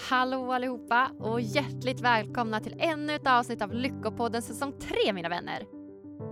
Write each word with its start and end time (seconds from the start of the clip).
Hallå 0.00 0.52
allihopa 0.52 1.10
och 1.18 1.40
hjärtligt 1.40 2.00
välkomna 2.00 2.60
till 2.60 2.74
ännu 2.78 3.14
ett 3.14 3.26
avsnitt 3.26 3.62
av 3.62 3.72
Lyckopodden 3.72 4.42
säsong 4.42 4.72
3 5.04 5.12
mina 5.12 5.28
vänner. 5.28 5.66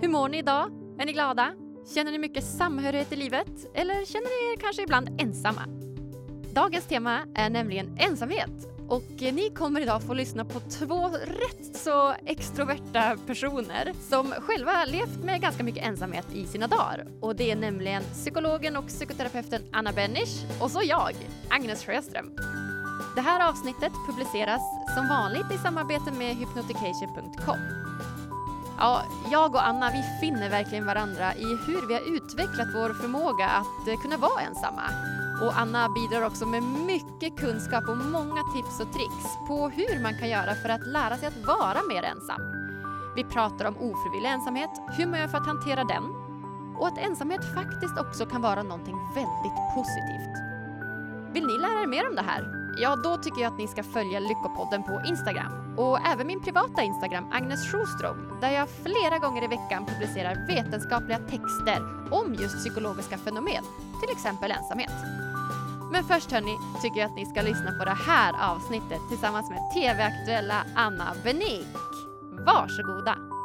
Hur 0.01 0.09
mår 0.09 0.29
ni 0.29 0.39
idag? 0.39 0.71
Är 0.99 1.07
ni 1.07 1.13
glada? 1.13 1.53
Känner 1.95 2.13
ni 2.13 2.19
mycket 2.19 2.45
samhörighet 2.45 3.13
i 3.13 3.17
livet? 3.17 3.49
Eller 3.75 4.05
känner 4.05 4.49
ni 4.49 4.53
er 4.53 4.61
kanske 4.61 4.83
ibland 4.83 5.21
ensamma? 5.21 5.63
Dagens 6.55 6.85
tema 6.85 7.21
är 7.35 7.51
nämligen 7.51 7.97
ensamhet 7.99 8.69
och 8.89 9.23
eh, 9.23 9.35
ni 9.35 9.51
kommer 9.51 9.81
idag 9.81 10.03
få 10.03 10.15
lyssna 10.15 10.45
på 10.45 10.61
två 10.61 11.09
rätt 11.09 11.77
så 11.77 12.15
extroverta 12.27 13.17
personer 13.27 13.93
som 14.09 14.27
själva 14.27 14.85
levt 14.85 15.25
med 15.25 15.41
ganska 15.41 15.65
mycket 15.65 15.87
ensamhet 15.87 16.27
i 16.35 16.47
sina 16.47 16.67
dagar. 16.67 17.07
Och 17.21 17.37
det 17.37 17.51
är 17.51 17.57
nämligen 17.57 18.03
psykologen 18.03 18.77
och 18.77 18.87
psykoterapeuten 18.87 19.63
Anna 19.73 19.93
Bennish 19.93 20.61
och 20.61 20.71
så 20.71 20.81
jag, 20.85 21.13
Agnes 21.51 21.85
Sjöström. 21.85 22.31
Det 23.15 23.21
här 23.21 23.49
avsnittet 23.49 23.93
publiceras 24.07 24.63
som 24.95 25.09
vanligt 25.09 25.53
i 25.53 25.59
samarbete 25.59 26.13
med 26.13 26.37
hypnotication.com. 26.37 27.59
Ja, 28.79 29.03
jag 29.31 29.55
och 29.55 29.67
Anna 29.67 29.91
vi 29.91 30.03
finner 30.21 30.51
verkligen 30.51 30.87
varandra 30.87 31.35
i 31.35 31.45
hur 31.67 31.89
vi 31.89 31.95
har 31.95 32.17
utvecklat 32.17 32.69
vår 32.75 32.95
förmåga 32.95 33.47
att 33.47 33.89
eh, 33.89 34.01
kunna 34.03 34.17
vara 34.17 34.41
ensamma. 34.41 34.83
Och 35.43 35.59
Anna 35.59 35.89
bidrar 35.89 36.23
också 36.27 36.47
med 36.47 36.63
mycket 36.63 37.37
kunskap 37.37 37.89
och 37.89 37.97
många 37.97 38.43
tips 38.55 38.81
och 38.81 38.93
tricks 38.93 39.27
på 39.49 39.69
hur 39.69 40.03
man 40.03 40.19
kan 40.19 40.29
göra 40.29 40.55
för 40.55 40.69
att 40.69 40.87
lära 40.87 41.17
sig 41.17 41.29
att 41.29 41.47
vara 41.47 41.83
mer 41.89 42.03
ensam. 42.03 42.41
Vi 43.17 43.25
pratar 43.25 43.65
om 43.65 43.77
ofrivillig 43.77 44.31
ensamhet, 44.31 44.71
hur 44.97 45.07
man 45.07 45.21
gör 45.21 45.29
för 45.29 45.39
att 45.39 45.47
hantera 45.47 45.85
den 45.85 46.05
och 46.79 46.89
att 46.89 46.99
ensamhet 46.99 47.55
faktiskt 47.55 47.99
också 47.99 48.27
kan 48.27 48.43
vara 48.43 48.63
någonting 48.63 48.99
väldigt 49.15 49.59
positivt. 49.75 50.35
Vill 51.33 51.47
ni 51.47 51.59
lära 51.59 51.83
er 51.83 51.87
mer 51.87 52.09
om 52.09 52.15
det 52.15 52.23
här? 52.23 52.56
Ja, 52.79 52.97
då 52.97 53.17
tycker 53.17 53.41
jag 53.43 53.53
att 53.53 53.59
ni 53.59 53.69
ska 53.69 53.83
följa 53.83 54.21
Lyckopodden 54.21 54.83
på 54.83 55.03
Instagram 55.07 55.79
och 55.79 56.07
även 56.07 56.27
min 56.27 56.41
privata 56.41 56.83
Instagram 56.83 57.25
Agnes 57.33 57.73
Schostrom, 57.73 58.39
där 58.41 58.51
jag 58.51 58.69
flera 58.69 59.19
gånger 59.19 59.45
i 59.45 59.47
veckan 59.47 59.87
publicerar 59.87 60.47
vetenskapliga 60.49 61.19
texter 61.19 62.09
om 62.11 62.35
just 62.35 62.57
psykologiska 62.57 63.19
fenomen, 63.19 63.65
till 64.01 64.17
exempel 64.17 64.51
ensamhet. 64.51 64.93
Men 65.93 66.05
först 66.05 66.33
hörni, 66.33 66.57
tycker 66.83 67.01
jag 67.01 67.11
att 67.11 67.17
ni 67.17 67.27
ska 67.27 67.43
lyssna 67.43 67.73
på 67.79 67.85
det 67.85 67.99
här 68.07 68.53
avsnittet 68.55 69.01
tillsammans 69.09 69.51
med 69.51 69.71
TV-aktuella 69.75 70.65
Anna 70.75 71.15
Benik. 71.25 71.69
Varsågoda! 72.47 73.36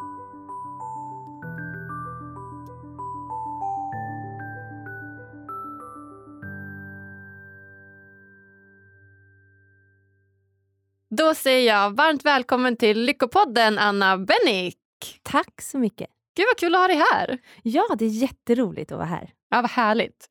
Då 11.18 11.34
säger 11.34 11.74
jag 11.74 11.96
varmt 11.96 12.26
välkommen 12.26 12.78
till 12.78 13.02
Lyckopodden, 13.02 13.80
Anna 13.80 14.18
Bennick. 14.18 14.78
Tack 15.24 15.62
så 15.62 15.78
mycket. 15.78 16.08
Gud 16.38 16.46
vad 16.50 16.58
kul 16.58 16.76
att 16.76 16.82
ha 16.82 16.88
dig 16.88 17.02
här. 17.12 17.38
Ja, 17.64 17.84
det 17.98 18.06
är 18.06 18.10
jätteroligt 18.10 18.92
att 18.92 18.98
vara 18.98 19.08
här. 19.08 19.30
Ja, 19.50 19.62
vad 19.62 19.72
härligt. 19.72 20.28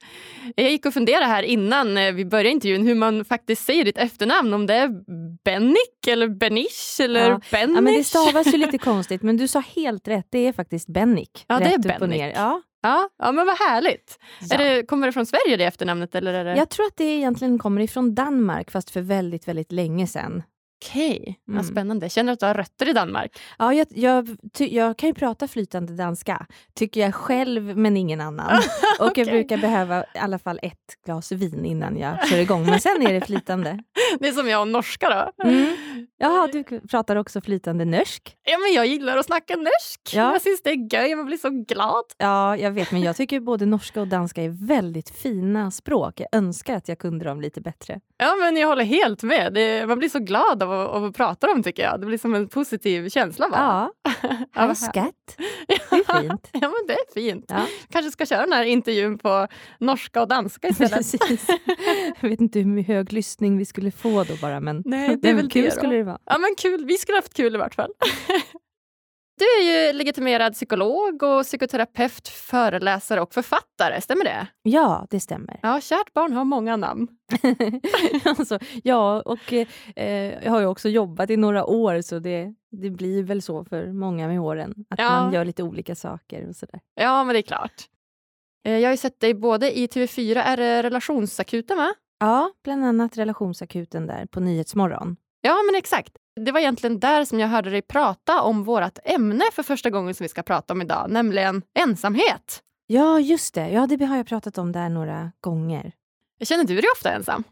Jag 0.56 0.70
gick 0.70 0.86
och 0.86 0.94
funderade 0.94 1.26
här 1.26 1.42
innan 1.42 1.98
eh, 1.98 2.12
vi 2.12 2.24
började 2.24 2.48
intervjun 2.48 2.86
hur 2.86 2.94
man 2.94 3.24
faktiskt 3.24 3.64
säger 3.64 3.84
ditt 3.84 3.98
efternamn. 3.98 4.54
Om 4.54 4.66
det 4.66 4.74
är 4.74 4.90
Bennick 5.44 6.06
eller 6.08 6.28
Benish 6.28 7.00
eller 7.00 7.30
ja. 7.30 7.40
Benish. 7.50 7.76
Ja, 7.76 7.80
men 7.80 7.94
det 7.94 8.04
stavas 8.04 8.46
ju 8.46 8.58
lite 8.58 8.78
konstigt, 8.88 9.22
men 9.22 9.36
du 9.36 9.48
sa 9.48 9.60
helt 9.60 10.08
rätt. 10.08 10.26
Det 10.30 10.38
är 10.38 10.52
faktiskt 10.52 10.88
Bennick. 10.88 11.44
Ja, 11.46 11.58
det 11.58 11.74
är 11.74 11.98
Bennick. 11.98 12.32
Ja. 12.34 12.62
Ja, 12.82 13.08
ja, 13.18 13.32
men 13.32 13.46
vad 13.46 13.58
härligt. 13.58 14.18
Ja. 14.40 14.56
Är 14.56 14.58
det, 14.58 14.86
kommer 14.86 15.06
det 15.06 15.12
från 15.12 15.26
Sverige 15.26 15.56
det 15.56 15.64
efternamnet? 15.64 16.14
Eller 16.14 16.34
är 16.34 16.44
det... 16.44 16.56
Jag 16.56 16.70
tror 16.70 16.86
att 16.86 16.96
det 16.96 17.04
egentligen 17.04 17.58
kommer 17.58 17.80
ifrån 17.80 18.14
Danmark, 18.14 18.70
fast 18.70 18.90
för 18.90 19.00
väldigt, 19.00 19.48
väldigt 19.48 19.72
länge 19.72 20.06
sedan. 20.06 20.42
Okej, 20.84 21.40
vad 21.44 21.54
Mm. 21.56 21.66
spännande. 21.72 22.08
Känner 22.08 22.26
du 22.26 22.32
att 22.32 22.40
du 22.40 22.46
har 22.46 22.54
rötter 22.54 22.88
i 22.88 22.92
Danmark? 22.92 23.38
Ja, 23.58 23.74
jag, 23.74 23.86
jag, 23.90 24.36
jag 24.58 24.96
kan 24.96 25.08
ju 25.08 25.14
prata 25.14 25.48
flytande 25.48 25.92
danska, 25.96 26.46
tycker 26.74 27.00
jag 27.00 27.14
själv, 27.14 27.76
men 27.78 27.96
ingen 27.96 28.20
annan. 28.20 28.60
Och 29.00 29.18
jag 29.18 29.26
brukar 29.26 29.56
behöva 29.58 30.04
i 30.14 30.18
alla 30.18 30.38
fall 30.38 30.58
ett 30.62 30.76
glas 31.06 31.32
vin 31.32 31.64
innan 31.64 31.98
jag 31.98 32.28
kör 32.28 32.38
igång, 32.38 32.66
men 32.66 32.80
sen 32.80 33.02
är 33.06 33.12
det 33.12 33.20
flytande. 33.26 33.78
Det 34.20 34.28
är 34.28 34.32
som 34.32 34.48
jag 34.48 34.60
och 34.60 34.68
norska 34.68 35.08
då. 35.36 35.48
Mm. 35.48 35.76
Jaha, 36.18 36.48
du 36.52 36.64
pratar 36.80 37.16
också 37.16 37.40
flytande 37.40 37.84
norsk? 37.84 38.36
Ja, 38.42 38.58
men 38.58 38.72
jag 38.74 38.86
gillar 38.86 39.16
att 39.16 39.26
snacka 39.26 39.56
norsk. 39.56 40.00
Ja. 40.12 40.32
Jag 40.32 40.42
syns 40.42 40.62
det 40.62 40.70
är 40.70 40.94
göj, 40.94 41.14
man 41.14 41.26
blir 41.26 41.36
så 41.36 41.50
glad. 41.50 42.04
Ja, 42.18 42.56
jag 42.56 42.70
vet, 42.70 42.92
men 42.92 43.02
jag 43.02 43.16
tycker 43.16 43.40
både 43.40 43.66
norska 43.66 44.00
och 44.00 44.08
danska 44.08 44.42
är 44.42 44.66
väldigt 44.66 45.10
fina 45.10 45.70
språk. 45.70 46.20
Jag 46.20 46.28
önskar 46.32 46.76
att 46.76 46.88
jag 46.88 46.98
kunde 46.98 47.24
dem 47.24 47.40
lite 47.40 47.60
bättre. 47.60 48.00
Ja, 48.16 48.34
men 48.40 48.56
jag 48.56 48.68
håller 48.68 48.84
helt 48.84 49.22
med. 49.22 49.52
Det, 49.54 49.86
man 49.86 49.98
blir 49.98 50.08
så 50.08 50.18
glad 50.18 50.62
av 50.62 50.69
att, 50.70 50.88
av 50.88 51.04
att 51.04 51.16
prata 51.16 51.46
dem 51.46 51.62
tycker 51.62 51.82
jag. 51.82 52.00
Det 52.00 52.06
blir 52.06 52.18
som 52.18 52.34
en 52.34 52.48
positiv 52.48 53.08
känsla. 53.08 53.48
Va? 53.48 53.56
Ja, 54.02 54.12
Ja, 54.22 54.36
här 54.52 54.66
vad 54.66 54.78
skatt. 54.78 55.36
Det 55.68 55.74
är 55.74 56.20
fint. 56.20 56.48
Ja, 56.52 56.60
men 56.60 56.86
det 56.86 56.92
är 56.92 57.14
fint. 57.14 57.44
Ja. 57.48 57.66
Kanske 57.90 58.10
ska 58.10 58.26
köra 58.26 58.40
den 58.40 58.52
här 58.52 58.64
intervjun 58.64 59.18
på 59.18 59.46
norska 59.78 60.22
och 60.22 60.28
danska 60.28 60.68
istället. 60.68 61.14
Jag 62.20 62.28
vet 62.28 62.40
inte 62.40 62.58
hur 62.60 62.82
hög 62.82 63.12
lyssning 63.12 63.58
vi 63.58 63.64
skulle 63.64 63.90
få 63.90 64.24
då 64.24 64.34
bara, 64.40 64.60
men 64.60 64.82
Nej, 64.84 65.16
det 65.22 65.30
är 65.30 65.34
väl 65.34 65.50
kul 65.50 65.64
det 65.64 65.70
skulle 65.70 65.94
det 65.94 66.02
vara. 66.02 66.18
Ja, 66.24 66.38
men 66.38 66.54
kul. 66.58 66.84
Vi 66.84 66.98
skulle 66.98 67.18
haft 67.18 67.34
kul 67.34 67.54
i 67.54 67.58
vart 67.58 67.74
fall. 67.74 67.90
Du 69.40 69.44
är 69.44 69.86
ju 69.86 69.92
legitimerad 69.92 70.52
psykolog 70.52 71.22
och 71.22 71.42
psykoterapeut, 71.44 72.28
föreläsare 72.28 73.20
och 73.20 73.34
författare. 73.34 74.00
Stämmer 74.00 74.24
det? 74.24 74.46
Ja, 74.62 75.06
det 75.10 75.20
stämmer. 75.20 75.60
Ja, 75.62 75.80
kärt 75.80 76.12
barn 76.12 76.32
har 76.32 76.44
många 76.44 76.76
namn. 76.76 77.08
alltså, 78.24 78.58
ja, 78.84 79.22
och 79.24 79.52
eh, 79.96 80.44
jag 80.44 80.50
har 80.50 80.60
ju 80.60 80.66
också 80.66 80.88
jobbat 80.88 81.30
i 81.30 81.36
några 81.36 81.64
år 81.64 82.00
så 82.02 82.18
det, 82.18 82.54
det 82.70 82.90
blir 82.90 83.22
väl 83.22 83.42
så 83.42 83.64
för 83.64 83.92
många 83.92 84.28
med 84.28 84.40
åren. 84.40 84.74
Att 84.90 84.98
Ja. 84.98 85.10
man 85.10 85.32
gör 85.32 85.44
lite 85.44 85.62
olika 85.62 85.94
saker 85.94 86.48
och 86.48 86.56
sådär. 86.56 86.80
Ja, 86.94 87.24
men 87.24 87.32
det 87.32 87.38
är 87.40 87.42
klart. 87.42 87.72
Eh, 88.66 88.78
Jag 88.78 88.88
har 88.88 88.92
ju 88.92 88.96
sett 88.96 89.20
dig 89.20 89.34
både 89.34 89.78
i 89.78 89.86
TV4, 89.86 90.36
är 90.42 90.56
det 90.56 90.82
Relationsakuten 90.82 91.76
va? 91.76 91.94
Ja, 92.18 92.50
bland 92.64 92.84
annat 92.84 93.16
relationsakuten 93.18 94.06
där 94.06 94.26
på 94.26 94.40
Nyhetsmorgon. 94.40 95.16
Ja, 95.40 95.56
men 95.70 95.78
exakt. 95.78 96.12
Det 96.44 96.52
var 96.52 96.60
egentligen 96.60 97.00
där 97.00 97.24
som 97.24 97.40
jag 97.40 97.48
hörde 97.48 97.70
dig 97.70 97.82
prata 97.82 98.42
om 98.42 98.64
vårt 98.64 98.98
ämne 99.04 99.44
för 99.52 99.62
första 99.62 99.90
gången 99.90 100.14
som 100.14 100.24
vi 100.24 100.28
ska 100.28 100.42
prata 100.42 100.74
om 100.74 100.82
idag, 100.82 101.10
nämligen 101.10 101.62
ensamhet. 101.74 102.62
Ja, 102.86 103.20
just 103.20 103.54
det. 103.54 103.68
Ja, 103.68 103.86
det 103.86 104.04
har 104.04 104.16
jag 104.16 104.26
pratat 104.26 104.58
om 104.58 104.72
där 104.72 104.88
några 104.88 105.32
gånger. 105.40 105.92
Känner 106.44 106.64
du 106.64 106.74
dig 106.74 106.90
ofta 106.96 107.12
ensam? 107.12 107.44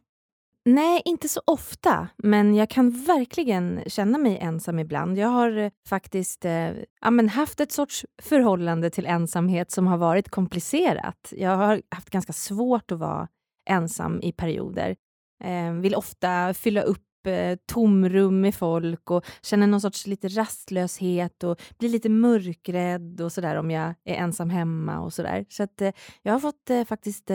Nej, 0.65 1.03
inte 1.05 1.29
så 1.29 1.41
ofta, 1.45 2.09
men 2.17 2.55
jag 2.55 2.71
kan 2.71 2.91
verkligen 2.91 3.83
känna 3.87 4.19
mig 4.19 4.39
ensam 4.39 4.79
ibland. 4.79 5.19
Jag 5.19 5.29
har 5.29 5.57
eh, 5.57 5.71
faktiskt 5.89 6.45
eh, 6.45 6.71
ja, 7.01 7.11
men 7.11 7.29
haft 7.29 7.61
ett 7.61 7.73
sorts 7.73 8.07
förhållande 8.23 8.91
till 8.91 9.07
ensamhet 9.07 9.71
som 9.71 9.87
har 9.87 9.97
varit 9.97 10.29
komplicerat. 10.29 11.33
Jag 11.37 11.57
har 11.57 11.83
haft 11.91 12.11
ganska 12.11 12.33
svårt 12.33 12.93
att 12.93 12.99
vara 12.99 13.29
ensam 13.71 14.23
i 14.23 14.33
perioder. 14.33 14.97
Eh, 15.45 15.73
vill 15.73 15.95
ofta 15.95 16.55
fylla 16.55 16.83
upp 16.83 17.08
Typ, 17.25 17.27
eh, 17.27 17.57
tomrum 17.67 18.41
med 18.41 18.55
folk 18.55 19.11
och 19.11 19.25
känner 19.43 19.67
någon 19.67 19.81
sorts 19.81 20.07
lite 20.07 20.29
rastlöshet 20.29 21.45
och 21.45 21.61
blir 21.79 21.89
lite 21.89 22.09
mörkrädd 22.09 23.21
och 23.21 23.33
sådär 23.33 23.57
om 23.57 23.71
jag 23.71 23.95
är 24.05 24.15
ensam 24.15 24.51
hemma 24.51 25.01
och 25.01 25.13
sådär. 25.13 25.45
Så 25.49 25.63
att 25.63 25.81
eh, 25.81 25.93
jag 26.23 26.33
har 26.33 26.41
fått 26.41 26.71
eh, 26.71 26.85
faktiskt 26.85 27.31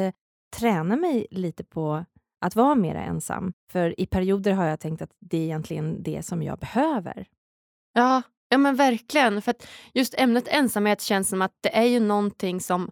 träna 0.55 0.95
mig 0.95 1.27
lite 1.31 1.63
på 1.63 2.05
att 2.41 2.55
vara 2.55 2.75
mer 2.75 2.95
ensam. 2.95 3.53
För 3.71 3.99
i 3.99 4.05
perioder 4.05 4.51
har 4.51 4.65
jag 4.65 4.79
tänkt 4.79 5.01
att 5.01 5.11
det 5.19 5.37
är 5.37 5.41
egentligen 5.41 6.03
det 6.03 6.23
som 6.23 6.43
jag 6.43 6.59
behöver. 6.59 7.25
Ja, 7.93 8.21
ja 8.49 8.57
men 8.57 8.75
verkligen. 8.75 9.41
För 9.41 9.51
att 9.51 9.67
just 9.93 10.13
ämnet 10.17 10.47
ensamhet 10.47 11.01
känns 11.01 11.29
som 11.29 11.41
att 11.41 11.57
det 11.61 11.77
är 11.77 11.83
ju 11.83 11.99
någonting 11.99 12.59
som 12.59 12.91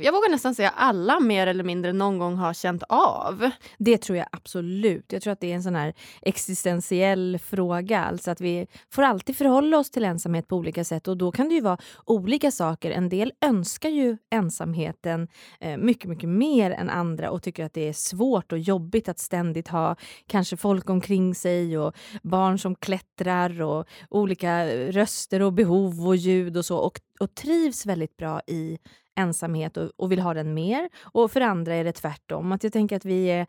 jag 0.00 0.12
vågar 0.12 0.30
nästan 0.30 0.54
säga 0.54 0.70
alla 0.70 1.20
mer 1.20 1.46
eller 1.46 1.64
mindre 1.64 1.92
någon 1.92 2.18
gång 2.18 2.36
har 2.36 2.54
känt 2.54 2.82
av. 2.88 3.50
Det 3.78 3.98
tror 3.98 4.18
jag 4.18 4.26
absolut. 4.32 5.12
Jag 5.12 5.22
tror 5.22 5.32
att 5.32 5.40
det 5.40 5.50
är 5.50 5.54
en 5.54 5.62
sån 5.62 5.74
här 5.74 5.94
existentiell 6.22 7.38
fråga. 7.44 8.04
Alltså 8.04 8.30
att 8.30 8.40
vi 8.40 8.66
får 8.90 9.02
alltid 9.02 9.36
förhålla 9.36 9.78
oss 9.78 9.90
till 9.90 10.04
ensamhet 10.04 10.48
på 10.48 10.56
olika 10.56 10.84
sätt 10.84 11.08
och 11.08 11.16
då 11.16 11.32
kan 11.32 11.48
det 11.48 11.54
ju 11.54 11.60
vara 11.60 11.78
olika 12.04 12.50
saker. 12.50 12.90
En 12.90 13.08
del 13.08 13.32
önskar 13.40 13.88
ju 13.88 14.16
ensamheten 14.30 15.28
eh, 15.60 15.76
mycket, 15.76 16.10
mycket 16.10 16.28
mer 16.28 16.70
än 16.70 16.90
andra 16.90 17.30
och 17.30 17.42
tycker 17.42 17.64
att 17.64 17.74
det 17.74 17.88
är 17.88 17.92
svårt 17.92 18.52
och 18.52 18.58
jobbigt 18.58 19.08
att 19.08 19.18
ständigt 19.18 19.68
ha 19.68 19.96
kanske 20.26 20.56
folk 20.56 20.90
omkring 20.90 21.34
sig 21.34 21.78
och 21.78 21.94
barn 22.22 22.58
som 22.58 22.74
klättrar 22.74 23.62
och 23.62 23.86
olika 24.10 24.66
röster 24.66 25.42
och 25.42 25.52
behov 25.52 26.06
och 26.06 26.16
ljud 26.16 26.56
och 26.56 26.64
så 26.64 26.78
och, 26.78 27.00
och 27.20 27.34
trivs 27.34 27.86
väldigt 27.86 28.16
bra 28.16 28.40
i 28.46 28.78
ensamhet 29.16 29.76
och, 29.76 29.90
och 29.96 30.12
vill 30.12 30.20
ha 30.20 30.34
den 30.34 30.54
mer. 30.54 30.88
Och 31.02 31.30
för 31.30 31.40
andra 31.40 31.74
är 31.74 31.84
det 31.84 31.92
tvärtom. 31.92 32.52
Att 32.52 32.64
jag 32.64 32.72
tänker 32.72 32.96
att 32.96 33.04
vi 33.04 33.26
är 33.26 33.46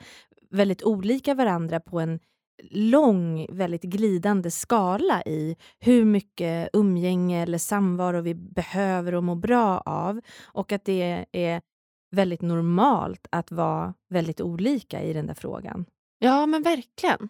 väldigt 0.52 0.84
olika 0.84 1.34
varandra 1.34 1.80
på 1.80 2.00
en 2.00 2.20
lång, 2.72 3.48
väldigt 3.50 3.82
glidande 3.82 4.52
skala 4.52 5.24
i 5.24 5.56
hur 5.80 6.06
mycket 6.06 6.70
umgänge 6.74 7.44
eller 7.44 7.58
samvaro 7.58 8.22
vi 8.22 8.36
behöver 8.36 9.16
och 9.16 9.24
mår 9.24 9.36
bra 9.36 9.80
av. 9.86 10.22
Och 10.44 10.72
att 10.72 10.86
det 10.86 11.26
är 11.32 11.62
väldigt 12.12 12.42
normalt 12.42 13.28
att 13.30 13.52
vara 13.52 13.94
väldigt 14.10 14.42
olika 14.42 15.04
i 15.04 15.14
den 15.14 15.28
där 15.28 15.34
frågan. 15.34 15.86
Ja, 16.20 16.46
men 16.46 16.64
verkligen. 16.64 17.30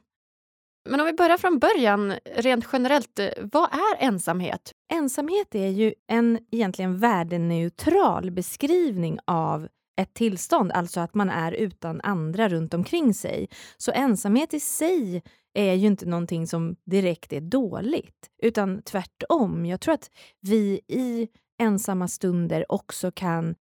Men 0.90 1.00
om 1.00 1.06
vi 1.06 1.14
börjar 1.14 1.38
från 1.38 1.60
början, 1.60 2.14
rent 2.36 2.68
generellt, 2.74 3.20
eh, 3.20 3.30
vad 3.42 3.74
är 3.74 4.04
ensamhet? 4.04 4.74
Ensamhet 4.94 5.56
är 5.56 5.68
ju 5.68 5.94
en 6.08 6.40
egentligen 6.52 6.98
värdeneutral 6.98 8.32
beskrivning 8.32 9.20
av 9.26 9.68
ett 10.02 10.14
tillstånd, 10.14 10.72
alltså 10.72 11.00
att 11.00 11.14
man 11.16 11.30
är 11.30 11.52
utan 11.52 12.02
andra 12.02 12.50
runt 12.50 12.74
omkring 12.74 13.14
sig. 13.14 13.50
Så 13.78 13.92
ensamhet 13.92 14.54
i 14.54 14.60
sig 14.60 15.24
är 15.54 15.74
ju 15.74 15.88
inte 15.88 16.06
någonting 16.06 16.48
som 16.48 16.76
direkt 16.86 17.34
är 17.34 17.42
dåligt, 17.42 18.30
utan 18.44 18.81
tvärtom. 18.81 19.66
Jag 19.66 19.81
tror 19.81 19.94
att 19.94 20.10
vi 20.42 20.81
i 20.88 21.28
ensamma 21.62 22.08
stunder 22.08 22.72
också 22.72 23.12
kan 23.12 23.56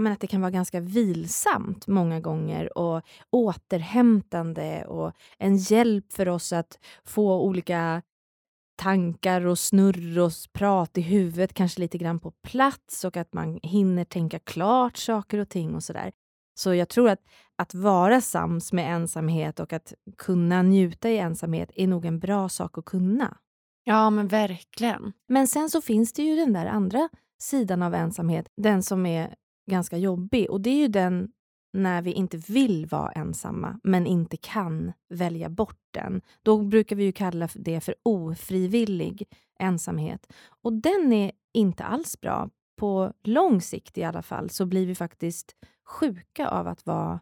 menar, 0.00 0.14
att 0.14 0.20
det 0.20 0.26
kan 0.26 0.40
vara 0.40 0.50
ganska 0.50 0.80
vilsamt 0.80 1.86
många 1.86 2.20
gånger 2.20 2.78
och 2.78 3.02
återhämtande 3.30 4.84
och 4.84 5.12
en 5.38 5.56
hjälp 5.56 6.12
för 6.12 6.28
oss 6.28 6.52
att 6.52 6.78
få 7.04 7.40
olika 7.40 8.02
tankar 8.76 9.46
och 9.46 9.58
snurr 9.58 10.18
och 10.18 10.32
prat 10.52 10.98
i 10.98 11.00
huvudet 11.00 11.54
kanske 11.54 11.80
lite 11.80 11.98
grann 11.98 12.18
på 12.20 12.30
plats 12.30 13.04
och 13.04 13.16
att 13.16 13.32
man 13.32 13.60
hinner 13.62 14.04
tänka 14.04 14.38
klart 14.38 14.96
saker 14.96 15.38
och 15.38 15.48
ting 15.48 15.74
och 15.74 15.82
sådär. 15.82 16.12
Så 16.54 16.74
jag 16.74 16.88
tror 16.88 17.08
att 17.08 17.20
att 17.56 17.74
vara 17.74 18.20
sams 18.20 18.72
med 18.72 18.94
ensamhet 18.94 19.60
och 19.60 19.72
att 19.72 19.92
kunna 20.18 20.62
njuta 20.62 21.10
i 21.10 21.18
ensamhet 21.18 21.70
är 21.74 21.86
nog 21.86 22.04
en 22.04 22.18
bra 22.18 22.48
sak 22.48 22.78
att 22.78 22.84
kunna. 22.84 23.36
Ja, 23.84 24.10
men 24.10 24.28
verkligen. 24.28 25.12
Men 25.28 25.46
sen 25.46 25.70
så 25.70 25.82
finns 25.82 26.12
det 26.12 26.22
ju 26.22 26.36
den 26.36 26.52
där 26.52 26.66
andra 26.66 27.08
sidan 27.42 27.82
av 27.82 27.94
ensamhet, 27.94 28.48
den 28.56 28.82
som 28.82 29.06
är 29.06 29.34
ganska 29.72 29.98
jobbig 29.98 30.50
och 30.50 30.60
det 30.60 30.70
är 30.70 30.76
ju 30.76 30.88
den 30.88 31.28
när 31.72 32.02
vi 32.02 32.12
inte 32.12 32.36
vill 32.36 32.86
vara 32.86 33.12
ensamma 33.12 33.80
men 33.82 34.06
inte 34.06 34.36
kan 34.36 34.92
välja 35.08 35.48
bort 35.48 35.80
den. 35.90 36.22
Då 36.42 36.62
brukar 36.62 36.96
vi 36.96 37.04
ju 37.04 37.12
kalla 37.12 37.48
det 37.54 37.80
för 37.80 37.94
ofrivillig 38.02 39.22
ensamhet. 39.58 40.32
Och 40.62 40.72
den 40.72 41.12
är 41.12 41.32
inte 41.52 41.84
alls 41.84 42.20
bra. 42.20 42.50
På 42.76 43.12
lång 43.22 43.60
sikt 43.60 43.98
i 43.98 44.04
alla 44.04 44.22
fall 44.22 44.50
så 44.50 44.66
blir 44.66 44.86
vi 44.86 44.94
faktiskt 44.94 45.54
sjuka 45.84 46.48
av 46.48 46.68
att 46.68 46.86
vara 46.86 47.20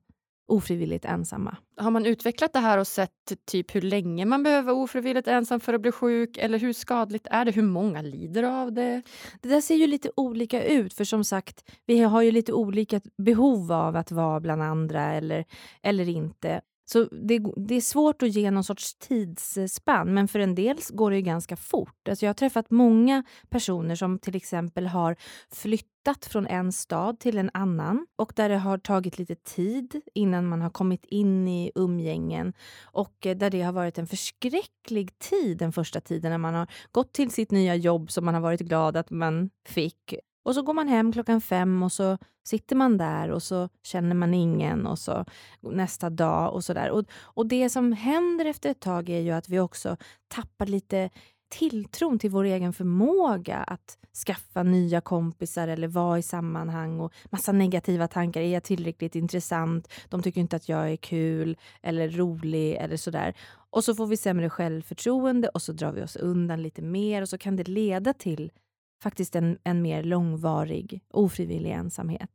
ofrivilligt 0.51 1.05
ensamma. 1.05 1.57
Har 1.77 1.91
man 1.91 2.07
utvecklat 2.07 2.53
det 2.53 2.59
här 2.59 2.79
och 2.79 2.87
sett 2.87 3.11
typ 3.45 3.75
hur 3.75 3.81
länge 3.83 4.25
man 4.25 4.43
behöver 4.43 4.63
vara 4.63 4.83
ofrivilligt 4.83 5.29
ensam 5.29 5.61
för 5.61 5.75
att 5.75 5.81
bli 5.81 5.93
sjuk? 5.93 6.39
Eller 6.39 6.59
hur 6.59 6.73
skadligt 6.73 7.27
är 7.31 7.45
det? 7.45 7.51
Hur 7.51 7.63
många 7.63 8.03
lider 8.03 8.43
av 8.43 8.73
det? 8.73 9.03
Det 9.41 9.49
där 9.49 9.61
ser 9.61 9.75
ju 9.75 9.87
lite 9.87 10.11
olika 10.17 10.65
ut, 10.65 10.95
för 10.95 11.05
som 11.05 11.25
sagt, 11.25 11.71
vi 11.87 12.01
har 12.01 12.23
ju 12.23 12.31
lite 12.31 12.53
olika 12.53 13.01
behov 13.19 13.73
av 13.73 13.97
att 13.97 14.13
vara 14.13 14.41
bland 14.41 14.63
andra 14.63 15.13
eller, 15.13 15.45
eller 15.83 16.09
inte. 16.09 16.61
Så 16.93 17.09
det, 17.13 17.41
det, 17.57 17.75
är 17.75 17.81
svårt 17.81 18.23
att 18.23 18.35
ge 18.37 18.51
någon 18.51 18.65
sorts 18.65 18.95
tidsspann, 18.95 20.15
men 20.15 20.29
för 20.29 20.39
en 20.39 20.55
del 20.55 20.79
går 20.91 21.11
det 21.11 21.23
ganska 21.23 21.57
fort. 21.57 22.09
Alltså 22.09 22.25
jag 22.25 22.29
har 22.29 22.35
träffat 22.35 22.71
många 22.71 23.25
personer 23.49 23.95
som 23.95 24.19
till 24.19 24.37
exempel 24.37 24.87
har 24.87 25.17
flyttat 25.53 26.27
från 26.27 26.47
en 26.47 26.73
stad 26.73 27.21
till 27.21 27.39
en 27.39 27.51
annan 27.55 28.07
och 28.17 28.33
där 28.37 28.49
det 28.49 28.57
har 28.57 28.79
tagit 28.79 29.19
lite 29.19 29.35
tid 29.35 30.01
innan 30.15 30.49
man 30.49 30.61
har 30.61 30.71
kommit 30.71 31.05
in 31.05 31.49
i 31.49 31.73
umgängen 31.75 32.53
och 32.83 33.27
eh, 33.27 33.37
där 33.37 33.51
det 33.51 33.63
har 33.63 33.73
varit 33.73 33.99
en 33.99 34.07
förskräcklig 34.07 35.19
tid 35.19 35.59
den 35.59 35.73
första 35.73 36.01
tiden 36.01 36.31
när 36.31 36.39
man 36.39 36.55
har 36.55 36.67
gått 36.93 37.13
till 37.13 37.31
sitt 37.31 37.51
nya 37.51 37.75
jobb 37.75 38.11
som 38.11 38.25
man 38.25 38.35
har 38.35 38.41
varit 38.41 38.61
glad 38.61 38.97
att 38.97 39.11
man 39.11 39.51
fick 39.69 40.15
och 40.43 40.55
så 40.55 40.63
går 40.63 40.75
man 40.75 40.89
hem 40.89 41.13
klockan 41.13 41.41
fem 41.41 41.83
och 41.83 41.93
så 41.93 42.19
sitter 42.45 42.77
man 42.77 42.99
där 42.99 43.31
och 43.31 43.43
så 43.43 43.69
känner 43.83 44.15
man 44.15 44.35
ingen 44.35 44.87
och 44.87 44.99
så 44.99 45.25
nästa 45.61 46.11
dag 46.11 46.55
och 46.55 46.65
sådär. 46.65 46.91
Och, 46.91 47.05
och 47.13 47.47
det 47.47 47.71
som 47.71 47.93
händer 47.93 48.45
efter 48.45 48.71
ett 48.71 48.81
tag 48.81 49.09
är 49.09 49.21
ju 49.21 49.31
att 49.31 49.49
vi 49.49 49.61
också 49.61 49.97
tappar 50.29 50.67
lite 50.67 51.11
tilltron 51.51 52.19
till 52.19 52.31
vår 52.31 52.45
egen 52.45 52.73
förmåga 52.73 53.57
att 53.57 53.99
skaffa 54.27 54.63
nya 54.63 55.01
kompisar 55.01 55.69
eller 55.69 55.89
vara 55.89 56.19
i 56.19 56.23
sammanhang 56.23 57.01
och 57.01 57.13
massa 57.31 57.53
negativa 57.53 58.09
tankar. 58.09 58.41
Är 58.41 58.53
jag 58.53 58.63
tillräckligt 58.63 59.15
intressant? 59.15 59.93
De 60.09 60.23
tycker 60.23 60.41
inte 60.41 60.57
att 60.57 60.69
jag 60.69 60.93
är 60.93 60.97
kul 60.97 61.57
eller 61.83 62.09
rolig 62.09 62.75
eller 62.75 62.97
sådär. 62.97 63.35
Och 63.71 63.85
så 63.85 63.95
får 63.95 64.07
vi 64.07 64.17
sämre 64.17 64.51
självförtroende 64.51 65.49
och 65.49 65.63
så 65.63 65.73
drar 65.73 65.93
vi 65.93 66.03
oss 66.03 66.17
undan 66.17 66.63
lite 66.63 66.83
mer 66.83 67.23
och 67.23 67.29
så 67.29 67.39
kan 67.39 67.57
det 67.57 67.69
leda 67.69 68.13
till 68.13 68.51
faktiskt 69.03 69.37
en, 69.37 69.59
en 69.65 69.83
mer 69.83 70.03
långvarig 70.03 71.01
ofrivillig 71.11 71.71
ensamhet. 71.71 72.31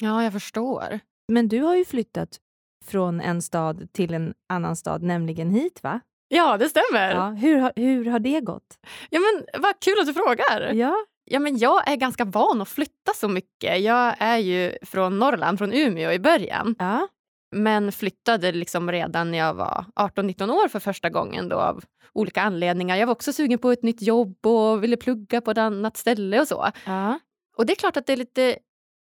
Ja, 0.00 0.24
jag 0.24 0.32
förstår. 0.32 1.00
Men 1.28 1.48
du 1.48 1.60
har 1.60 1.76
ju 1.76 1.84
flyttat 1.84 2.40
från 2.84 3.20
en 3.20 3.42
stad 3.42 3.92
till 3.92 4.14
en 4.14 4.34
annan 4.48 4.76
stad, 4.76 5.02
nämligen 5.02 5.50
hit 5.50 5.82
va? 5.82 6.00
Ja, 6.28 6.56
det 6.56 6.68
stämmer. 6.68 7.10
Ja, 7.14 7.28
hur, 7.28 7.72
hur 7.76 8.04
har 8.04 8.18
det 8.18 8.40
gått? 8.40 8.78
Ja, 9.10 9.20
men 9.20 9.62
Vad 9.62 9.80
kul 9.80 10.00
att 10.00 10.06
du 10.06 10.14
frågar. 10.14 10.72
Ja. 10.72 10.96
Ja, 11.24 11.38
men 11.38 11.58
jag 11.58 11.88
är 11.90 11.96
ganska 11.96 12.24
van 12.24 12.60
att 12.60 12.68
flytta 12.68 13.12
så 13.14 13.28
mycket. 13.28 13.80
Jag 13.80 14.14
är 14.18 14.38
ju 14.38 14.72
från 14.82 15.18
Norrland, 15.18 15.58
från 15.58 15.72
Umeå 15.72 16.12
i 16.12 16.18
början. 16.18 16.74
Ja. 16.78 17.08
Men 17.50 17.92
flyttade 17.92 18.52
liksom 18.52 18.92
redan 18.92 19.30
när 19.30 19.38
jag 19.38 19.54
var 19.54 19.84
18-19 19.96 20.50
år 20.50 20.68
för 20.68 20.80
första 20.80 21.10
gången 21.10 21.48
då 21.48 21.56
av 21.56 21.84
olika 22.12 22.42
anledningar. 22.42 22.96
Jag 22.96 23.06
var 23.06 23.12
också 23.12 23.32
sugen 23.32 23.58
på 23.58 23.70
ett 23.70 23.82
nytt 23.82 24.02
jobb 24.02 24.46
och 24.46 24.84
ville 24.84 24.96
plugga 24.96 25.40
på 25.40 25.50
ett 25.50 25.58
annat 25.58 25.96
ställe 25.96 26.40
och 26.40 26.48
så. 26.48 26.70
Ja. 26.86 27.18
Och 27.56 27.66
det 27.66 27.72
är 27.72 27.76
klart 27.76 27.96
att 27.96 28.06
det 28.06 28.12
är 28.12 28.16
lite 28.16 28.56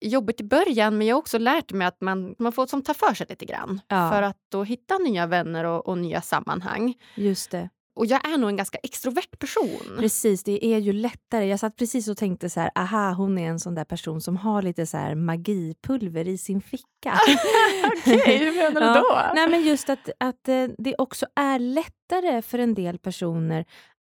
jobbigt 0.00 0.41
i 0.41 0.44
början 0.44 0.99
men 0.99 1.06
jag 1.06 1.17
har 1.17 1.20
också 1.20 1.38
lärt 1.38 1.73
mig 1.73 1.87
att 1.87 2.00
man, 2.00 2.35
man 2.38 2.52
får 2.52 2.67
som 2.67 2.82
ta 2.82 2.94
för 2.94 3.14
sig 3.14 3.26
lite 3.29 3.44
grann. 3.44 3.81
Ja. 3.88 4.11
För 4.11 4.23
att 4.23 4.38
då 4.49 4.64
hitta 4.64 4.99
nya 4.99 5.26
vänner 5.26 5.64
och, 5.64 5.87
och 5.88 5.99
nya 5.99 6.20
sammanhang. 6.20 6.94
Just 7.14 7.50
det. 7.50 7.69
Och 7.96 8.06
jag 8.06 8.29
är 8.29 8.38
nog 8.38 8.50
en 8.50 8.56
ganska 8.56 8.79
extrovert 8.82 9.38
person. 9.38 9.96
Precis, 9.99 10.44
det 10.44 10.64
är 10.64 10.79
ju 10.79 10.93
lättare. 10.93 11.46
Jag 11.46 11.61
satt 11.61 11.76
precis 11.76 12.08
och 12.08 12.17
tänkte 12.17 12.50
så 12.50 12.61
här, 12.61 12.70
aha, 12.75 13.12
hon 13.12 13.38
är 13.38 13.49
en 13.49 13.61
sån 13.61 13.75
där 13.75 13.85
person 13.85 14.20
som 14.20 14.37
har 14.37 14.62
lite 14.62 14.87
så 14.87 14.96
här 14.96 15.14
magipulver 15.14 16.29
i 16.29 16.38
sin 16.38 16.61
ficka. 16.61 16.85
Okej, 17.87 18.17
okay, 18.17 18.38
hur 18.38 18.56
menar 18.56 18.94
du 18.94 19.00
då? 19.00 19.06
Ja. 19.11 19.32
Nej, 19.35 19.49
men 19.49 19.62
just 19.62 19.88
att, 19.88 20.11
att 20.20 20.49
eh, 20.49 20.64
det 20.79 20.94
också 20.99 21.26
är 21.37 21.58
lättare 21.58 22.43
för 22.43 22.58
en 22.58 22.75
del 22.75 22.99
personer 22.99 23.64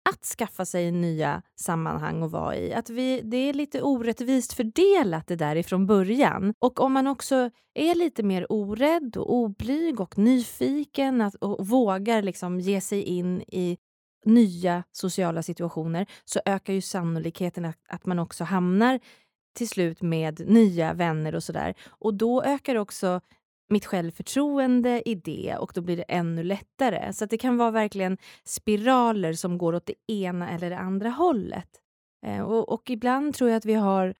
att 0.09 0.25
skaffa 0.25 0.65
sig 0.65 0.91
nya 0.91 1.41
sammanhang 1.55 2.23
att 2.23 2.31
vara 2.31 2.55
i. 2.55 2.73
Att 2.73 2.89
vi, 2.89 3.21
det 3.23 3.37
är 3.37 3.53
lite 3.53 3.81
orättvist 3.81 4.53
fördelat 4.53 5.27
det 5.27 5.35
där 5.35 5.55
ifrån 5.55 5.87
början. 5.87 6.53
Och 6.59 6.79
om 6.79 6.93
man 6.93 7.07
också 7.07 7.49
är 7.73 7.95
lite 7.95 8.23
mer 8.23 8.51
orädd 8.51 9.17
och 9.17 9.33
oblyg 9.33 9.99
och 9.99 10.17
nyfiken 10.17 11.21
att, 11.21 11.35
och 11.35 11.67
vågar 11.67 12.21
liksom 12.21 12.59
ge 12.59 12.81
sig 12.81 13.03
in 13.03 13.41
i 13.41 13.77
nya 14.25 14.83
sociala 14.91 15.43
situationer 15.43 16.05
så 16.25 16.39
ökar 16.45 16.73
ju 16.73 16.81
sannolikheten 16.81 17.65
att, 17.65 17.77
att 17.89 18.05
man 18.05 18.19
också 18.19 18.43
hamnar 18.43 18.99
till 19.57 19.69
slut 19.69 20.01
med 20.01 20.49
nya 20.49 20.93
vänner 20.93 21.35
och 21.35 21.43
sådär. 21.43 21.73
Och 21.87 22.13
då 22.13 22.43
ökar 22.43 22.75
också 22.75 23.21
mitt 23.69 23.85
självförtroende 23.85 25.09
i 25.09 25.15
det 25.15 25.55
och 25.59 25.71
då 25.75 25.81
blir 25.81 25.97
det 25.97 26.03
ännu 26.03 26.43
lättare. 26.43 27.13
Så 27.13 27.25
det 27.25 27.37
kan 27.37 27.57
vara 27.57 27.71
verkligen 27.71 28.17
spiraler 28.43 29.33
som 29.33 29.57
går 29.57 29.75
åt 29.75 29.85
det 29.85 30.13
ena 30.13 30.49
eller 30.49 30.69
det 30.69 30.77
andra 30.77 31.09
hållet. 31.09 31.69
Eh, 32.25 32.41
och, 32.41 32.69
och, 32.69 32.89
ibland 32.89 33.35
tror 33.35 33.49
jag 33.49 33.57
att 33.57 33.65
vi 33.65 33.73
har 33.73 34.15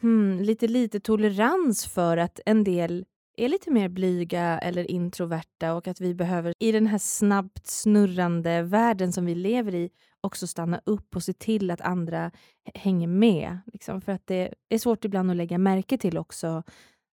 hmm, 0.00 0.40
lite 0.40 0.68
lite 0.68 1.00
tolerans 1.00 1.86
för 1.86 2.16
att 2.16 2.40
en 2.46 2.64
del 2.64 3.04
är 3.36 3.48
lite 3.48 3.70
mer 3.70 3.88
blyga 3.88 4.58
eller 4.58 4.90
introverta 4.90 5.74
och 5.74 5.88
att 5.88 6.00
vi 6.00 6.14
behöver 6.14 6.54
i 6.58 6.72
den 6.72 6.86
här 6.86 6.98
snabbt 6.98 7.66
snurrande 7.66 8.62
världen 8.62 9.12
som 9.12 9.26
vi 9.26 9.34
lever 9.34 9.74
i 9.74 9.90
också 10.20 10.46
stanna 10.46 10.80
upp 10.84 11.16
och 11.16 11.22
se 11.22 11.32
till 11.32 11.70
att 11.70 11.80
andra 11.80 12.30
hänger 12.74 13.06
med. 13.06 13.58
Liksom, 13.72 14.00
för 14.00 14.12
att 14.12 14.26
det 14.26 14.54
är 14.68 14.78
svårt 14.78 15.04
ibland 15.04 15.30
att 15.30 15.36
lägga 15.36 15.58
märke 15.58 15.98
till 15.98 16.18
också 16.18 16.62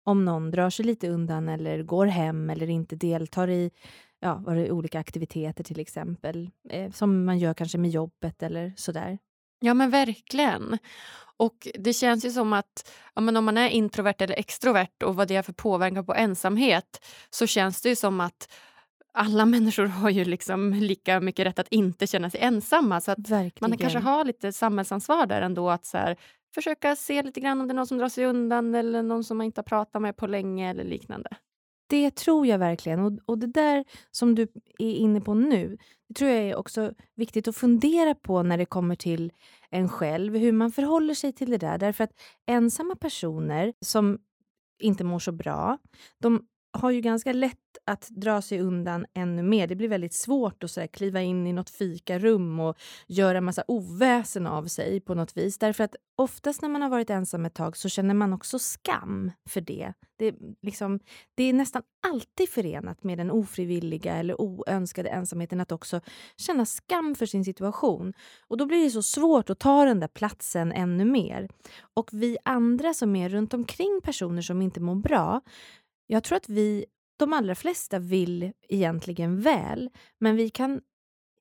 om 0.05 0.25
någon 0.25 0.51
drar 0.51 0.71
sig 0.71 0.85
lite 0.85 1.09
undan 1.09 1.49
eller 1.49 1.83
går 1.83 2.07
hem 2.07 2.51
eller 2.51 2.71
inte 2.71 2.97
deltar 2.97 3.51
i 3.51 3.71
ja, 4.21 4.43
olika 4.71 5.01
aktiviteter 5.01 5.65
till 5.65 5.81
exempel, 5.81 6.51
eh, 6.71 6.91
som 6.91 7.25
man 7.25 7.39
gör 7.39 7.55
kanske 7.55 7.79
med 7.79 7.91
jobbet 7.91 8.43
eller 8.43 8.73
sådär. 8.77 9.19
Ja 9.61 9.75
men 9.75 9.91
verkligen. 9.91 10.79
Och 11.37 11.69
det 11.75 11.93
känns 11.93 12.25
ju 12.25 12.31
som 12.31 12.53
att 12.53 12.91
ja, 13.15 13.21
men 13.21 13.37
om 13.37 13.45
man 13.45 13.59
är 13.59 13.69
introvert 13.69 14.15
eller 14.19 14.39
extrovert 14.39 15.03
och 15.05 15.17
vad 15.17 15.29
det 15.29 15.37
är 15.37 15.43
för 15.43 15.53
påverkan 15.53 16.07
på 16.07 16.15
ensamhet 16.15 17.05
så 17.31 17.47
känns 17.47 17.83
det 17.83 17.89
ju 17.89 17.97
som 17.97 18.21
att 18.21 18.53
alla 19.15 19.47
människor 19.55 19.87
har 19.87 20.11
ju 20.11 20.25
liksom 20.25 20.73
lika 20.73 21.21
mycket 21.21 21.47
rätt 21.47 21.59
att 21.59 21.69
inte 21.69 22.07
känna 22.07 22.31
sig 22.31 22.41
ensamma. 22.41 23.01
Så 23.01 23.11
att 23.11 23.29
man 23.61 23.71
kanske 23.79 23.99
har 23.99 24.25
lite 24.25 24.53
samhällsansvar 24.53 25.27
där 25.27 25.43
ändå. 25.43 25.71
att 25.71 25.85
så 25.85 25.99
här, 25.99 26.17
försöka 26.55 26.97
se 26.97 27.23
lite 27.23 27.41
grann 27.41 27.61
om 27.61 27.69
det 27.69 27.73
är 27.73 27.77
någon 27.77 27.87
som 27.87 27.99
drar 27.99 28.09
sig 28.09 28.25
undan 28.25 28.75
eller 28.75 29.03
någon 29.03 29.25
som 29.25 29.37
man 29.37 29.45
inte 29.47 29.59
har 29.59 29.65
pratat 29.65 30.03
med 30.03 30.17
på 30.17 30.27
länge 30.27 30.71
eller 30.71 30.85
liknande. 30.85 31.31
Det 31.89 32.11
tror 32.11 32.47
jag 32.47 32.59
verkligen. 32.59 33.01
Och, 33.01 33.13
och 33.27 33.39
det 33.39 33.47
där 33.47 33.85
som 34.11 34.35
du 34.35 34.43
är 34.79 34.95
inne 34.95 35.21
på 35.21 35.35
nu, 35.35 35.79
det 36.09 36.15
tror 36.15 36.31
jag 36.31 36.41
är 36.41 36.57
också 36.57 36.93
viktigt 37.15 37.49
att 37.49 37.57
fundera 37.57 38.15
på 38.15 38.43
när 38.43 38.59
det 38.59 38.65
kommer 38.65 38.97
till 38.97 39.33
en 39.71 39.89
själv, 39.89 40.37
hur 40.37 40.53
man 40.53 40.73
förhåller 40.73 41.15
sig 41.15 41.33
till 41.33 41.51
det 41.51 41.59
där. 41.59 41.79
Därför 41.79 42.05
att 42.05 42.13
ensamma 42.47 42.95
personer 42.95 43.73
som 43.81 44.19
inte 44.79 45.05
mår 45.05 45.19
så 45.19 45.33
bra, 45.33 45.79
de 46.19 46.47
har 46.73 46.91
ju 46.91 47.01
ganska 47.01 47.33
lätt 47.33 47.59
att 47.85 48.09
dra 48.09 48.43
sig 48.43 48.61
undan 48.61 49.07
ännu 49.15 49.43
mer. 49.43 49.67
Det 49.67 49.77
blir 49.77 49.89
väldigt 49.89 50.15
svårt 50.15 50.65
att 50.65 50.71
så 50.71 50.81
här, 50.81 50.87
kliva 50.87 51.23
in 51.23 51.47
i 51.47 51.53
något 51.53 51.71
fikarum 51.71 52.61
och 52.61 52.77
göra 53.07 53.41
massa 53.41 53.65
oväsen 53.69 54.47
av 54.47 54.65
sig 54.65 55.01
på 55.01 55.15
något 55.15 55.37
vis. 55.37 55.59
Därför 55.59 55.85
att 55.85 55.97
oftast 56.17 56.63
när 56.63 56.69
man 56.69 56.83
har 56.83 56.89
varit 56.89 57.11
ensam 57.11 57.45
ett 57.45 57.55
tag 57.55 57.77
så 57.77 57.89
känner 57.89 58.15
man 58.15 58.33
också 58.33 58.59
skam 58.59 59.31
för 59.49 59.61
det. 59.61 59.93
Det, 60.19 60.35
liksom, 60.63 61.01
det 61.35 61.45
är 61.45 61.53
nästan 61.53 61.83
alltid 62.07 62.49
förenat 62.49 63.05
med 63.05 63.19
den 63.19 63.31
ofrivilliga 63.31 64.15
eller 64.15 64.41
oönskade 64.41 65.09
ensamheten 65.09 65.61
att 65.61 65.73
också 65.73 66.01
känna 66.37 66.67
skam 66.67 67.15
för 67.15 67.27
sin 67.27 67.45
situation. 67.45 68.13
Och 68.49 68.57
då 68.57 68.67
blir 68.67 68.85
det 68.85 68.91
så 68.91 69.03
svårt 69.03 69.51
att 69.51 69.59
ta 69.59 69.85
den 69.85 70.01
där 70.01 70.09
platsen 70.09 70.73
ännu 70.73 71.05
mer. 71.05 71.49
Och 71.95 72.11
vi 72.13 72.37
andra 72.45 72.95
som 72.95 73.17
är 73.17 73.29
runt 73.29 73.55
omkring 73.55 74.01
personer 74.05 74.43
som 74.43 74.63
inte 74.63 74.81
mår 74.81 74.95
bra 74.95 75.41
jag 76.13 76.25
tror 76.25 76.37
att 76.37 76.49
vi, 76.49 76.85
de 77.19 77.33
allra 77.33 77.55
flesta 77.55 77.99
vill 77.99 78.53
egentligen 78.69 79.41
väl, 79.41 79.91
men 80.19 80.37
vi 80.37 80.51
kan 80.51 80.81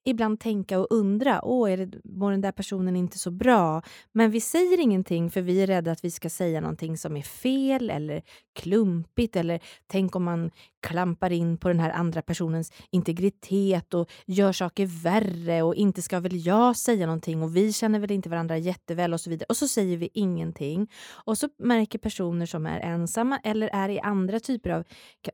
ibland 0.04 0.40
tänka 0.40 0.80
och 0.80 0.86
undra, 0.90 1.44
åh, 1.44 1.72
är 1.72 1.76
det, 1.76 1.98
mår 2.04 2.30
den 2.30 2.40
där 2.40 2.52
personen 2.52 2.96
inte 2.96 3.18
så 3.18 3.30
bra? 3.30 3.82
Men 4.12 4.30
vi 4.30 4.40
säger 4.40 4.80
ingenting 4.80 5.30
för 5.30 5.40
vi 5.40 5.62
är 5.62 5.66
rädda 5.66 5.92
att 5.92 6.04
vi 6.04 6.10
ska 6.10 6.30
säga 6.30 6.60
någonting 6.60 6.98
som 6.98 7.16
är 7.16 7.22
fel 7.22 7.90
eller 7.90 8.22
klumpigt 8.52 9.36
eller 9.36 9.60
tänk 9.86 10.16
om 10.16 10.24
man 10.24 10.50
klampar 10.86 11.32
in 11.32 11.58
på 11.58 11.68
den 11.68 11.80
här 11.80 11.90
andra 11.90 12.22
personens 12.22 12.72
integritet 12.90 13.94
och 13.94 14.10
gör 14.26 14.52
saker 14.52 14.86
värre 14.86 15.62
och 15.62 15.74
inte 15.74 16.02
ska 16.02 16.20
väl 16.20 16.46
jag 16.46 16.76
säga 16.76 17.06
någonting 17.06 17.42
och 17.42 17.56
vi 17.56 17.72
känner 17.72 17.98
väl 17.98 18.10
inte 18.10 18.28
varandra 18.28 18.58
jätteväl 18.58 19.12
och 19.12 19.20
så 19.20 19.30
vidare. 19.30 19.46
Och 19.48 19.56
så 19.56 19.68
säger 19.68 19.96
vi 19.96 20.08
ingenting. 20.14 20.90
Och 21.24 21.38
så 21.38 21.48
märker 21.58 21.98
personer 21.98 22.46
som 22.46 22.66
är 22.66 22.80
ensamma 22.80 23.38
eller 23.44 23.68
är 23.68 23.88
i 23.88 24.00
andra 24.00 24.40
typer 24.40 24.70
av 24.70 24.84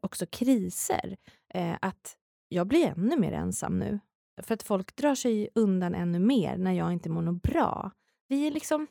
också 0.01 0.27
kriser 0.27 1.17
eh, 1.55 1.75
att 1.81 2.17
jag 2.49 2.67
blir 2.67 2.87
ännu 2.87 3.17
mer 3.17 3.33
ensam 3.33 3.79
nu. 3.79 4.01
För 4.43 4.55
att 4.55 4.63
folk 4.63 4.97
drar 4.97 5.15
sig 5.15 5.49
undan 5.55 5.95
ännu 5.95 6.19
mer 6.19 6.57
när 6.57 6.73
jag 6.73 6.93
inte 6.93 7.11
mår 7.11 7.23
något 7.23 7.43
bra. 7.43 7.91
Vi 8.29 8.47
är 8.47 8.51
liksom 8.51 8.87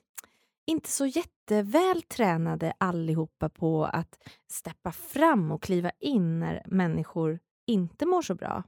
inte 0.65 0.89
så 0.89 1.05
jätteväl 1.05 2.01
tränade 2.01 2.73
allihopa 2.77 3.49
på 3.49 3.85
att 3.85 4.19
steppa 4.51 4.91
fram 4.91 5.51
och 5.51 5.63
kliva 5.63 5.91
in 5.99 6.39
när 6.39 6.63
människor 6.65 7.39
inte 7.67 8.05
mår 8.05 8.21
så 8.21 8.35
bra. 8.35 8.63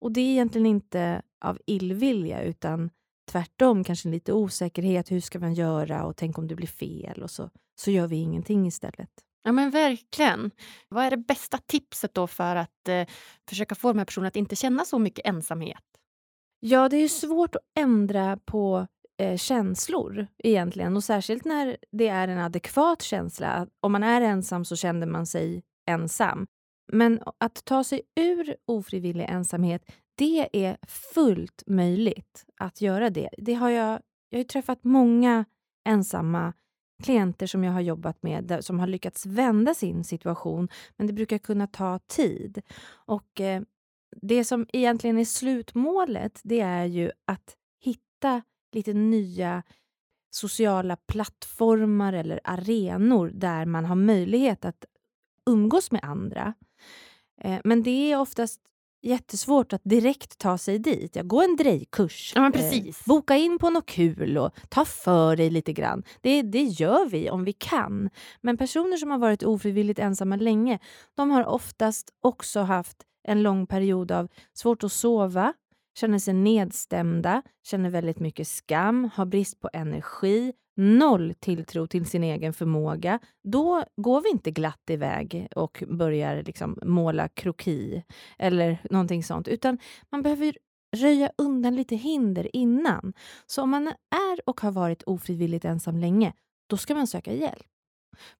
Och 0.00 0.12
det 0.12 0.20
är 0.20 0.30
egentligen 0.30 0.66
inte 0.66 1.22
av 1.40 1.58
illvilja 1.66 2.42
utan 2.42 2.90
tvärtom 3.30 3.84
kanske 3.84 4.08
lite 4.08 4.32
osäkerhet. 4.32 5.10
Hur 5.10 5.20
ska 5.20 5.38
man 5.38 5.54
göra? 5.54 6.04
Och 6.04 6.16
tänk 6.16 6.38
om 6.38 6.48
det 6.48 6.54
blir 6.54 6.66
fel? 6.66 7.22
Och 7.22 7.30
så, 7.30 7.50
så 7.74 7.90
gör 7.90 8.06
vi 8.06 8.16
ingenting 8.16 8.66
istället. 8.66 9.10
Ja 9.46 9.52
men 9.52 9.70
verkligen. 9.70 10.50
Vad 10.88 11.04
är 11.04 11.10
det 11.10 11.16
bästa 11.16 11.58
tipset 11.58 12.14
då 12.14 12.26
för 12.26 12.56
att 12.56 12.88
eh, 12.88 13.06
försöka 13.48 13.74
få 13.74 13.88
de 13.88 13.98
här 13.98 14.04
personerna 14.04 14.28
att 14.28 14.36
inte 14.36 14.56
känna 14.56 14.84
så 14.84 14.98
mycket 14.98 15.26
ensamhet? 15.26 15.84
Ja, 16.60 16.88
det 16.88 16.96
är 16.96 17.08
svårt 17.08 17.54
att 17.54 17.62
ändra 17.78 18.38
på 18.44 18.86
eh, 19.18 19.36
känslor 19.36 20.26
egentligen 20.38 20.96
och 20.96 21.04
särskilt 21.04 21.44
när 21.44 21.76
det 21.92 22.08
är 22.08 22.28
en 22.28 22.38
adekvat 22.38 23.02
känsla. 23.02 23.66
Om 23.80 23.92
man 23.92 24.02
är 24.02 24.20
ensam 24.20 24.64
så 24.64 24.76
känner 24.76 25.06
man 25.06 25.26
sig 25.26 25.62
ensam. 25.86 26.46
Men 26.92 27.20
att 27.38 27.64
ta 27.64 27.84
sig 27.84 28.02
ur 28.16 28.56
ofrivillig 28.66 29.26
ensamhet, 29.28 29.82
det 30.14 30.48
är 30.52 30.76
fullt 30.86 31.62
möjligt 31.66 32.44
att 32.60 32.80
göra 32.80 33.10
det. 33.10 33.28
det 33.38 33.54
har 33.54 33.70
jag, 33.70 34.00
jag 34.28 34.38
har 34.38 34.44
träffat 34.44 34.84
många 34.84 35.44
ensamma 35.84 36.52
klienter 37.02 37.46
som 37.46 37.64
jag 37.64 37.72
har 37.72 37.80
jobbat 37.80 38.22
med 38.22 38.58
som 38.60 38.80
har 38.80 38.86
lyckats 38.86 39.26
vända 39.26 39.74
sin 39.74 40.04
situation, 40.04 40.68
men 40.96 41.06
det 41.06 41.12
brukar 41.12 41.38
kunna 41.38 41.66
ta 41.66 41.98
tid. 41.98 42.62
Och 43.06 43.40
eh, 43.40 43.62
Det 44.22 44.44
som 44.44 44.66
egentligen 44.72 45.18
är 45.18 45.24
slutmålet, 45.24 46.40
det 46.44 46.60
är 46.60 46.84
ju 46.84 47.10
att 47.24 47.56
hitta 47.80 48.42
lite 48.72 48.92
nya 48.92 49.62
sociala 50.30 50.96
plattformar 50.96 52.12
eller 52.12 52.40
arenor 52.44 53.30
där 53.34 53.66
man 53.66 53.84
har 53.84 53.96
möjlighet 53.96 54.64
att 54.64 54.84
umgås 55.46 55.90
med 55.90 56.04
andra. 56.04 56.54
Eh, 57.40 57.60
men 57.64 57.82
det 57.82 58.12
är 58.12 58.20
oftast 58.20 58.60
jättesvårt 59.04 59.72
att 59.72 59.80
direkt 59.84 60.38
ta 60.38 60.58
sig 60.58 60.78
dit. 60.78 61.16
Jag 61.16 61.26
går 61.26 61.44
en 61.44 61.56
drejkurs, 61.56 62.32
ja, 62.34 62.52
eh, 62.54 62.84
boka 63.06 63.36
in 63.36 63.58
på 63.58 63.70
något 63.70 63.86
kul 63.86 64.38
och 64.38 64.50
ta 64.68 64.84
för 64.84 65.36
dig 65.36 65.50
lite 65.50 65.72
grann. 65.72 66.02
Det, 66.20 66.42
det 66.42 66.62
gör 66.62 67.08
vi 67.08 67.30
om 67.30 67.44
vi 67.44 67.52
kan. 67.52 68.10
Men 68.40 68.56
personer 68.56 68.96
som 68.96 69.10
har 69.10 69.18
varit 69.18 69.42
ofrivilligt 69.42 69.98
ensamma 69.98 70.36
länge, 70.36 70.78
de 71.14 71.30
har 71.30 71.44
oftast 71.44 72.10
också 72.20 72.60
haft 72.60 72.96
en 73.28 73.42
lång 73.42 73.66
period 73.66 74.12
av 74.12 74.28
svårt 74.54 74.84
att 74.84 74.92
sova, 74.92 75.52
känner 75.98 76.18
sig 76.18 76.34
nedstämda, 76.34 77.42
känner 77.66 77.90
väldigt 77.90 78.18
mycket 78.18 78.48
skam, 78.48 79.10
har 79.14 79.26
brist 79.26 79.60
på 79.60 79.70
energi, 79.72 80.52
noll 80.76 81.34
tilltro 81.40 81.86
till 81.86 82.06
sin 82.06 82.24
egen 82.24 82.52
förmåga, 82.52 83.18
då 83.44 83.84
går 83.96 84.20
vi 84.20 84.30
inte 84.30 84.50
glatt 84.50 84.90
iväg 84.90 85.48
och 85.56 85.84
börjar 85.88 86.42
liksom 86.42 86.78
måla 86.82 87.28
kroki 87.28 88.04
eller 88.38 88.78
någonting 88.90 89.24
sånt, 89.24 89.48
utan 89.48 89.78
man 90.10 90.22
behöver 90.22 90.56
röja 90.96 91.30
undan 91.38 91.76
lite 91.76 91.96
hinder 91.96 92.56
innan. 92.56 93.12
Så 93.46 93.62
om 93.62 93.70
man 93.70 93.86
är 94.10 94.48
och 94.48 94.60
har 94.60 94.72
varit 94.72 95.02
ofrivilligt 95.02 95.64
ensam 95.64 95.98
länge, 95.98 96.32
då 96.66 96.76
ska 96.76 96.94
man 96.94 97.06
söka 97.06 97.32
hjälp. 97.32 97.66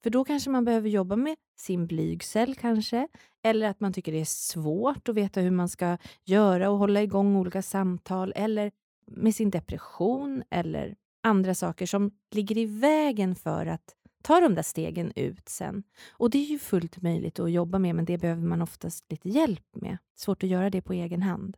För 0.03 0.11
då 0.11 0.25
kanske 0.25 0.51
man 0.51 0.65
behöver 0.65 0.89
jobba 0.89 1.17
med 1.17 1.37
sin 1.61 1.87
blygsel 1.87 2.55
kanske, 2.55 3.09
eller 3.45 3.69
att 3.69 3.81
man 3.81 3.93
tycker 3.93 4.13
det 4.13 4.21
är 4.21 4.25
svårt 4.25 5.09
att 5.09 5.15
veta 5.15 5.41
hur 5.41 5.51
man 5.51 5.69
ska 5.69 5.99
göra 6.25 6.71
och 6.71 6.79
hålla 6.79 7.03
igång 7.03 7.37
olika 7.37 7.63
samtal, 7.63 8.33
eller 8.37 8.73
med 9.07 9.35
sin 9.35 9.51
depression 9.51 10.43
eller 10.51 10.95
andra 11.25 11.55
saker 11.55 11.87
som 11.87 12.11
ligger 12.31 12.59
i 12.59 12.67
vägen 12.67 13.35
för 13.35 13.67
att 13.67 13.95
ta 14.23 14.41
de 14.41 14.55
där 14.55 14.63
stegen 14.63 15.13
ut 15.17 15.49
sen. 15.49 15.83
Och 16.11 16.31
det 16.31 16.39
är 16.39 16.47
ju 16.47 16.59
fullt 16.59 17.03
möjligt 17.03 17.41
att 17.41 17.51
jobba 17.51 17.79
med, 17.79 17.95
men 17.95 18.05
det 18.05 18.19
behöver 18.19 18.43
man 18.43 18.63
oftast 18.63 19.05
lite 19.11 19.29
hjälp 19.29 19.77
med. 19.77 19.99
Svårt 20.17 20.43
att 20.43 20.49
göra 20.49 20.71
det 20.71 20.83
på 20.83 20.93
egen 20.93 21.23
hand. 21.23 21.57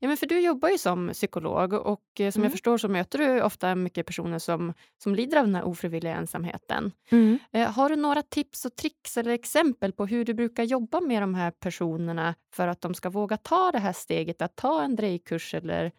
Ja, 0.00 0.08
men 0.08 0.16
för 0.16 0.26
du 0.26 0.40
jobbar 0.40 0.68
ju 0.68 0.78
som 0.78 1.10
psykolog 1.12 1.72
och 1.72 2.02
eh, 2.20 2.30
som 2.30 2.40
mm. 2.40 2.44
jag 2.44 2.52
förstår 2.52 2.78
så 2.78 2.88
möter 2.88 3.18
du 3.18 3.42
ofta 3.42 3.74
mycket 3.74 4.06
personer 4.06 4.38
som, 4.38 4.74
som 5.02 5.14
lider 5.14 5.38
av 5.38 5.44
den 5.44 5.54
här 5.54 5.64
ofrivilliga 5.64 6.14
ensamheten. 6.14 6.92
Mm. 7.10 7.38
Eh, 7.52 7.70
har 7.72 7.88
du 7.88 7.96
några 7.96 8.22
tips 8.22 8.64
och 8.64 8.76
tricks 8.76 9.16
eller 9.16 9.30
exempel 9.30 9.92
på 9.92 10.06
hur 10.06 10.24
du 10.24 10.34
brukar 10.34 10.64
jobba 10.64 11.00
med 11.00 11.22
de 11.22 11.34
här 11.34 11.50
personerna 11.50 12.34
för 12.54 12.68
att 12.68 12.80
de 12.80 12.94
ska 12.94 13.10
våga 13.10 13.36
ta 13.36 13.70
det 13.72 13.78
här 13.78 13.92
steget 13.92 14.42
att 14.42 14.56
ta 14.56 14.82
en 14.82 14.96
drejkurs 14.96 15.54
eller 15.54 15.92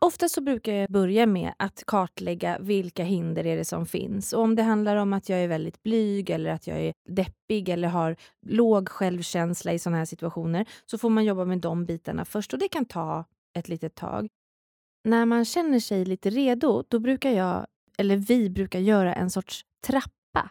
Ofta 0.00 0.28
så 0.28 0.40
brukar 0.40 0.72
jag 0.72 0.90
börja 0.90 1.26
med 1.26 1.54
att 1.56 1.82
kartlägga 1.86 2.58
vilka 2.60 3.04
hinder 3.04 3.46
är 3.46 3.56
det 3.56 3.64
som 3.64 3.86
finns. 3.86 4.32
Och 4.32 4.42
om 4.42 4.54
det 4.54 4.62
handlar 4.62 4.96
om 4.96 5.12
att 5.12 5.28
jag 5.28 5.38
är 5.38 5.48
väldigt 5.48 5.82
blyg 5.82 6.30
eller 6.30 6.50
att 6.50 6.66
jag 6.66 6.80
är 6.80 6.92
deppig 7.08 7.68
eller 7.68 7.88
har 7.88 8.16
låg 8.46 8.88
självkänsla 8.88 9.72
i 9.72 9.78
såna 9.78 9.96
här 9.96 10.04
situationer 10.04 10.68
så 10.86 10.98
får 10.98 11.10
man 11.10 11.24
jobba 11.24 11.44
med 11.44 11.58
de 11.58 11.84
bitarna 11.84 12.24
först 12.24 12.52
och 12.52 12.58
det 12.58 12.68
kan 12.68 12.84
ta 12.84 13.24
ett 13.54 13.68
litet 13.68 13.94
tag. 13.94 14.28
När 15.04 15.26
man 15.26 15.44
känner 15.44 15.80
sig 15.80 16.04
lite 16.04 16.30
redo, 16.30 16.84
då 16.88 16.98
brukar 16.98 17.30
jag, 17.30 17.66
eller 17.98 18.16
vi 18.16 18.50
brukar 18.50 18.78
göra 18.78 19.14
en 19.14 19.30
sorts 19.30 19.64
trappa 19.86 20.50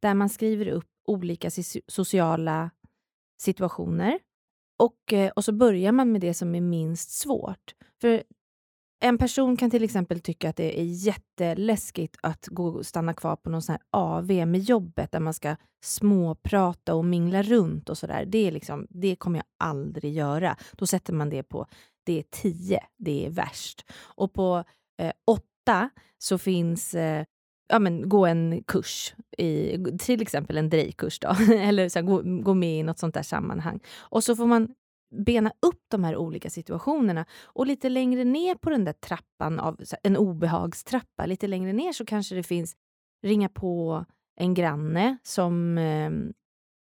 där 0.00 0.14
man 0.14 0.28
skriver 0.28 0.68
upp 0.68 0.88
olika 1.04 1.50
sociala 1.88 2.70
situationer 3.40 4.18
och, 4.78 5.12
eh, 5.12 5.30
och 5.36 5.44
så 5.44 5.52
börjar 5.52 5.92
man 5.92 6.12
med 6.12 6.20
det 6.20 6.34
som 6.34 6.54
är 6.54 6.60
minst 6.60 7.10
svårt. 7.10 7.74
För 8.00 8.22
en 9.00 9.18
person 9.18 9.56
kan 9.56 9.70
till 9.70 9.84
exempel 9.84 10.20
tycka 10.20 10.50
att 10.50 10.56
det 10.56 10.80
är 10.80 10.84
jätteläskigt 10.84 12.16
att 12.22 12.46
gå 12.46 12.68
och 12.68 12.86
stanna 12.86 13.14
kvar 13.14 13.36
på 13.36 13.50
någon 13.50 13.62
sån 13.62 13.72
här 13.72 13.82
AV 13.90 14.46
med 14.46 14.60
jobbet 14.60 15.12
där 15.12 15.20
man 15.20 15.34
ska 15.34 15.56
småprata 15.84 16.94
och 16.94 17.04
mingla 17.04 17.42
runt 17.42 17.88
och 17.88 17.98
sådär. 17.98 18.24
Det, 18.26 18.50
liksom, 18.50 18.86
det 18.90 19.16
kommer 19.16 19.38
jag 19.38 19.46
aldrig 19.58 20.14
göra. 20.14 20.56
Då 20.72 20.86
sätter 20.86 21.12
man 21.12 21.30
det 21.30 21.42
på 21.42 21.66
det 22.08 22.18
är 22.18 22.24
10, 22.30 22.80
det 22.98 23.26
är 23.26 23.30
värst. 23.30 23.84
Och 24.02 24.32
på 24.32 24.64
eh, 24.98 25.12
8 25.26 25.90
så 26.18 26.38
finns 26.38 26.94
eh, 26.94 27.24
ja, 27.68 27.78
men, 27.78 28.08
gå 28.08 28.26
en 28.26 28.62
kurs, 28.66 29.14
i, 29.38 29.78
till 29.98 30.22
exempel 30.22 30.58
en 30.58 30.70
drejkurs 30.70 31.18
då, 31.18 31.28
eller 31.54 31.88
så 31.88 31.98
här, 31.98 32.06
gå, 32.06 32.22
gå 32.42 32.54
med 32.54 32.80
i 32.80 32.82
något 32.82 32.98
sånt 32.98 33.14
där 33.14 33.22
sammanhang. 33.22 33.80
Och 33.98 34.24
så 34.24 34.36
får 34.36 34.46
man 34.46 34.74
bena 35.10 35.52
upp 35.60 35.82
de 35.88 36.04
här 36.04 36.16
olika 36.16 36.50
situationerna. 36.50 37.26
Och 37.44 37.66
lite 37.66 37.88
längre 37.88 38.24
ner 38.24 38.54
på 38.54 38.70
den 38.70 38.84
där 38.84 38.92
trappan, 38.92 39.60
av 39.60 39.80
en 40.02 40.16
obehagstrappa, 40.16 41.26
lite 41.26 41.46
längre 41.46 41.72
ner 41.72 41.92
så 41.92 42.04
kanske 42.04 42.34
det 42.34 42.42
finns 42.42 42.76
ringa 43.22 43.48
på 43.48 44.04
en 44.36 44.54
granne 44.54 45.18
som 45.22 45.78
eh, 45.78 46.10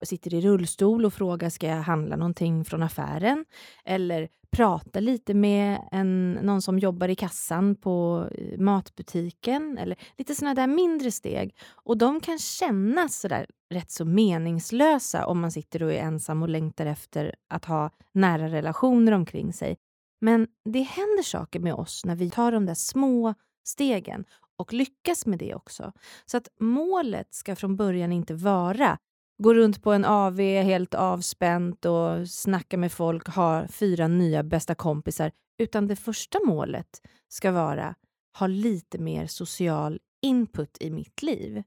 sitter 0.07 0.35
i 0.35 0.41
rullstol 0.41 1.05
och 1.05 1.15
frågar 1.15 1.51
ska 1.51 1.67
jag 1.67 1.83
handla 1.83 2.17
någonting 2.17 2.65
från 2.65 2.83
affären? 2.83 3.45
Eller 3.85 4.29
prata 4.51 5.01
lite 5.01 5.35
med 5.35 5.89
en, 5.93 6.33
någon 6.33 6.63
som 6.63 6.79
jobbar 6.79 7.09
i 7.09 7.15
kassan 7.15 7.75
på 7.75 8.27
eh, 8.35 8.59
matbutiken. 8.59 9.79
Eller 9.79 9.97
lite 10.17 10.35
såna 10.35 10.55
där 10.55 10.67
mindre 10.67 11.11
steg. 11.11 11.55
Och 11.71 11.99
de 11.99 12.21
kan 12.21 12.39
kännas 12.39 13.21
sådär 13.21 13.47
rätt 13.71 13.91
så 13.91 14.05
meningslösa 14.05 15.27
om 15.27 15.41
man 15.41 15.53
sitter 15.53 15.83
och 15.83 15.93
är 15.93 15.99
ensam 15.99 16.43
och 16.43 16.49
längtar 16.49 16.87
efter 16.87 17.35
att 17.49 17.65
ha 17.65 17.91
nära 18.13 18.49
relationer 18.49 19.13
omkring 19.13 19.53
sig. 19.53 19.77
Men 20.21 20.47
det 20.65 20.83
händer 20.83 21.23
saker 21.23 21.61
med 21.61 21.75
oss 21.75 22.05
när 22.05 22.17
vi 22.17 22.31
tar 22.31 22.53
de 22.53 22.67
där 22.67 22.75
små 22.75 23.35
stegen 23.65 24.25
och 24.57 24.73
lyckas 24.73 25.27
med 25.27 25.39
det 25.39 25.55
också. 25.55 25.93
Så 26.27 26.37
att 26.37 26.49
målet 26.61 27.35
ska 27.35 27.57
från 27.57 27.77
början 27.77 28.13
inte 28.13 28.35
vara 28.35 28.99
gå 29.39 29.55
runt 29.55 29.83
på 29.83 29.93
en 29.93 30.05
AV 30.05 30.41
helt 30.41 30.95
avspänt 30.95 31.85
och 31.85 32.29
snacka 32.29 32.79
med 32.79 32.93
folk, 32.93 33.29
ha 33.29 33.69
fyra 33.69 34.09
nya 34.09 34.43
bästa 34.43 34.75
kompisar. 34.75 35.33
Utan 35.59 35.87
det 35.87 35.97
första 35.97 36.39
målet 36.45 37.03
ska 37.29 37.53
vara 37.53 37.95
ha 38.39 38.47
lite 38.47 38.99
mer 38.99 39.27
social 39.27 40.01
input 40.23 40.77
i 40.81 40.91
mitt 40.91 41.23
liv. 41.23 41.63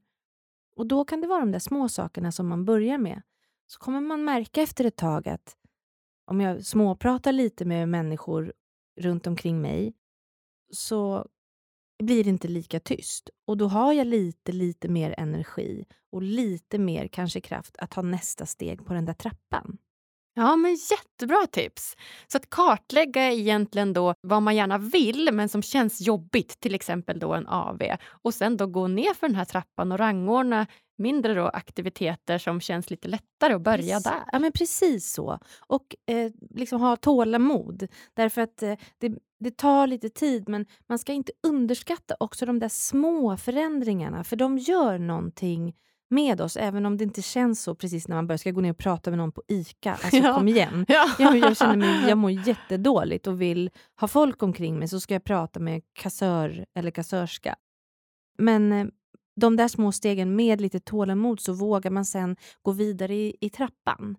Och 0.76 0.86
då 0.86 1.04
kan 1.04 1.20
det 1.20 1.26
vara 1.26 1.40
de 1.40 1.52
där 1.52 1.58
små 1.58 1.88
sakerna 1.88 2.32
som 2.32 2.48
man 2.48 2.64
börjar 2.64 2.98
med. 2.98 3.22
Så 3.66 3.78
kommer 3.78 4.00
man 4.00 4.24
märka 4.24 4.62
efter 4.62 4.84
ett 4.84 4.96
tag 4.96 5.28
att 5.28 5.56
om 6.24 6.40
jag 6.40 6.64
småpratar 6.64 7.32
lite 7.32 7.64
med 7.64 7.88
människor 7.88 8.52
runt 9.00 9.26
omkring 9.26 9.60
mig 9.60 9.94
så 10.72 11.26
blir 12.02 12.24
det 12.24 12.30
inte 12.30 12.48
lika 12.48 12.80
tyst. 12.80 13.30
Och 13.44 13.56
då 13.56 13.66
har 13.68 13.92
jag 13.92 14.06
lite, 14.06 14.52
lite 14.52 14.88
mer 14.88 15.14
energi 15.18 15.84
och 16.12 16.22
lite 16.22 16.78
mer 16.78 17.08
kanske 17.08 17.40
kraft 17.40 17.76
att 17.78 17.90
ta 17.90 18.02
nästa 18.02 18.46
steg 18.46 18.86
på 18.86 18.94
den 18.94 19.04
där 19.04 19.14
trappan. 19.14 19.78
Ja, 20.34 20.56
men 20.56 20.76
jättebra 20.90 21.46
tips! 21.52 21.96
Så 22.26 22.36
att 22.36 22.50
kartlägga 22.50 23.32
egentligen 23.32 23.92
då 23.92 24.14
vad 24.20 24.42
man 24.42 24.56
gärna 24.56 24.78
vill 24.78 25.28
men 25.32 25.48
som 25.48 25.62
känns 25.62 26.00
jobbigt, 26.00 26.60
till 26.60 26.74
exempel 26.74 27.18
då 27.18 27.34
en 27.34 27.48
AV. 27.48 27.82
Och 28.04 28.34
sen 28.34 28.56
då 28.56 28.66
gå 28.66 28.88
ner 28.88 29.14
för 29.14 29.28
den 29.28 29.36
här 29.36 29.44
trappan 29.44 29.92
och 29.92 29.98
rangordna 29.98 30.66
mindre 30.98 31.34
då 31.34 31.48
aktiviteter 31.48 32.38
som 32.38 32.60
känns 32.60 32.90
lite 32.90 33.08
lättare 33.08 33.54
att 33.54 33.62
börja 33.62 33.96
precis, 33.96 34.04
där. 34.04 34.24
Ja, 34.32 34.38
men 34.38 34.52
precis 34.52 35.12
så. 35.12 35.38
Och 35.60 35.96
eh, 36.06 36.32
liksom 36.50 36.80
ha 36.80 36.96
tålamod. 36.96 37.88
Därför 38.14 38.40
att 38.40 38.62
eh, 38.62 38.74
det, 38.98 39.12
det 39.40 39.56
tar 39.56 39.86
lite 39.86 40.08
tid, 40.08 40.48
men 40.48 40.66
man 40.88 40.98
ska 40.98 41.12
inte 41.12 41.32
underskatta 41.42 42.16
också 42.20 42.46
de 42.46 42.58
där 42.58 42.68
små 42.68 43.36
förändringarna, 43.36 44.24
för 44.24 44.36
de 44.36 44.58
gör 44.58 44.98
någonting 44.98 45.74
med 46.12 46.40
oss, 46.40 46.56
även 46.56 46.86
om 46.86 46.96
det 46.96 47.04
inte 47.04 47.22
känns 47.22 47.62
så 47.62 47.74
precis 47.74 48.08
när 48.08 48.16
man 48.16 48.26
börjar 48.26 48.38
ska 48.38 48.50
gå 48.50 48.60
ner 48.60 48.70
och 48.70 48.78
prata 48.78 49.10
med 49.10 49.18
någon 49.18 49.32
på 49.32 49.42
ICA. 49.48 49.90
Alltså 49.92 50.16
ja. 50.16 50.34
kom 50.34 50.48
igen. 50.48 50.84
Ja. 50.88 51.10
Jag, 51.18 51.36
jag, 51.36 51.56
känner 51.56 51.76
mig, 51.76 52.08
jag 52.08 52.18
mår 52.18 52.30
jättedåligt 52.48 53.26
och 53.26 53.40
vill 53.40 53.70
ha 54.00 54.08
folk 54.08 54.42
omkring 54.42 54.78
mig 54.78 54.88
så 54.88 55.00
ska 55.00 55.14
jag 55.14 55.24
prata 55.24 55.60
med 55.60 55.82
kassör 55.92 56.64
eller 56.74 56.90
kassörska. 56.90 57.56
Men 58.38 58.72
eh, 58.72 58.86
de 59.36 59.56
där 59.56 59.68
små 59.68 59.92
stegen 59.92 60.36
med 60.36 60.60
lite 60.60 60.80
tålamod 60.80 61.40
så 61.40 61.52
vågar 61.52 61.90
man 61.90 62.04
sen 62.04 62.36
gå 62.62 62.72
vidare 62.72 63.14
i, 63.14 63.36
i 63.40 63.50
trappan. 63.50 64.16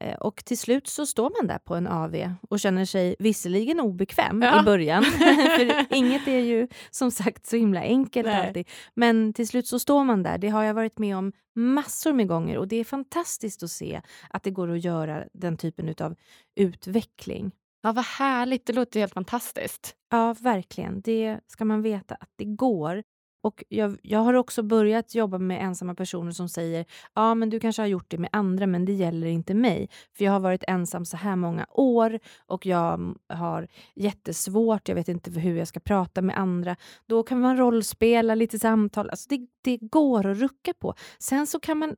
Eh, 0.00 0.14
och 0.14 0.44
till 0.44 0.58
slut 0.58 0.86
så 0.86 1.06
står 1.06 1.30
man 1.40 1.46
där 1.46 1.58
på 1.58 1.74
en 1.74 1.86
AV 1.86 2.34
och 2.50 2.60
känner 2.60 2.84
sig 2.84 3.16
visserligen 3.18 3.80
obekväm 3.80 4.42
ja. 4.42 4.60
i 4.60 4.64
början. 4.64 5.04
för 5.58 5.94
inget 5.94 6.28
är 6.28 6.40
ju 6.40 6.68
som 6.90 7.10
sagt 7.10 7.46
så 7.46 7.56
himla 7.56 7.80
enkelt 7.80 8.26
Nej. 8.26 8.46
alltid. 8.46 8.68
Men 8.94 9.32
till 9.32 9.48
slut 9.48 9.66
så 9.66 9.78
står 9.78 10.04
man 10.04 10.22
där. 10.22 10.38
Det 10.38 10.48
har 10.48 10.62
jag 10.62 10.74
varit 10.74 10.98
med 10.98 11.16
om 11.16 11.32
massor 11.54 12.12
med 12.12 12.28
gånger 12.28 12.58
och 12.58 12.68
det 12.68 12.76
är 12.76 12.84
fantastiskt 12.84 13.62
att 13.62 13.70
se 13.70 14.00
att 14.30 14.42
det 14.42 14.50
går 14.50 14.70
att 14.70 14.84
göra 14.84 15.24
den 15.32 15.56
typen 15.56 15.94
av 16.00 16.14
utveckling. 16.54 17.52
Ja, 17.82 17.92
vad 17.92 18.04
härligt. 18.04 18.66
Det 18.66 18.72
låter 18.72 19.00
helt 19.00 19.14
fantastiskt. 19.14 19.96
Ja, 20.10 20.34
verkligen. 20.40 21.00
Det 21.00 21.40
ska 21.46 21.64
man 21.64 21.82
veta 21.82 22.14
att 22.14 22.30
det 22.36 22.44
går. 22.44 23.02
Och 23.42 23.64
jag, 23.68 23.98
jag 24.02 24.18
har 24.18 24.34
också 24.34 24.62
börjat 24.62 25.14
jobba 25.14 25.38
med 25.38 25.62
ensamma 25.62 25.94
personer 25.94 26.32
som 26.32 26.48
säger 26.48 26.84
ja 27.14 27.34
men 27.34 27.50
du 27.50 27.60
kanske 27.60 27.82
har 27.82 27.86
gjort 27.86 28.10
det 28.10 28.18
med 28.18 28.30
andra 28.32 28.66
men 28.66 28.84
det 28.84 28.92
gäller 28.92 29.26
inte 29.26 29.54
mig. 29.54 29.88
För 30.16 30.24
jag 30.24 30.32
har 30.32 30.40
varit 30.40 30.64
ensam 30.68 31.04
så 31.04 31.16
här 31.16 31.36
många 31.36 31.66
år 31.70 32.18
och 32.46 32.66
jag 32.66 33.14
har 33.28 33.68
jättesvårt, 33.94 34.88
jag 34.88 34.94
vet 34.94 35.08
inte 35.08 35.30
hur 35.30 35.56
jag 35.56 35.68
ska 35.68 35.80
prata 35.80 36.22
med 36.22 36.38
andra. 36.38 36.76
Då 37.06 37.22
kan 37.22 37.40
man 37.40 37.56
rollspela, 37.56 38.34
lite 38.34 38.58
samtal. 38.58 39.10
Alltså 39.10 39.26
det, 39.28 39.46
det 39.62 39.76
går 39.76 40.26
att 40.26 40.38
rucka 40.38 40.74
på. 40.74 40.94
Sen 41.18 41.46
så 41.46 41.60
kan 41.60 41.78
man 41.78 41.96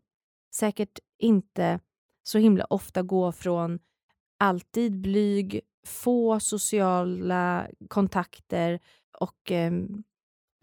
säkert 0.54 0.98
inte 1.18 1.80
så 2.22 2.38
himla 2.38 2.64
ofta 2.64 3.02
gå 3.02 3.32
från 3.32 3.78
alltid 4.38 5.00
blyg, 5.00 5.60
få 5.86 6.40
sociala 6.40 7.66
kontakter 7.88 8.80
och 9.18 9.52
eh, 9.52 9.72
eh, 9.72 9.72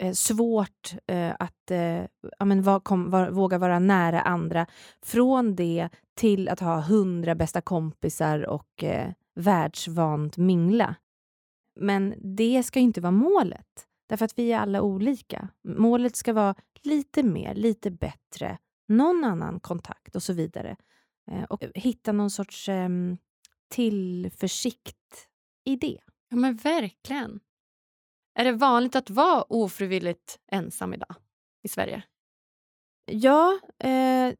Eh, 0.02 0.12
svårt 0.12 0.94
eh, 1.06 1.34
att 1.38 1.70
eh, 1.70 2.04
ja, 2.38 2.44
men 2.44 2.62
var, 2.62 2.80
kom, 2.80 3.10
var, 3.10 3.30
våga 3.30 3.58
vara 3.58 3.78
nära 3.78 4.20
andra. 4.20 4.66
Från 5.02 5.56
det 5.56 5.88
till 6.14 6.48
att 6.48 6.60
ha 6.60 6.80
hundra 6.80 7.34
bästa 7.34 7.60
kompisar 7.60 8.46
och 8.46 8.84
eh, 8.84 9.12
världsvant 9.34 10.36
mingla. 10.36 10.94
Men 11.80 12.14
det 12.36 12.62
ska 12.62 12.80
inte 12.80 13.00
vara 13.00 13.10
målet, 13.10 13.86
därför 14.08 14.24
att 14.24 14.38
vi 14.38 14.52
är 14.52 14.58
alla 14.58 14.82
olika. 14.82 15.48
Målet 15.64 16.16
ska 16.16 16.32
vara 16.32 16.54
lite 16.82 17.22
mer, 17.22 17.54
lite 17.54 17.90
bättre, 17.90 18.58
någon 18.88 19.24
annan 19.24 19.60
kontakt 19.60 20.16
och 20.16 20.22
så 20.22 20.32
vidare. 20.32 20.76
Eh, 21.30 21.44
och 21.44 21.64
hitta 21.74 22.12
någon 22.12 22.30
sorts 22.30 22.68
eh, 22.68 22.88
tillförsikt 23.68 25.28
i 25.64 25.76
det. 25.76 25.98
Ja, 26.28 26.36
men 26.36 26.56
verkligen. 26.56 27.40
Är 28.34 28.44
det 28.44 28.52
vanligt 28.52 28.96
att 28.96 29.10
vara 29.10 29.42
ofrivilligt 29.42 30.38
ensam 30.52 30.94
idag 30.94 31.14
i 31.62 31.68
Sverige? 31.68 32.02
Ja, 33.06 33.58
eh, 33.78 34.34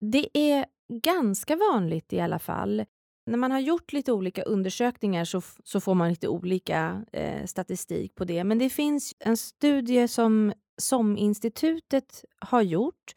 det 0.00 0.38
är 0.38 0.66
ganska 1.02 1.56
vanligt 1.56 2.12
i 2.12 2.20
alla 2.20 2.38
fall. 2.38 2.84
När 3.26 3.38
man 3.38 3.50
har 3.50 3.60
gjort 3.60 3.92
lite 3.92 4.12
olika 4.12 4.42
undersökningar 4.42 5.24
så, 5.24 5.42
så 5.64 5.80
får 5.80 5.94
man 5.94 6.08
lite 6.08 6.28
olika 6.28 7.04
eh, 7.12 7.46
statistik 7.46 8.14
på 8.14 8.24
det. 8.24 8.44
Men 8.44 8.58
det 8.58 8.70
finns 8.70 9.14
en 9.18 9.36
studie 9.36 10.08
som 10.08 10.52
SOM-institutet 10.80 12.24
har 12.38 12.62
gjort 12.62 13.14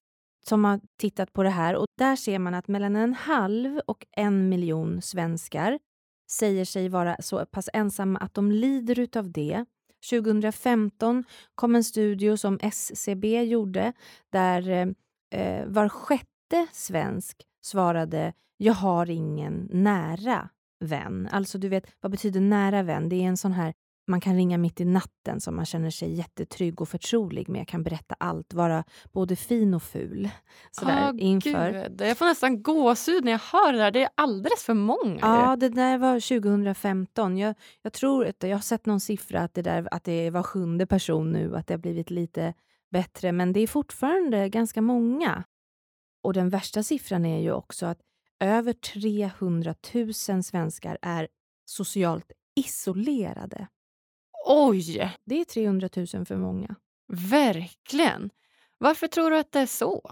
som 0.48 0.66
har 0.66 0.80
tittat 0.98 1.34
på 1.34 1.44
det 1.44 1.50
här 1.50 1.76
och 1.76 1.86
där 1.98 2.16
ser 2.16 2.40
man 2.40 2.54
att 2.54 2.68
mellan 2.68 2.96
en 2.96 3.14
halv 3.14 3.80
och 3.88 4.06
en 4.12 4.50
miljon 4.50 5.02
svenskar 5.02 5.80
säger 6.32 6.66
sig 6.66 6.90
vara 6.90 7.18
så 7.20 7.46
pass 7.46 7.70
ensamma 7.74 8.20
att 8.20 8.34
de 8.34 8.52
lider 8.52 9.00
utav 9.00 9.32
det 9.32 9.66
2015 10.10 11.24
kom 11.56 11.76
en 11.76 11.84
studie 11.84 12.38
som 12.38 12.60
SCB 12.62 13.44
gjorde 13.44 13.94
där 14.32 14.70
eh, 14.70 14.88
eh, 15.42 15.66
var 15.68 15.90
sjätte 15.90 16.68
svensk 16.72 17.42
svarade 17.66 18.34
“jag 18.58 18.74
har 18.74 19.10
ingen 19.10 19.70
nära 19.72 20.50
vän”. 20.80 21.30
Alltså 21.32 21.58
du 21.58 21.70
vet, 21.70 21.92
vad 22.02 22.12
betyder 22.12 22.42
nära 22.42 22.84
vän? 22.84 23.10
Det 23.10 23.16
är 23.16 23.28
en 23.28 23.38
sån 23.38 23.54
här 23.54 23.74
man 24.08 24.22
kan 24.22 24.36
ringa 24.36 24.58
mitt 24.58 24.82
i 24.82 24.86
natten 24.86 25.42
som 25.42 25.56
man 25.56 25.66
känner 25.66 25.90
sig 25.90 26.14
jättetrygg 26.14 26.82
och 26.82 26.90
förtrolig 26.90 27.50
med. 27.50 27.60
Jag 27.60 27.68
kan 27.68 27.84
berätta 27.84 28.16
allt, 28.20 28.54
vara 28.54 28.84
både 29.14 29.36
fin 29.36 29.74
och 29.74 29.84
ful. 29.84 30.30
Sådär, 30.72 31.12
oh, 31.12 31.16
inför. 31.18 31.72
Gud. 31.72 32.02
Jag 32.02 32.18
får 32.18 32.26
nästan 32.26 32.64
gåshud 32.64 33.26
när 33.26 33.32
jag 33.32 33.40
hör 33.40 33.74
det 33.74 33.80
där. 33.80 33.92
Det 33.92 34.04
är 34.04 34.10
alldeles 34.16 34.64
för 34.64 34.74
många. 34.74 35.20
Ja, 35.22 35.56
det 35.56 35.70
där 35.70 35.98
var 35.98 36.40
2015. 36.40 37.38
Jag, 37.38 37.56
jag 37.82 37.94
tror 37.94 38.28
att 38.28 38.44
jag 38.44 38.56
har 38.56 38.60
sett 38.60 38.86
någon 38.86 39.00
siffra 39.00 39.42
att 39.42 39.54
det, 39.54 39.62
där, 39.62 39.88
att 39.92 40.04
det 40.04 40.30
var 40.30 40.44
sjunde 40.44 40.86
person 40.86 41.32
nu, 41.32 41.56
att 41.56 41.68
det 41.68 41.74
har 41.74 41.80
blivit 41.80 42.10
lite 42.10 42.54
bättre. 42.92 43.32
Men 43.32 43.54
det 43.54 43.60
är 43.60 43.68
fortfarande 43.68 44.50
ganska 44.50 44.82
många. 44.82 45.44
Och 46.24 46.34
den 46.34 46.50
värsta 46.50 46.84
siffran 46.84 47.26
är 47.26 47.42
ju 47.42 47.52
också 47.52 47.86
att 47.86 48.00
över 48.40 48.74
300 48.74 49.76
000 49.94 50.14
svenskar 50.44 50.98
är 51.02 51.28
socialt 51.66 52.32
isolerade. 52.56 53.68
Oj! 54.48 55.12
Det 55.26 55.42
är 55.42 55.46
300 55.46 55.90
000 55.96 56.26
för 56.26 56.38
många. 56.38 56.76
Verkligen. 57.08 58.30
Varför 58.78 59.08
tror 59.08 59.32
du 59.32 59.38
att 59.38 59.52
det 59.52 59.60
är 59.60 59.66
så? 59.66 60.12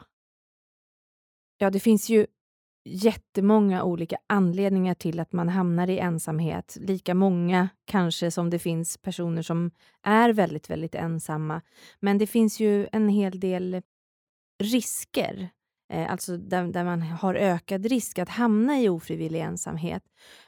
Ja, 1.57 1.69
det 1.69 1.79
finns 1.79 2.09
ju 2.09 2.25
jättemånga 2.85 3.83
olika 3.83 4.17
anledningar 4.27 4.93
till 4.93 5.19
att 5.19 5.33
man 5.33 5.49
hamnar 5.49 5.89
i 5.89 5.99
ensamhet. 5.99 6.77
Lika 6.79 7.13
många 7.13 7.69
kanske 7.85 8.31
som 8.31 8.49
det 8.49 8.59
finns 8.59 8.97
personer 8.97 9.41
som 9.41 9.71
är 10.03 10.33
väldigt, 10.33 10.69
väldigt 10.69 10.95
ensamma. 10.95 11.61
Men 11.99 12.17
det 12.17 12.27
finns 12.27 12.59
ju 12.59 12.87
en 12.91 13.09
hel 13.09 13.39
del 13.39 13.81
risker, 14.63 15.49
eh, 15.93 16.11
alltså 16.11 16.37
där, 16.37 16.67
där, 16.67 16.83
man 16.83 17.01
har 17.01 17.35
ökad 17.35 17.85
risk 17.85 18.19
att 18.19 18.29
hamna 18.29 18.79
i 18.79 18.89
ofrivillig 18.89 19.39
ensamhet. 19.39 20.03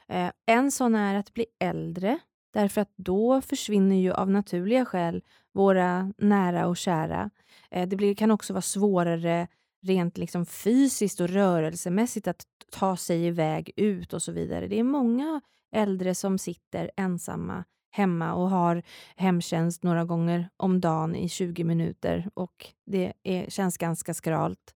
Eh, 0.08 0.30
en 0.46 0.70
sån 0.70 0.94
är 0.94 1.14
att 1.14 1.32
bli 1.34 1.46
äldre. 1.58 2.18
Därför 2.56 2.80
att 2.80 2.92
då 2.96 3.40
försvinner 3.40 3.96
ju 3.96 4.12
av 4.12 4.30
naturliga 4.30 4.84
skäl 4.84 5.22
våra 5.52 6.12
nära 6.18 6.66
och 6.66 6.76
kära. 6.76 7.30
Eh, 7.70 7.88
det 7.88 7.96
blir, 7.96 8.14
kan 8.14 8.30
också 8.30 8.52
vara 8.52 8.62
svårare 8.62 9.48
rent 9.82 10.18
liksom 10.18 10.46
fysiskt 10.46 11.20
och 11.20 11.28
rörelsemässigt 11.28 12.28
att 12.28 12.46
ta 12.70 12.96
sig 12.96 13.26
iväg 13.26 13.70
ut 13.76 14.12
och 14.12 14.22
så 14.22 14.32
vidare. 14.32 14.66
Det 14.66 14.78
är 14.78 14.82
många 14.82 15.40
äldre 15.72 16.14
som 16.14 16.38
sitter 16.38 16.90
ensamma 16.96 17.64
hemma 17.90 18.34
och 18.34 18.50
har 18.50 18.82
hemtjänst 19.16 19.82
några 19.82 20.04
gånger 20.04 20.48
om 20.56 20.80
dagen 20.80 21.16
i 21.16 21.28
20 21.28 21.64
minuter 21.64 22.30
och 22.34 22.66
det 22.86 23.12
är, 23.22 23.50
känns 23.50 23.78
ganska 23.78 24.14
skralt. 24.14 24.74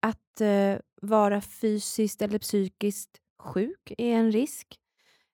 Att 0.00 0.40
eh, 0.40 0.76
vara 1.02 1.40
fysiskt 1.40 2.22
eller 2.22 2.38
psykiskt 2.38 3.20
sjuk 3.38 3.92
är 3.98 4.14
en 4.14 4.32
risk. 4.32 4.79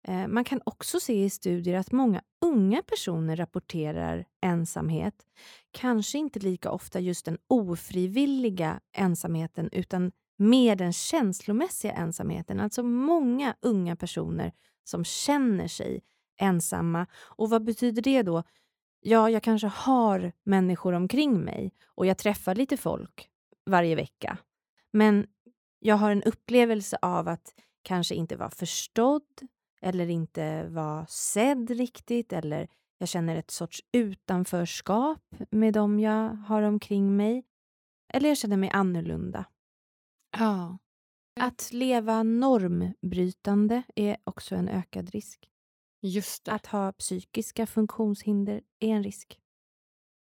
Eh, 0.09 0.29
man 0.29 0.45
kan 0.45 0.61
också 0.65 1.01
se 1.01 1.25
i 1.25 1.31
studier 1.31 1.79
att 1.79 1.93
många 1.93 2.23
unga 2.41 2.83
personer 2.83 3.37
rapporterar 3.37 4.25
ensamhet. 4.41 5.27
Kanske 5.71 6.19
inte 6.19 6.39
lika 6.39 6.71
ofta 6.71 7.01
just 7.01 7.25
den 7.25 7.39
ofrivilliga 7.49 8.81
ensamheten 8.93 9.69
utan 9.73 10.13
mer 10.37 10.77
den 10.77 10.93
känslomässiga 10.93 11.93
ensamheten. 11.93 12.61
Alltså 12.61 12.83
många 12.83 13.55
unga 13.61 13.97
personer 13.97 14.53
som 14.85 15.05
känner 15.05 15.69
sig 15.69 16.03
ensamma. 16.41 17.07
Och 17.17 17.51
vad 17.51 17.65
betyder 17.65 18.03
det 18.03 18.23
då? 18.23 18.43
Ja, 19.01 19.31
jag 19.31 19.43
kanske 19.43 19.67
har 19.67 20.33
människor 20.45 20.93
omkring 20.93 21.45
mig 21.45 21.73
och 21.87 22.07
jag 22.07 22.19
träffar 22.19 22.55
lite 22.55 22.77
folk 22.77 23.29
varje 23.71 23.95
vecka. 23.95 24.39
Men 24.93 25.27
jag 25.81 25.97
har 25.97 26.11
en 26.11 26.23
upplevelse 26.23 26.99
av 27.03 27.29
att 27.29 27.55
kanske 27.83 28.15
inte 28.15 28.37
vara 28.37 28.51
förstådd 28.51 29.23
eller 29.87 30.11
inte 30.11 30.69
vara 30.69 31.07
sedd 31.07 31.71
riktigt 31.71 32.33
eller 32.33 32.69
jag 32.99 33.09
känner 33.09 33.37
ett 33.37 33.51
sorts 33.51 33.83
utanförskap 33.93 35.35
med 35.51 35.75
dem 35.75 36.01
jag 36.01 36.29
har 36.29 36.63
omkring 36.63 37.17
mig. 37.17 37.45
Eller 38.13 38.29
jag 38.29 38.39
känner 38.39 38.57
mig 38.57 38.71
annorlunda. 38.71 39.45
Ja. 40.39 40.79
Att 41.41 41.73
leva 41.73 42.23
normbrytande 42.23 43.83
är 43.95 44.17
också 44.25 44.55
en 44.55 44.69
ökad 44.69 45.11
risk. 45.11 45.51
Just 46.03 46.45
det. 46.45 46.53
Att 46.53 46.67
ha 46.67 46.93
psykiska 46.93 47.67
funktionshinder 47.67 48.63
är 48.81 48.89
en 48.89 49.03
risk. 49.03 49.41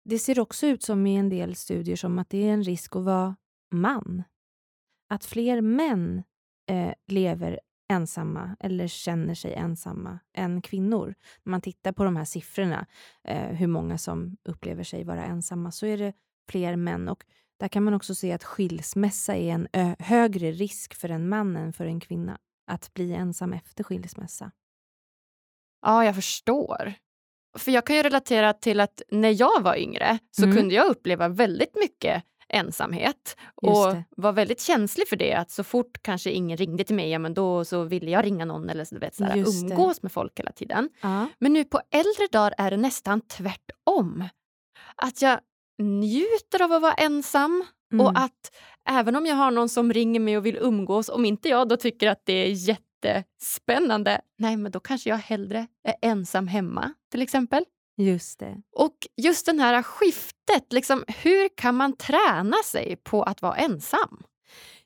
Det 0.05 0.19
ser 0.19 0.41
också 0.41 0.67
ut 0.67 0.83
som 0.83 1.07
i 1.07 1.17
en 1.17 1.29
del 1.29 1.55
studier 1.55 1.97
som 1.97 2.19
att 2.19 2.31
det 2.31 2.49
är 2.49 2.53
en 2.53 2.65
risk 2.65 2.97
att 2.97 3.05
vara 3.05 3.37
man. 3.71 4.23
Att 5.09 5.25
fler 5.25 5.61
män 5.61 6.23
eh, 6.71 6.95
lever 7.07 7.61
ensamma 7.89 8.57
eller 8.61 8.87
känner 8.87 9.35
sig 9.35 9.55
ensamma 9.55 10.19
än 10.35 10.63
kvinnor. 10.63 11.15
När 11.43 11.51
man 11.51 11.61
tittar 11.61 11.93
på 11.93 12.05
de 12.05 12.17
här 12.17 12.25
siffrorna, 12.25 12.87
eh, 13.25 13.49
hur 13.49 13.67
många 13.67 13.99
som 13.99 14.37
upplever 14.45 14.85
sig 14.85 15.05
vara 15.05 15.25
ensamma, 15.25 15.71
så 15.71 15.87
är 15.87 15.99
det 15.99 16.13
fler 16.49 16.77
män. 16.77 17.09
Och 17.09 17.25
där 17.59 17.69
kan 17.69 17.85
man 17.85 17.95
också 17.95 18.15
se 18.15 18.33
att 18.33 18.45
skilsmässa 18.45 19.37
är 19.37 19.53
en 19.53 19.97
högre 19.99 20.53
risk 20.53 20.95
för 20.95 21.09
en 21.09 21.29
man 21.29 21.57
än 21.57 21.73
för 21.73 21.87
en 21.87 22.01
kvinna 22.01 22.39
att 22.67 22.95
bli 22.95 23.15
ensam 23.15 23.53
efter 23.53 23.85
skilsmässa. 23.85 24.51
Ja, 25.83 26.05
jag 26.05 26.15
förstår. 26.15 26.95
För 27.59 27.71
jag 27.71 27.87
kan 27.87 27.97
ju 27.97 28.03
relatera 28.03 28.53
till 28.53 28.81
att 28.81 29.03
när 29.09 29.41
jag 29.41 29.63
var 29.63 29.77
yngre 29.77 30.19
så 30.31 30.45
mm. 30.45 30.57
kunde 30.57 30.75
jag 30.75 30.87
uppleva 30.87 31.29
väldigt 31.29 31.75
mycket 31.75 32.25
ensamhet 32.49 33.37
och 33.55 33.97
var 34.17 34.33
väldigt 34.33 34.61
känslig 34.61 35.09
för 35.09 35.17
det. 35.17 35.35
Att 35.35 35.51
så 35.51 35.65
fort 35.65 36.03
kanske 36.03 36.31
ingen 36.31 36.57
ringde 36.57 36.85
till 36.85 36.97
mig, 36.97 37.11
ja, 37.11 37.19
men 37.19 37.35
då 37.35 37.65
så 37.65 37.83
ville 37.83 38.11
jag 38.11 38.25
ringa 38.25 38.45
någon 38.45 38.69
eller 38.69 38.85
så, 38.85 38.99
vet, 38.99 39.15
så 39.15 39.25
här, 39.25 39.37
umgås 39.37 39.97
det. 39.97 40.03
med 40.03 40.13
folk 40.13 40.39
hela 40.39 40.53
tiden. 40.53 40.91
Ja. 41.01 41.27
Men 41.39 41.53
nu 41.53 41.65
på 41.65 41.81
äldre 41.91 42.27
dagar 42.33 42.55
är 42.59 42.71
det 42.71 42.77
nästan 42.77 43.21
tvärtom. 43.21 44.29
Att 44.97 45.23
jag 45.23 45.41
njuter 45.79 46.63
av 46.63 46.73
att 46.73 46.83
vara 46.83 46.95
ensam 46.95 47.65
mm. 47.93 48.07
och 48.07 48.19
att 48.19 48.53
även 48.89 49.17
om 49.17 49.27
jag 49.27 49.37
har 49.37 49.51
någon 49.51 49.69
som 49.69 49.93
ringer 49.93 50.21
mig 50.21 50.37
och 50.37 50.47
vill 50.47 50.57
umgås, 50.57 51.09
om 51.09 51.25
inte 51.25 51.49
jag 51.49 51.69
då 51.69 51.77
tycker 51.77 52.09
att 52.09 52.23
det 52.25 52.33
är 52.33 52.69
jättespännande, 52.69 54.21
nej 54.39 54.57
men 54.57 54.73
då 54.73 54.81
kanske 54.81 55.11
jag 55.11 55.17
hellre 55.17 55.67
är 55.85 55.95
ensam 56.03 56.49
hemma 56.49 56.95
till 57.11 57.23
exempel. 57.23 57.65
Just 57.99 58.39
det. 58.39 58.63
Och 58.73 58.95
just 59.17 59.47
det 59.47 59.63
här 59.63 59.83
skiftet, 59.83 60.73
liksom, 60.73 61.05
hur 61.23 61.49
kan 61.57 61.75
man 61.75 61.97
träna 61.97 62.57
sig 62.65 62.97
på 62.97 63.23
att 63.23 63.43
vara 63.43 63.57
ensam? 63.57 64.23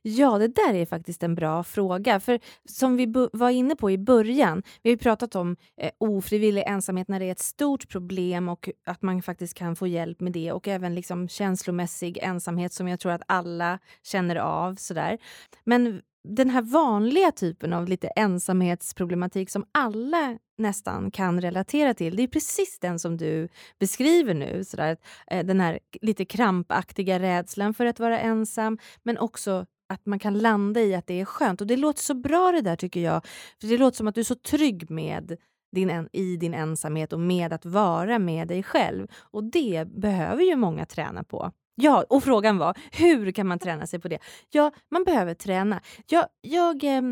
Ja, 0.02 0.38
det 0.38 0.48
där 0.48 0.74
är 0.74 0.86
faktiskt 0.86 1.22
en 1.22 1.34
bra 1.34 1.64
fråga. 1.64 2.20
För 2.20 2.40
som 2.68 2.96
vi 2.96 3.28
var 3.32 3.50
inne 3.50 3.76
på 3.76 3.90
i 3.90 3.98
början, 3.98 4.62
vi 4.82 4.90
har 4.90 4.96
pratat 4.96 5.34
om 5.34 5.56
eh, 5.80 5.90
ofrivillig 5.98 6.64
ensamhet 6.66 7.08
när 7.08 7.20
det 7.20 7.26
är 7.26 7.32
ett 7.32 7.38
stort 7.38 7.88
problem 7.88 8.48
och 8.48 8.68
att 8.86 9.02
man 9.02 9.22
faktiskt 9.22 9.54
kan 9.54 9.76
få 9.76 9.86
hjälp 9.86 10.20
med 10.20 10.32
det 10.32 10.52
och 10.52 10.68
även 10.68 10.94
liksom 10.94 11.28
känslomässig 11.28 12.18
ensamhet 12.18 12.72
som 12.72 12.88
jag 12.88 13.00
tror 13.00 13.12
att 13.12 13.22
alla 13.28 13.78
känner 14.02 14.36
av. 14.36 14.74
Sådär. 14.74 15.18
Men 15.64 16.02
den 16.28 16.50
här 16.50 16.62
vanliga 16.62 17.32
typen 17.32 17.72
av 17.72 17.88
lite 17.88 18.08
ensamhetsproblematik 18.08 19.50
som 19.50 19.64
alla 19.72 20.38
nästan 20.58 21.10
kan 21.10 21.40
relatera 21.40 21.94
till. 21.94 22.16
Det 22.16 22.22
är 22.22 22.28
precis 22.28 22.78
den 22.78 22.98
som 22.98 23.16
du 23.16 23.48
beskriver 23.78 24.34
nu. 24.34 24.64
Sådär, 24.64 24.96
eh, 25.26 25.46
den 25.46 25.60
här 25.60 25.78
lite 26.00 26.24
krampaktiga 26.24 27.18
rädslan 27.18 27.74
för 27.74 27.86
att 27.86 28.00
vara 28.00 28.20
ensam 28.20 28.78
men 29.02 29.18
också 29.18 29.66
att 29.88 30.06
man 30.06 30.18
kan 30.18 30.38
landa 30.38 30.80
i 30.80 30.94
att 30.94 31.06
det 31.06 31.20
är 31.20 31.24
skönt. 31.24 31.60
Och 31.60 31.66
Det 31.66 31.76
låter 31.76 32.02
så 32.02 32.14
bra 32.14 32.52
det 32.52 32.60
där 32.60 32.76
tycker 32.76 33.00
jag. 33.00 33.26
För 33.60 33.68
Det 33.68 33.78
låter 33.78 33.96
som 33.96 34.08
att 34.08 34.14
du 34.14 34.20
är 34.20 34.24
så 34.24 34.34
trygg 34.34 34.90
med 34.90 35.36
din, 35.72 36.08
i 36.12 36.36
din 36.36 36.54
ensamhet 36.54 37.12
och 37.12 37.20
med 37.20 37.52
att 37.52 37.66
vara 37.66 38.18
med 38.18 38.48
dig 38.48 38.62
själv. 38.62 39.08
Och 39.14 39.44
det 39.44 39.88
behöver 39.88 40.42
ju 40.42 40.56
många 40.56 40.86
träna 40.86 41.24
på. 41.24 41.52
Ja, 41.74 42.04
och 42.08 42.24
frågan 42.24 42.58
var 42.58 42.78
hur 42.92 43.32
kan 43.32 43.46
man 43.46 43.58
träna 43.58 43.86
sig 43.86 44.00
på 44.00 44.08
det? 44.08 44.18
Ja, 44.50 44.70
man 44.90 45.04
behöver 45.04 45.34
träna. 45.34 45.80
Jag, 46.06 46.26
jag 46.40 46.84
eh, 46.84 47.02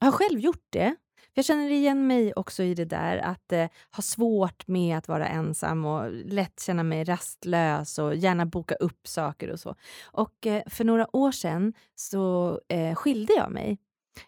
har 0.00 0.12
själv 0.12 0.40
gjort 0.40 0.66
det. 0.70 0.96
Jag 1.36 1.44
känner 1.44 1.70
igen 1.70 2.06
mig 2.06 2.32
också 2.34 2.62
i 2.62 2.74
det 2.74 2.84
där 2.84 3.16
att 3.18 3.52
eh, 3.52 3.66
ha 3.96 4.02
svårt 4.02 4.66
med 4.66 4.98
att 4.98 5.08
vara 5.08 5.26
ensam 5.28 5.84
och 5.84 6.12
lätt 6.12 6.60
känna 6.60 6.82
mig 6.82 7.04
rastlös 7.04 7.98
och 7.98 8.14
gärna 8.14 8.46
boka 8.46 8.74
upp 8.74 9.08
saker 9.08 9.50
och 9.50 9.60
så. 9.60 9.74
Och 10.04 10.46
eh, 10.46 10.62
för 10.66 10.84
några 10.84 11.16
år 11.16 11.32
sedan 11.32 11.72
så 11.94 12.60
eh, 12.68 12.94
skilde 12.94 13.32
jag 13.32 13.50
mig 13.50 13.78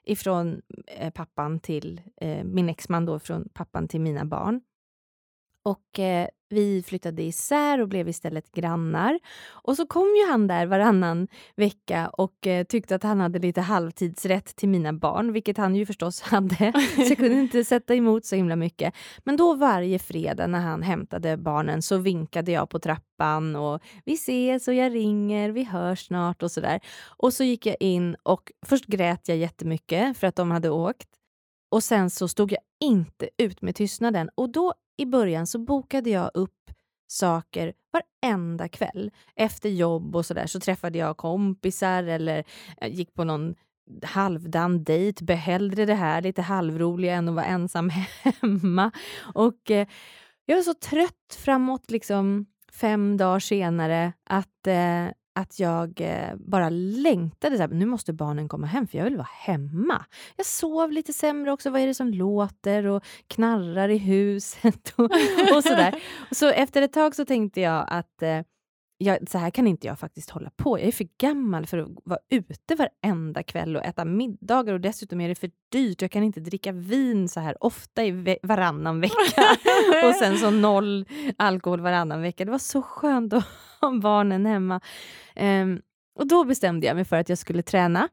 ifrån 0.05 0.63
eh, 0.87 1.11
pappan 1.11 1.61
till 1.61 2.01
eh, 2.21 2.45
min 2.45 2.69
exman 2.69 3.07
då, 3.07 3.19
från 3.19 3.49
pappan 3.55 3.89
till 3.89 4.01
mina 4.01 4.25
barn. 4.25 4.61
Och 5.67 5.99
eh, 5.99 6.29
vi 6.49 6.83
flyttade 6.83 7.23
isär 7.23 7.81
och 7.81 7.89
blev 7.89 8.09
istället 8.09 8.53
grannar. 8.53 9.19
Och 9.49 9.77
så 9.77 9.87
kom 9.87 10.07
ju 10.07 10.31
han 10.31 10.47
där 10.47 10.67
varannan 10.67 11.29
vecka 11.57 12.09
och 12.09 12.47
eh, 12.47 12.65
tyckte 12.65 12.95
att 12.95 13.03
han 13.03 13.21
hade 13.21 13.39
lite 13.39 13.61
halvtidsrätt 13.61 14.57
till 14.57 14.69
mina 14.69 14.93
barn, 14.93 15.33
vilket 15.33 15.57
han 15.57 15.77
ju 15.77 15.87
förstås 15.87 16.21
hade. 16.23 16.73
Så 16.97 17.03
jag 17.03 17.17
kunde 17.17 17.41
inte 17.41 17.65
sätta 17.65 17.95
emot 17.95 18.25
så 18.25 18.37
himla 18.37 18.57
mycket. 18.57 18.95
Men 19.25 19.37
då 19.37 19.55
varje 19.55 19.99
fredag 19.99 20.47
när 20.47 20.61
han 20.61 20.83
hämtade 20.83 21.37
barnen 21.37 21.83
så 21.83 21.99
vinkade 21.99 22.53
jag 22.53 22.71
på 22.71 22.79
trappan 22.79 23.57
och 23.57 23.83
vi 24.05 24.13
ses 24.15 24.69
och 24.69 24.75
jag 24.75 24.95
ringer, 24.95 25.51
vi 25.51 25.65
hörs 25.65 26.07
snart 26.07 26.43
och 26.43 26.51
sådär. 26.51 26.81
Och 27.07 27.33
så 27.33 27.45
gick 27.45 27.67
jag 27.67 27.77
in 27.81 28.17
och 28.23 28.53
först 28.67 28.87
grät 28.87 29.29
jag 29.29 29.37
jättemycket 29.39 30.19
för 30.19 30.27
att 30.27 30.37
de 30.37 30.51
hade 30.51 30.71
åkt. 30.71 31.09
Och 31.71 31.83
sen 31.83 32.11
så 32.11 32.29
stod 32.29 32.53
jag 32.53 32.61
inte 32.81 33.29
ut 33.39 33.63
med 33.63 33.75
tystnaden 33.75 34.31
och 34.35 34.53
då 34.53 34.75
i 34.97 35.07
början 35.07 35.47
så 35.47 35.59
bokade 35.59 36.11
jag 36.11 36.31
upp 36.35 36.71
saker 37.09 37.73
varenda 37.93 38.69
kväll. 38.69 39.11
Efter 39.37 39.69
jobb 39.69 40.17
och 40.17 40.27
sådär 40.27 40.47
så 40.47 40.61
träffade 40.61 40.99
jag 40.99 41.17
kompisar 41.17 42.03
eller 42.03 42.45
eh, 42.81 42.93
gick 42.93 43.15
på 43.15 43.25
någon 43.25 43.55
halvdan 44.03 44.85
dejt, 44.85 45.25
behällde 45.25 45.87
det 45.87 45.95
här 45.95 46.23
lite 46.23 46.43
halvroliga 46.43 47.15
än 47.15 47.29
att 47.29 47.35
vara 47.35 47.47
ensam 47.47 47.91
hemma. 48.23 48.91
Och 49.35 49.71
eh, 49.71 49.89
jag 50.47 50.57
var 50.57 50.63
så 50.63 50.75
trött 50.75 51.39
framåt 51.39 51.91
liksom 51.91 52.47
fem 52.73 53.17
dagar 53.17 53.39
senare 53.39 54.13
att 54.25 54.67
eh, 54.67 55.07
att 55.37 55.61
jag 55.61 56.01
eh, 56.01 56.35
bara 56.37 56.69
längtade. 56.71 57.57
Så 57.57 57.63
här, 57.63 57.69
nu 57.69 57.87
måste 57.87 58.13
barnen 58.13 58.49
komma 58.49 58.67
hem, 58.67 58.87
för 58.87 58.99
jag 58.99 59.05
vill 59.05 59.17
vara 59.17 59.29
hemma. 59.33 60.05
Jag 60.37 60.47
sov 60.47 60.93
lite 60.93 61.13
sämre 61.13 61.53
också. 61.53 61.71
Vad 61.71 61.81
är 61.81 61.87
det 61.87 61.95
som 61.95 62.09
låter 62.09 62.87
och 62.87 63.05
knarrar 63.27 63.89
i 63.89 63.99
huset? 63.99 64.95
och, 64.97 65.05
och 65.57 65.63
sådär. 65.63 66.03
Så 66.31 66.49
efter 66.49 66.83
ett 66.83 66.93
tag 66.93 67.15
så 67.15 67.25
tänkte 67.25 67.61
jag 67.61 67.85
att 67.89 68.23
eh, 68.23 68.41
jag, 68.99 69.31
så 69.31 69.39
här 69.39 69.51
kan 69.51 69.67
inte 69.67 69.87
jag 69.87 69.99
faktiskt 69.99 70.31
hålla 70.31 70.51
på. 70.51 70.79
Jag 70.79 70.89
är 70.89 70.93
för 70.93 71.09
gammal 71.19 71.67
för 71.67 71.79
att 71.79 71.89
vara 72.05 72.19
ute 72.31 72.75
varenda 72.75 73.43
kväll 73.43 73.77
och 73.77 73.85
äta 73.85 74.05
middagar 74.05 74.75
och 74.75 74.81
dessutom 74.81 75.21
är 75.21 75.29
det 75.29 75.35
för 75.35 75.51
dyrt. 75.73 76.03
Jag 76.03 76.11
kan 76.11 76.23
inte 76.23 76.41
dricka 76.41 76.73
vin 76.73 77.29
så 77.29 77.41
här 77.41 77.65
ofta 77.65 78.05
i 78.05 78.11
ve 78.11 78.39
varannan 78.43 79.01
vecka 79.01 79.57
och 80.05 80.15
sen 80.15 80.39
så 80.39 80.51
noll 80.51 81.07
alkohol 81.37 81.81
varannan 81.81 82.23
vecka. 82.23 82.45
Det 82.45 82.51
var 82.51 82.59
så 82.59 82.83
skönt 82.83 83.33
att 83.33 83.45
ha 83.81 83.99
barnen 84.01 84.47
hemma. 84.47 84.81
Um, 85.37 85.83
och 86.19 86.27
då 86.27 86.45
bestämde 86.45 86.87
jag 86.87 86.97
mig 86.97 87.05
för 87.05 87.17
att 87.17 87.29
jag 87.29 87.39
skulle 87.39 87.63
träna. 87.63 88.09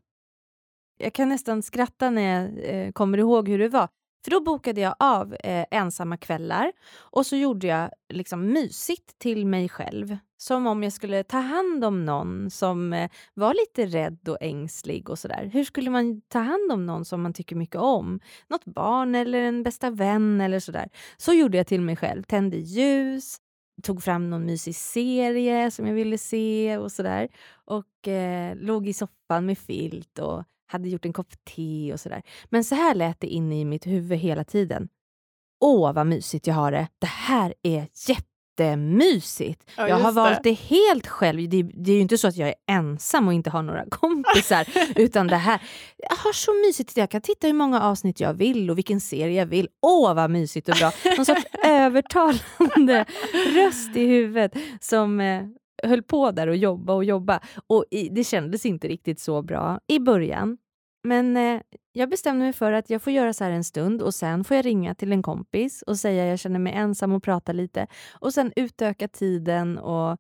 Jag 0.98 1.14
kan 1.14 1.30
nästan 1.30 1.62
skratta 1.62 2.10
när 2.10 2.22
jag 2.22 2.70
eh, 2.70 2.92
kommer 2.92 3.18
ihåg 3.18 3.50
hur 3.50 3.60
det 3.60 3.70
var. 3.70 3.88
För 4.24 4.32
då 4.32 4.42
bokade 4.42 4.82
jag 4.82 4.96
av 5.00 5.36
eh, 5.44 5.66
ensamma 5.72 6.18
kvällar 6.18 6.72
och 6.98 7.26
så 7.26 7.36
gjorde 7.36 7.68
jag 7.68 7.90
liksom 8.10 8.48
mysigt 8.48 9.20
till 9.20 9.46
mig 9.48 9.70
själv. 9.70 10.18
Som 10.38 10.68
om 10.68 10.84
jag 10.84 10.94
skulle 10.94 11.24
ta 11.24 11.38
hand 11.38 11.86
om 11.86 12.06
någon 12.06 12.50
som 12.50 12.94
eh, 12.94 13.10
var 13.34 13.54
lite 13.54 13.98
rädd 13.98 14.30
och 14.30 14.38
ängslig 14.42 15.10
och 15.10 15.20
sådär. 15.20 15.50
Hur 15.54 15.64
skulle 15.64 15.90
man 15.90 16.22
ta 16.22 16.40
hand 16.40 16.72
om 16.72 16.86
någon 16.86 17.06
som 17.06 17.22
man 17.22 17.34
tycker 17.34 17.56
mycket 17.56 17.82
om? 17.82 18.20
Något 18.48 18.66
barn 18.66 19.16
eller 19.16 19.42
en 19.42 19.64
bästa 19.64 19.90
vän 19.90 20.42
eller 20.42 20.60
sådär. 20.60 20.90
Så 21.18 21.34
gjorde 21.34 21.58
jag 21.58 21.68
till 21.68 21.82
mig 21.82 21.96
själv. 21.96 22.24
Tände 22.24 22.58
ljus, 22.58 23.38
tog 23.84 24.04
fram 24.04 24.30
någon 24.30 24.46
mysig 24.46 24.76
serie 24.76 25.72
som 25.72 25.88
jag 25.88 25.94
ville 25.94 26.18
se 26.18 26.78
och 26.78 26.92
sådär. 26.92 27.30
Och 27.66 28.08
eh, 28.08 28.56
låg 28.56 28.88
i 28.88 28.94
soffan 28.94 29.46
med 29.46 29.58
filt 29.58 30.20
och 30.20 30.44
hade 30.68 30.90
gjort 30.90 31.06
en 31.06 31.14
kopp 31.14 31.34
te 31.56 31.94
och 31.94 32.00
sådär. 32.00 32.22
Men 32.50 32.64
så 32.64 32.76
här 32.76 32.96
lät 32.96 33.20
det 33.20 33.28
inne 33.28 33.60
i 33.60 33.66
mitt 33.66 33.88
huvud 33.88 34.20
hela 34.20 34.44
tiden. 34.44 34.88
Åh, 35.62 35.94
vad 35.94 36.08
mysigt 36.08 36.48
jag 36.48 36.56
har 36.56 36.72
det. 36.72 36.88
Det 37.00 37.08
här 37.08 37.54
är 37.64 37.88
jättemysigt. 38.08 39.64
Ja, 39.78 39.88
jag 39.88 39.96
har 39.96 40.04
just 40.04 40.16
det. 40.16 40.22
valt 40.22 40.44
det 40.44 40.54
helt 40.54 41.08
själv. 41.08 41.50
Det, 41.50 41.64
det 41.64 41.92
är 41.92 41.96
ju 41.96 42.02
inte 42.02 42.18
så 42.18 42.28
att 42.28 42.38
jag 42.38 42.50
är 42.50 42.56
ensam 42.68 43.28
och 43.28 43.34
inte 43.34 43.50
har 43.50 43.64
några 43.64 43.86
kompisar. 43.90 44.68
utan 44.96 45.28
det 45.28 45.36
här, 45.36 45.62
jag 45.98 46.16
har 46.16 46.34
så 46.34 46.54
mysigt. 46.68 46.98
Jag 46.98 47.10
kan 47.10 47.22
titta 47.22 47.48
hur 47.48 47.54
många 47.54 47.82
avsnitt 47.82 48.20
jag 48.20 48.34
vill 48.34 48.70
och 48.70 48.78
vilken 48.78 49.02
serie 49.02 49.40
jag 49.40 49.46
vill. 49.46 49.68
Åh, 49.82 50.14
vad 50.14 50.30
mysigt 50.30 50.70
och 50.70 50.76
bra. 50.76 50.92
Någon 51.18 51.26
sorts 51.26 51.46
övertalande 51.64 53.06
röst 53.56 53.96
i 53.96 54.06
huvudet 54.06 54.52
som 54.82 55.20
eh, 55.20 55.44
höll 55.84 56.04
på 56.04 56.32
där 56.32 56.48
och 56.48 56.56
jobba 56.56 56.94
och 56.94 57.04
jobba. 57.04 57.40
Och 57.68 57.86
i, 57.92 58.10
det 58.10 58.24
kändes 58.24 58.66
inte 58.66 58.88
riktigt 58.88 59.20
så 59.20 59.42
bra 59.42 59.80
i 59.88 60.00
början. 60.00 60.58
Men 61.04 61.38
eh, 61.38 61.62
jag 61.92 62.10
bestämde 62.10 62.44
mig 62.46 62.54
för 62.54 62.72
att 62.72 62.90
jag 62.90 63.02
får 63.02 63.14
göra 63.14 63.34
så 63.34 63.44
här 63.44 63.52
en 63.52 63.64
stund 63.64 64.02
och 64.02 64.14
sen 64.14 64.44
får 64.44 64.56
jag 64.56 64.66
ringa 64.66 64.96
till 64.96 65.12
en 65.12 65.24
kompis 65.24 65.82
och 65.82 66.00
säga 66.00 66.26
jag 66.26 66.40
känner 66.40 66.60
mig 66.60 66.74
ensam 66.74 67.12
och 67.12 67.24
prata 67.24 67.52
lite. 67.52 67.88
Och 68.20 68.34
sen 68.34 68.54
utöka 68.56 69.08
tiden 69.08 69.78
och 69.78 70.18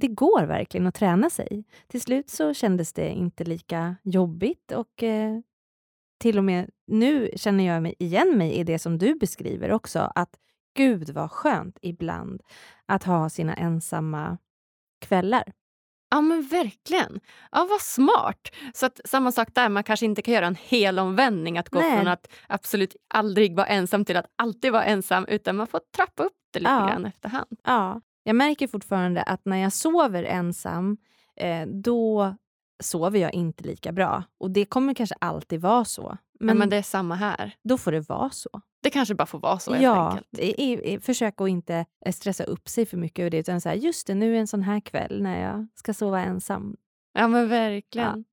det 0.00 0.08
går 0.08 0.46
verkligen 0.46 0.86
att 0.86 0.94
träna 0.94 1.30
sig. 1.30 1.64
Till 1.86 2.00
slut 2.00 2.30
så 2.30 2.54
kändes 2.54 2.92
det 2.92 3.10
inte 3.10 3.44
lika 3.44 3.96
jobbigt 4.02 4.72
och 4.72 5.02
eh, 5.02 5.38
till 6.18 6.38
och 6.38 6.44
med 6.44 6.70
nu 6.86 7.30
känner 7.36 7.64
jag 7.64 7.82
mig 7.82 7.94
igen 7.98 8.38
mig 8.38 8.52
i 8.52 8.64
det 8.64 8.78
som 8.78 8.98
du 8.98 9.14
beskriver 9.14 9.72
också. 9.72 10.12
Att 10.14 10.38
gud 10.76 11.10
vad 11.10 11.30
skönt 11.30 11.78
ibland 11.82 12.42
att 12.86 13.04
ha 13.04 13.28
sina 13.28 13.54
ensamma 13.54 14.38
kvällar. 15.00 15.52
Ja 16.10 16.20
men 16.20 16.42
verkligen. 16.42 17.20
Ja 17.52 17.66
vad 17.70 17.80
smart. 17.80 18.52
Så 18.74 18.86
att 18.86 19.00
samma 19.04 19.32
sak 19.32 19.48
där, 19.54 19.68
man 19.68 19.84
kanske 19.84 20.06
inte 20.06 20.22
kan 20.22 20.34
göra 20.34 20.46
en 20.46 20.54
hel 20.60 20.98
omvändning 20.98 21.58
att 21.58 21.68
gå 21.68 21.78
Nej. 21.80 21.96
från 21.96 22.08
att 22.08 22.28
absolut 22.48 22.96
aldrig 23.14 23.56
vara 23.56 23.66
ensam 23.66 24.04
till 24.04 24.16
att 24.16 24.26
alltid 24.36 24.72
vara 24.72 24.84
ensam 24.84 25.26
utan 25.28 25.56
man 25.56 25.66
får 25.66 25.80
trappa 25.96 26.22
upp 26.22 26.32
det 26.52 26.58
lite 26.58 26.70
Ja. 26.70 26.86
grann 26.88 27.06
efterhand. 27.06 27.60
Ja, 27.64 28.00
jag 28.22 28.36
märker 28.36 28.66
fortfarande 28.66 29.22
att 29.22 29.44
när 29.44 29.56
jag 29.56 29.72
sover 29.72 30.24
ensam, 30.24 30.96
eh, 31.36 31.66
då 31.66 32.34
sover 32.82 33.18
jag 33.18 33.34
inte 33.34 33.64
lika 33.64 33.92
bra. 33.92 34.22
Och 34.40 34.50
det 34.50 34.64
kommer 34.64 34.94
kanske 34.94 35.14
alltid 35.20 35.60
vara 35.60 35.84
så. 35.84 36.16
Men, 36.40 36.46
Men, 36.46 36.58
men 36.58 36.68
det 36.68 36.76
är 36.76 36.82
samma 36.82 37.14
här. 37.14 37.54
då 37.64 37.78
får 37.78 37.92
det 37.92 38.00
vara 38.00 38.30
så. 38.30 38.60
Det 38.82 38.90
kanske 38.90 39.14
bara 39.14 39.26
får 39.26 39.38
vara 39.38 39.58
så 39.58 39.72
helt 39.72 39.84
ja, 39.84 40.10
enkelt. 40.10 40.38
är, 40.38 40.86
är, 40.86 41.00
försök 41.00 41.40
att 41.40 41.48
inte 41.48 41.84
eh, 42.06 42.12
stressa 42.12 42.44
upp 42.44 42.68
sig 42.68 42.86
för 42.86 42.96
mycket 42.96 43.18
över 43.18 43.30
det. 43.30 43.38
Utan 43.38 43.60
så 43.60 43.68
här, 43.68 43.76
just 43.76 44.06
det, 44.06 44.14
nu 44.14 44.36
är 44.36 44.40
en 44.40 44.46
sån 44.46 44.62
här 44.62 44.80
kväll 44.80 45.22
när 45.22 45.42
jag 45.42 45.66
ska 45.74 45.94
sova 45.94 46.20
ensam. 46.20 46.76
Ja 47.12 47.28
men 47.28 47.48
verkligen. 47.48 48.24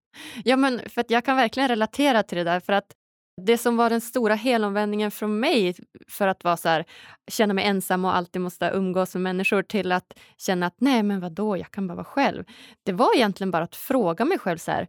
Ja. 0.44 0.58
men 0.58 0.90
för 0.90 1.02
att 1.02 1.10
jag 1.10 1.26
kan 1.26 1.38
verkligen 1.38 1.70
relatera 1.70 2.24
till 2.24 2.38
det 2.38 2.44
där 2.44 2.60
för 2.60 2.74
att 2.74 2.96
det 3.42 3.58
som 3.58 3.78
var 3.78 3.90
den 3.90 4.02
stora 4.02 4.36
helomvändningen 4.36 5.12
från 5.12 5.40
mig 5.40 5.76
för 6.08 6.28
att 6.28 6.44
vara 6.44 6.58
så 6.58 6.70
här, 6.70 6.86
känna 7.28 7.54
mig 7.54 7.66
ensam 7.66 8.06
och 8.06 8.16
alltid 8.16 8.42
måste 8.42 8.72
umgås 8.74 9.14
med 9.16 9.22
människor 9.22 9.64
till 9.64 9.92
att 9.92 10.14
känna 10.38 10.66
att 10.66 10.76
nej 10.78 11.04
men 11.04 11.20
vadå, 11.20 11.58
jag 11.58 11.72
kan 11.72 11.88
bara 11.88 11.96
vara 11.96 12.06
själv. 12.06 12.44
Det 12.84 12.92
var 12.92 13.16
egentligen 13.16 13.52
bara 13.52 13.64
att 13.64 13.76
fråga 13.76 14.26
mig 14.26 14.40
själv 14.40 14.58
så 14.58 14.72
här, 14.72 14.88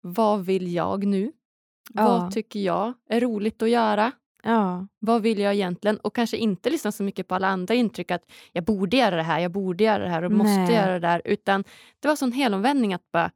vad 0.00 0.44
vill 0.44 0.72
jag 0.74 1.04
nu? 1.04 1.32
Ja. 1.94 2.04
Vad 2.08 2.32
tycker 2.32 2.60
jag 2.60 2.92
är 3.08 3.20
roligt 3.20 3.62
att 3.62 3.70
göra? 3.70 4.12
Ja, 4.42 4.86
Vad 4.98 5.22
vill 5.22 5.38
jag 5.38 5.54
egentligen? 5.54 5.96
Och 5.96 6.14
kanske 6.14 6.36
inte 6.36 6.70
lyssna 6.70 6.92
så 6.92 7.02
mycket 7.02 7.28
på 7.28 7.34
alla 7.34 7.48
andra 7.48 7.74
intryck 7.74 8.10
att 8.10 8.22
jag 8.52 8.64
borde 8.64 8.96
göra 8.96 9.16
det 9.16 9.22
här, 9.22 9.40
jag 9.40 9.52
borde 9.52 9.84
göra 9.84 10.04
det 10.04 10.10
här 10.10 10.22
och 10.24 10.32
måste 10.32 10.60
Nej. 10.60 10.74
göra 10.74 10.92
det 10.92 10.98
där. 10.98 11.22
Utan 11.24 11.64
det 12.00 12.08
var 12.08 12.16
sån 12.16 12.32
helomvändning 12.32 12.94
att 12.94 13.10
bara, 13.12 13.30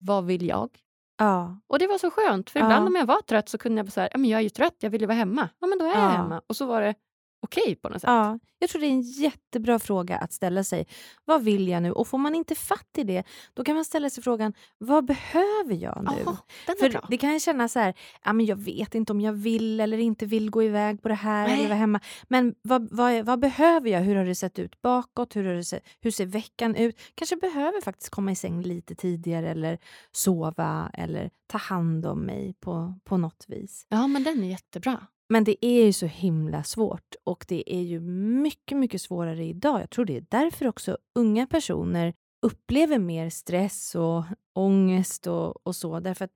vad 0.00 0.24
vill 0.24 0.46
jag? 0.46 0.70
ja, 1.18 1.60
Och 1.66 1.78
det 1.78 1.86
var 1.86 1.98
så 1.98 2.10
skönt, 2.10 2.50
för 2.50 2.60
ibland 2.60 2.88
om 2.88 2.94
jag 2.96 3.06
var 3.06 3.20
trött 3.22 3.48
så 3.48 3.58
kunde 3.58 3.78
jag 3.78 3.86
bara 3.86 3.90
säga, 3.90 4.08
jag 4.14 4.38
är 4.38 4.40
ju 4.40 4.48
trött, 4.48 4.76
jag 4.80 4.90
vill 4.90 5.00
ju 5.00 5.06
vara 5.06 5.16
hemma. 5.18 5.48
Ja 5.60 5.66
men 5.66 5.78
då 5.78 5.84
är 5.84 5.88
jag 5.88 5.98
Ja. 5.98 6.08
hemma. 6.08 6.42
Och 6.46 6.56
så 6.56 6.66
var 6.66 6.80
det 6.80 6.94
okej 7.40 7.76
på 7.76 7.88
något 7.88 8.00
sätt. 8.00 8.08
ja. 8.08 8.38
Jag 8.62 8.70
tror 8.70 8.80
det 8.80 8.86
är 8.86 8.90
en 8.90 9.02
jättebra 9.02 9.78
fråga 9.78 10.18
att 10.18 10.32
ställa 10.32 10.64
sig. 10.64 10.86
Vad 11.24 11.42
vill 11.42 11.68
jag 11.68 11.82
nu? 11.82 11.92
Och 11.92 12.08
får 12.08 12.18
man 12.18 12.34
inte 12.34 12.54
fatt 12.54 12.88
i 12.96 13.04
det, 13.04 13.24
då 13.54 13.64
kan 13.64 13.74
man 13.74 13.84
ställa 13.84 14.10
sig 14.10 14.22
frågan, 14.22 14.52
vad 14.78 15.04
behöver 15.04 15.74
jag 15.74 16.04
nu? 16.10 16.24
Bra. 16.24 16.36
För 16.78 17.10
det 17.10 17.18
kan 17.18 17.32
ju 17.32 17.40
kännas 17.40 17.72
så 17.72 17.78
här, 17.78 17.94
ja, 18.24 18.32
men 18.32 18.46
jag 18.46 18.56
vet 18.56 18.94
inte 18.94 19.12
om 19.12 19.20
jag 19.20 19.32
vill 19.32 19.80
eller 19.80 19.98
inte 19.98 20.26
vill 20.26 20.50
gå 20.50 20.62
iväg 20.62 21.02
på 21.02 21.08
det 21.08 21.14
här 21.14 21.46
Nej. 21.46 21.58
eller 21.58 21.68
vara 21.68 21.78
hemma. 21.78 22.00
Men 22.28 22.54
vad, 22.62 22.88
vad, 22.90 23.24
vad 23.24 23.40
behöver 23.40 23.90
jag? 23.90 24.00
Hur 24.00 24.16
har 24.16 24.24
det 24.24 24.34
sett 24.34 24.58
ut 24.58 24.82
bakåt? 24.82 25.36
Hur, 25.36 25.44
har 25.44 25.54
det 25.54 25.64
sett, 25.64 25.84
hur 26.00 26.10
ser 26.10 26.26
veckan 26.26 26.76
ut? 26.76 27.00
Kanske 27.14 27.36
behöver 27.36 27.80
faktiskt 27.80 28.10
komma 28.10 28.32
i 28.32 28.36
säng 28.36 28.62
lite 28.62 28.94
tidigare 28.94 29.50
eller 29.50 29.78
sova 30.12 30.90
eller 30.94 31.30
ta 31.46 31.58
hand 31.58 32.06
om 32.06 32.20
mig 32.20 32.54
på, 32.60 32.94
på 33.04 33.16
något 33.16 33.44
vis. 33.48 33.86
Ja 33.88 34.06
men 34.06 34.24
den 34.24 34.44
är 34.44 34.48
jättebra. 34.48 35.06
Men 35.32 35.44
det 35.44 35.66
är 35.66 35.84
ju 35.84 35.92
så 35.92 36.06
himla 36.06 36.62
svårt 36.62 37.14
och 37.24 37.44
det 37.48 37.74
är 37.74 37.82
ju 37.82 38.00
mycket, 38.00 38.78
mycket 38.78 39.02
svårare 39.02 39.44
idag. 39.44 39.80
Jag 39.80 39.90
tror 39.90 40.04
det 40.04 40.16
är 40.16 40.26
därför 40.28 40.66
också 40.66 40.98
unga 41.14 41.46
personer 41.46 42.14
upplever 42.42 42.98
mer 42.98 43.30
stress 43.30 43.94
och 43.94 44.24
ångest 44.54 45.26
och, 45.26 45.66
och 45.66 45.76
så. 45.76 46.00
Därför 46.00 46.24
att 46.24 46.30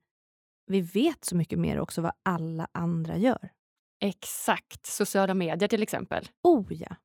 vi 0.67 0.81
vet 0.81 1.25
så 1.25 1.35
mycket 1.35 1.59
mer 1.59 1.79
också 1.79 2.01
vad 2.01 2.11
alla 2.23 2.67
andra 2.71 3.17
gör. 3.17 3.49
Exakt. 4.01 4.85
Sociala 4.85 5.33
medier 5.33 5.67
till 5.67 5.83
exempel. 5.83 6.29
Oh 6.43 6.73
ja. 6.73 6.95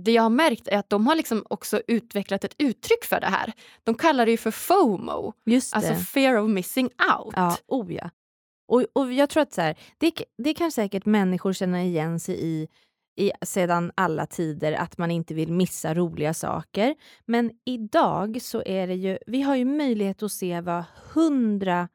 Det 0.00 0.12
jag 0.12 0.22
har 0.22 0.30
märkt 0.30 0.68
är 0.68 0.78
att 0.78 0.90
de 0.90 1.06
har 1.06 1.14
liksom 1.14 1.46
också 1.50 1.82
utvecklat 1.86 2.44
ett 2.44 2.54
uttryck 2.58 3.04
för 3.04 3.20
det 3.20 3.26
här. 3.26 3.52
De 3.84 3.94
kallar 3.94 4.26
det 4.26 4.30
ju 4.30 4.36
för 4.36 4.50
FOMO, 4.50 5.32
Just 5.44 5.72
det. 5.72 5.76
alltså 5.76 5.94
fear 5.94 6.36
of 6.36 6.50
missing 6.50 6.86
out. 6.86 7.34
Ja, 7.36 7.56
oh 7.66 7.92
ja. 7.92 8.10
Och, 8.68 8.84
och 8.92 9.12
jag 9.12 9.30
tror 9.30 9.42
att 9.42 9.52
så 9.52 9.60
här, 9.60 9.78
det, 9.98 10.12
det 10.38 10.54
kan 10.54 10.72
säkert 10.72 11.06
människor 11.06 11.52
känna 11.52 11.82
igen 11.82 12.20
sig 12.20 12.44
i, 12.44 12.68
i 13.16 13.32
sedan 13.42 13.92
alla 13.94 14.26
tider, 14.26 14.72
att 14.72 14.98
man 14.98 15.10
inte 15.10 15.34
vill 15.34 15.52
missa 15.52 15.94
roliga 15.94 16.34
saker. 16.34 16.94
Men 17.24 17.50
idag 17.64 18.42
så 18.42 18.62
är 18.66 18.86
det 18.86 18.94
ju, 18.94 19.18
vi 19.26 19.42
har 19.42 19.56
ju 19.56 19.64
möjlighet 19.64 20.22
att 20.22 20.32
se 20.32 20.60
vad 20.60 20.84
hundra, 21.14 21.88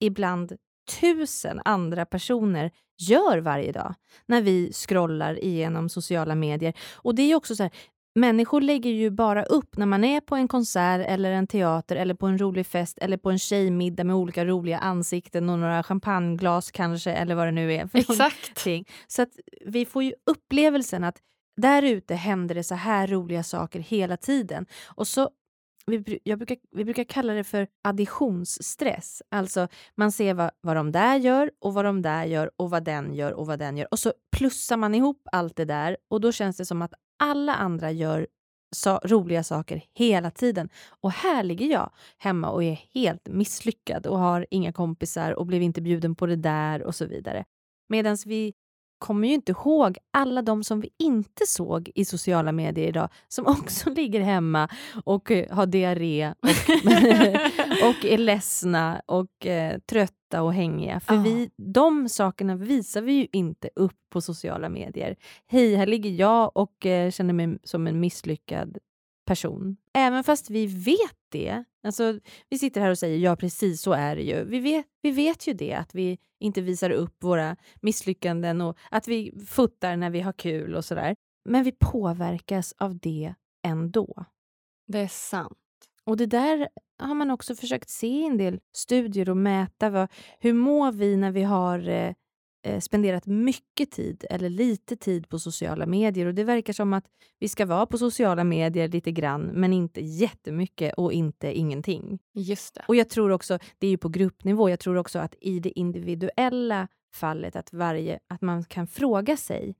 ibland 0.00 0.56
tusen 1.00 1.60
andra 1.64 2.06
personer 2.06 2.70
gör 2.98 3.38
varje 3.38 3.72
dag 3.72 3.94
när 4.26 4.42
vi 4.42 4.72
scrollar 4.72 5.44
igenom 5.44 5.88
sociala 5.88 6.34
medier. 6.34 6.74
Och 6.94 7.14
det 7.14 7.22
är 7.22 7.26
ju 7.26 7.34
också 7.34 7.56
så 7.56 7.62
här, 7.62 7.72
Människor 8.16 8.60
lägger 8.60 8.90
ju 8.90 9.10
bara 9.10 9.44
upp 9.44 9.76
när 9.76 9.86
man 9.86 10.04
är 10.04 10.20
på 10.20 10.36
en 10.36 10.48
konsert 10.48 11.06
eller 11.08 11.32
en 11.32 11.46
teater 11.46 11.96
eller 11.96 12.14
på 12.14 12.26
en 12.26 12.38
rolig 12.38 12.66
fest 12.66 12.98
eller 12.98 13.16
på 13.16 13.30
en 13.30 13.38
tjejmiddag 13.38 14.04
med 14.04 14.16
olika 14.16 14.44
roliga 14.44 14.78
ansikten 14.78 15.50
och 15.50 15.58
några 15.58 15.82
champagneglas 15.82 16.70
kanske 16.70 17.12
eller 17.12 17.34
vad 17.34 17.46
det 17.46 17.52
nu 17.52 17.72
är 17.72 17.86
för 17.86 17.98
Exakt. 17.98 18.48
någonting. 18.48 18.88
Så 19.06 19.22
att 19.22 19.30
vi 19.66 19.84
får 19.84 20.02
ju 20.02 20.14
upplevelsen 20.30 21.04
att 21.04 21.18
där 21.56 21.82
ute 21.82 22.14
händer 22.14 22.54
det 22.54 22.64
så 22.64 22.74
här 22.74 23.06
roliga 23.06 23.42
saker 23.42 23.80
hela 23.80 24.16
tiden. 24.16 24.66
Och 24.84 25.08
så 25.08 25.30
vi, 25.86 25.98
brukar, 25.98 26.56
vi 26.76 26.84
brukar 26.84 27.04
kalla 27.04 27.32
det 27.32 27.44
för 27.44 27.68
additionsstress. 27.82 29.22
Alltså 29.30 29.68
man 29.94 30.12
ser 30.12 30.34
vad, 30.34 30.50
vad 30.60 30.76
de 30.76 30.92
där 30.92 31.16
gör 31.16 31.50
och 31.60 31.74
vad 31.74 31.84
de 31.84 32.02
där 32.02 32.24
gör 32.24 32.50
och 32.56 32.70
vad 32.70 32.84
den 32.84 33.14
gör 33.14 33.32
och 33.32 33.46
vad 33.46 33.58
den 33.58 33.76
gör. 33.76 33.88
Och 33.90 33.98
så 33.98 34.12
plussar 34.36 34.76
man 34.76 34.94
ihop 34.94 35.28
allt 35.32 35.56
det 35.56 35.64
där 35.64 35.96
och 36.10 36.20
då 36.20 36.32
känns 36.32 36.56
det 36.56 36.64
som 36.64 36.82
att 36.82 36.94
alla 37.18 37.54
andra 37.54 37.90
gör 37.90 38.26
sa 38.74 39.00
roliga 39.04 39.44
saker 39.44 39.82
hela 39.94 40.30
tiden. 40.30 40.68
Och 41.00 41.10
här 41.10 41.42
ligger 41.42 41.66
jag 41.66 41.90
hemma 42.18 42.50
och 42.50 42.64
är 42.64 42.80
helt 42.94 43.28
misslyckad 43.28 44.06
och 44.06 44.18
har 44.18 44.46
inga 44.50 44.72
kompisar 44.72 45.32
och 45.32 45.46
blev 45.46 45.62
inte 45.62 45.80
bjuden 45.80 46.14
på 46.14 46.26
det 46.26 46.36
där 46.36 46.82
och 46.82 46.94
så 46.94 47.06
vidare. 47.06 47.44
Medan 47.88 48.16
vi 48.26 48.52
kommer 48.98 49.28
ju 49.28 49.34
inte 49.34 49.52
ihåg 49.52 49.98
alla 50.10 50.42
de 50.42 50.64
som 50.64 50.80
vi 50.80 50.88
inte 50.98 51.46
såg 51.46 51.90
i 51.94 52.04
sociala 52.04 52.52
medier 52.52 52.88
idag 52.88 53.08
som 53.28 53.46
också 53.46 53.90
ligger 53.96 54.20
hemma 54.20 54.68
och 55.04 55.30
eh, 55.30 55.54
har 55.54 55.66
diarré 55.66 56.34
och, 56.40 56.48
och 57.88 58.04
är 58.04 58.18
ledsna 58.18 59.02
och 59.06 59.46
eh, 59.46 59.78
trötta 59.78 60.23
och 60.42 60.54
hängiga. 60.54 61.00
För 61.00 61.14
Ja. 61.14 61.22
vi, 61.22 61.50
de 61.56 62.08
sakerna 62.08 62.56
visar 62.56 63.02
vi 63.02 63.12
ju 63.12 63.26
inte 63.32 63.70
upp 63.76 63.96
på 64.10 64.20
sociala 64.20 64.68
medier. 64.68 65.16
Hej, 65.46 65.74
här 65.74 65.86
ligger 65.86 66.10
jag 66.10 66.56
och 66.56 66.86
eh, 66.86 67.10
känner 67.10 67.32
mig 67.34 67.58
som 67.64 67.86
en 67.86 68.00
misslyckad 68.00 68.78
person. 69.26 69.76
Även 69.94 70.24
fast 70.24 70.50
vi 70.50 70.66
vet 70.66 71.16
det. 71.32 71.64
Alltså, 71.82 72.20
vi 72.50 72.58
sitter 72.58 72.80
här 72.80 72.90
och 72.90 72.98
säger 72.98 73.18
ja 73.18 73.36
precis 73.36 73.82
så 73.82 73.92
är 73.92 74.16
det 74.16 74.22
ju. 74.22 74.44
Vi 74.44 74.60
vet, 74.60 74.86
vi 75.02 75.10
vet 75.10 75.46
ju 75.46 75.52
det 75.52 75.74
att 75.74 75.94
vi 75.94 76.18
inte 76.40 76.60
visar 76.60 76.90
upp 76.90 77.16
våra 77.24 77.56
misslyckanden 77.80 78.60
och 78.60 78.78
att 78.90 79.08
vi 79.08 79.32
fotar 79.46 79.96
när 79.96 80.10
vi 80.10 80.20
har 80.20 80.32
kul 80.32 80.74
och 80.74 80.84
sådär. 80.84 81.16
Men 81.44 81.62
vi 81.64 81.72
påverkas 81.72 82.74
av 82.78 82.98
det 82.98 83.34
ändå. 83.66 84.24
Det 84.86 84.98
är 84.98 85.08
sant. 85.08 85.58
Och 86.06 86.16
det 86.16 86.26
där 86.26 86.68
har 86.98 87.14
man 87.14 87.30
också 87.30 87.54
försökt 87.54 87.90
se 87.90 88.06
i 88.06 88.26
en 88.26 88.36
del 88.36 88.60
studier 88.76 89.30
och 89.30 89.36
mäta. 89.36 89.90
Vad, 89.90 90.08
hur 90.38 90.52
mår 90.52 90.92
vi 90.92 91.16
när 91.16 91.30
vi 91.30 91.42
har 91.42 91.88
eh, 91.88 92.12
eh, 92.66 92.80
spenderat 92.80 93.26
mycket 93.26 93.90
tid 93.90 94.24
eller 94.30 94.48
lite 94.48 94.96
tid 94.96 95.28
på 95.28 95.38
sociala 95.38 95.86
medier? 95.86 96.26
Och 96.26 96.34
Det 96.34 96.44
verkar 96.44 96.72
som 96.72 96.92
att 96.92 97.04
vi 97.38 97.48
ska 97.48 97.66
vara 97.66 97.86
på 97.86 97.98
sociala 97.98 98.44
medier 98.44 98.88
lite 98.88 99.12
grann, 99.12 99.42
men 99.42 99.72
inte 99.72 100.00
jättemycket 100.00 100.94
och 100.94 101.12
inte 101.12 101.58
ingenting. 101.58 102.18
Just 102.34 102.74
det. 102.74 102.84
Och 102.88 102.96
jag 102.96 103.08
tror 103.08 103.30
också, 103.30 103.58
det 103.78 103.86
är 103.86 103.90
ju 103.90 103.98
på 103.98 104.08
gruppnivå, 104.08 104.68
jag 104.70 104.80
tror 104.80 104.96
också 104.96 105.18
att 105.18 105.34
i 105.40 105.60
det 105.60 105.78
individuella 105.78 106.88
fallet 107.14 107.56
att, 107.56 107.72
varje, 107.72 108.18
att 108.28 108.40
man 108.40 108.64
kan 108.64 108.86
fråga 108.86 109.36
sig 109.36 109.74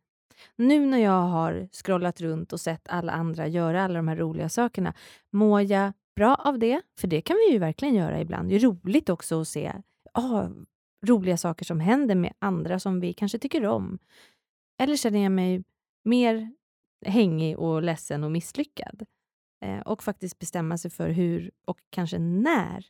nu 0.57 0.87
när 0.87 0.99
jag 0.99 1.23
har 1.23 1.69
scrollat 1.73 2.21
runt 2.21 2.53
och 2.53 2.61
sett 2.61 2.89
alla 2.89 3.13
andra 3.13 3.47
göra 3.47 3.85
alla 3.85 3.95
de 3.95 4.09
här 4.09 4.17
roliga 4.17 4.49
sakerna, 4.49 4.95
mår 5.33 5.63
jag 5.63 5.93
bra 6.17 6.35
av 6.35 6.59
det? 6.59 6.83
För 7.01 7.09
det 7.09 7.21
kan 7.21 7.37
vi 7.37 7.53
ju 7.53 7.59
verkligen 7.59 7.95
göra 7.95 8.21
ibland. 8.21 8.49
Det 8.49 8.55
är 8.55 8.61
roligt 8.61 9.09
också 9.09 9.41
att 9.41 9.49
se 9.49 9.73
oh, 10.15 10.49
roliga 11.07 11.37
saker 11.37 11.65
som 11.65 11.81
händer 11.81 12.15
med 12.15 12.33
andra 12.39 12.79
som 12.79 13.01
vi 13.01 13.13
kanske 13.13 13.39
tycker 13.39 13.67
om. 13.67 13.99
Eller 14.83 14.97
känner 14.97 15.19
jag 15.19 15.33
mig 15.33 15.65
mer 16.05 16.55
hängig 17.07 17.59
och 17.59 17.83
ledsen 17.83 18.25
och 18.25 18.31
misslyckad? 18.31 19.07
Eh, 19.65 19.81
och 19.81 20.03
faktiskt 20.03 20.39
bestämma 20.39 20.79
sig 20.79 20.91
för 20.91 21.09
hur 21.09 21.51
och 21.65 21.79
kanske 21.91 22.19
när 22.19 22.87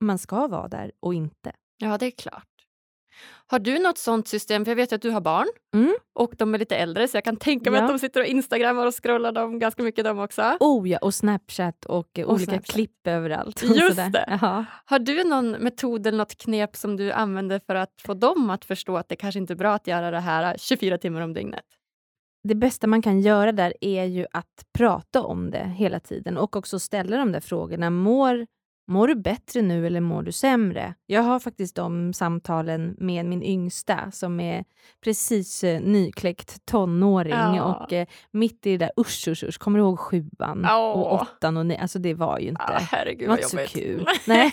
man 0.00 0.18
ska 0.18 0.48
vara 0.48 0.68
där 0.68 0.92
och 1.00 1.14
inte. 1.14 1.52
Ja, 1.76 1.98
det 1.98 2.06
är 2.06 2.10
klart. 2.10 2.47
Har 3.46 3.58
du 3.58 3.78
något 3.78 3.98
sånt 3.98 4.28
system? 4.28 4.64
För 4.64 4.70
jag 4.70 4.76
vet 4.76 4.92
att 4.92 5.02
du 5.02 5.10
har 5.10 5.20
barn 5.20 5.46
mm. 5.74 5.94
och 6.14 6.34
de 6.38 6.54
är 6.54 6.58
lite 6.58 6.76
äldre 6.76 7.08
så 7.08 7.16
jag 7.16 7.24
kan 7.24 7.36
tänka 7.36 7.70
mig 7.70 7.80
ja. 7.80 7.84
att 7.84 7.90
de 7.90 7.98
sitter 7.98 8.20
och 8.20 8.26
instagrammar 8.26 8.86
och 8.86 9.02
scrollar 9.02 9.32
dem 9.32 9.58
ganska 9.58 9.82
mycket 9.82 10.04
de 10.04 10.18
också. 10.18 10.56
Oh 10.60 10.88
ja, 10.88 10.98
och 10.98 11.14
Snapchat 11.14 11.84
och, 11.84 12.18
och 12.18 12.32
olika 12.32 12.52
Snapchat. 12.52 12.74
klipp 12.74 13.06
överallt. 13.06 13.62
Just 13.74 13.96
det. 13.96 14.24
Jaha. 14.28 14.64
Har 14.84 14.98
du 14.98 15.24
någon 15.24 15.50
metod 15.50 16.06
eller 16.06 16.18
något 16.18 16.36
knep 16.36 16.76
som 16.76 16.96
du 16.96 17.12
använder 17.12 17.60
för 17.66 17.74
att 17.74 18.02
få 18.06 18.14
dem 18.14 18.50
att 18.50 18.64
förstå 18.64 18.96
att 18.96 19.08
det 19.08 19.16
kanske 19.16 19.38
inte 19.38 19.52
är 19.52 19.56
bra 19.56 19.74
att 19.74 19.86
göra 19.86 20.10
det 20.10 20.20
här 20.20 20.56
24 20.58 20.98
timmar 20.98 21.20
om 21.20 21.34
dygnet? 21.34 21.64
det 22.48 22.54
bästa 22.54 22.86
man 22.86 23.02
kan 23.02 23.20
göra 23.20 23.52
där 23.52 23.74
är 23.80 24.04
ju 24.04 24.26
att 24.32 24.64
prata 24.72 25.22
om 25.22 25.50
det 25.50 25.64
hela 25.64 26.00
tiden 26.00 26.36
och 26.36 26.56
också 26.56 26.78
ställa 26.78 27.16
de 27.16 27.32
där 27.32 27.40
frågorna. 27.40 27.90
Mår 27.90 28.46
Mår 28.90 29.08
du 29.08 29.14
bättre 29.14 29.62
nu 29.62 29.86
eller 29.86 30.00
mår 30.00 30.22
du 30.22 30.32
sämre? 30.32 30.94
Jag 31.06 31.22
har 31.22 31.40
faktiskt 31.40 31.76
de 31.76 32.12
samtalen 32.12 32.96
med 32.98 33.26
min 33.26 33.42
yngsta 33.42 34.10
som 34.10 34.40
är 34.40 34.64
precis 35.04 35.64
eh, 35.64 35.80
nykläckt 35.80 36.66
tonåring 36.66 37.32
ja. 37.32 37.64
och 37.64 37.92
eh, 37.92 38.06
mitt 38.30 38.66
i 38.66 38.70
det 38.70 38.76
där 38.76 38.90
usch, 39.00 39.28
usch, 39.28 39.44
usch. 39.44 39.58
Kommer 39.58 39.78
du 39.78 39.84
ihåg 39.84 39.98
sjuan 39.98 40.60
ja. 40.62 40.92
och 40.92 41.12
åttan 41.12 41.56
och 41.56 41.66
nio? 41.66 41.78
Alltså 41.78 41.98
det 41.98 42.14
var 42.14 42.38
ju 42.38 42.48
inte, 42.48 42.64
ja, 42.68 42.78
herregud, 42.90 43.20
det 43.20 43.28
var 43.28 43.36
inte 43.36 43.48
så 43.48 43.78
kul. 43.78 44.06
Nej. 44.26 44.52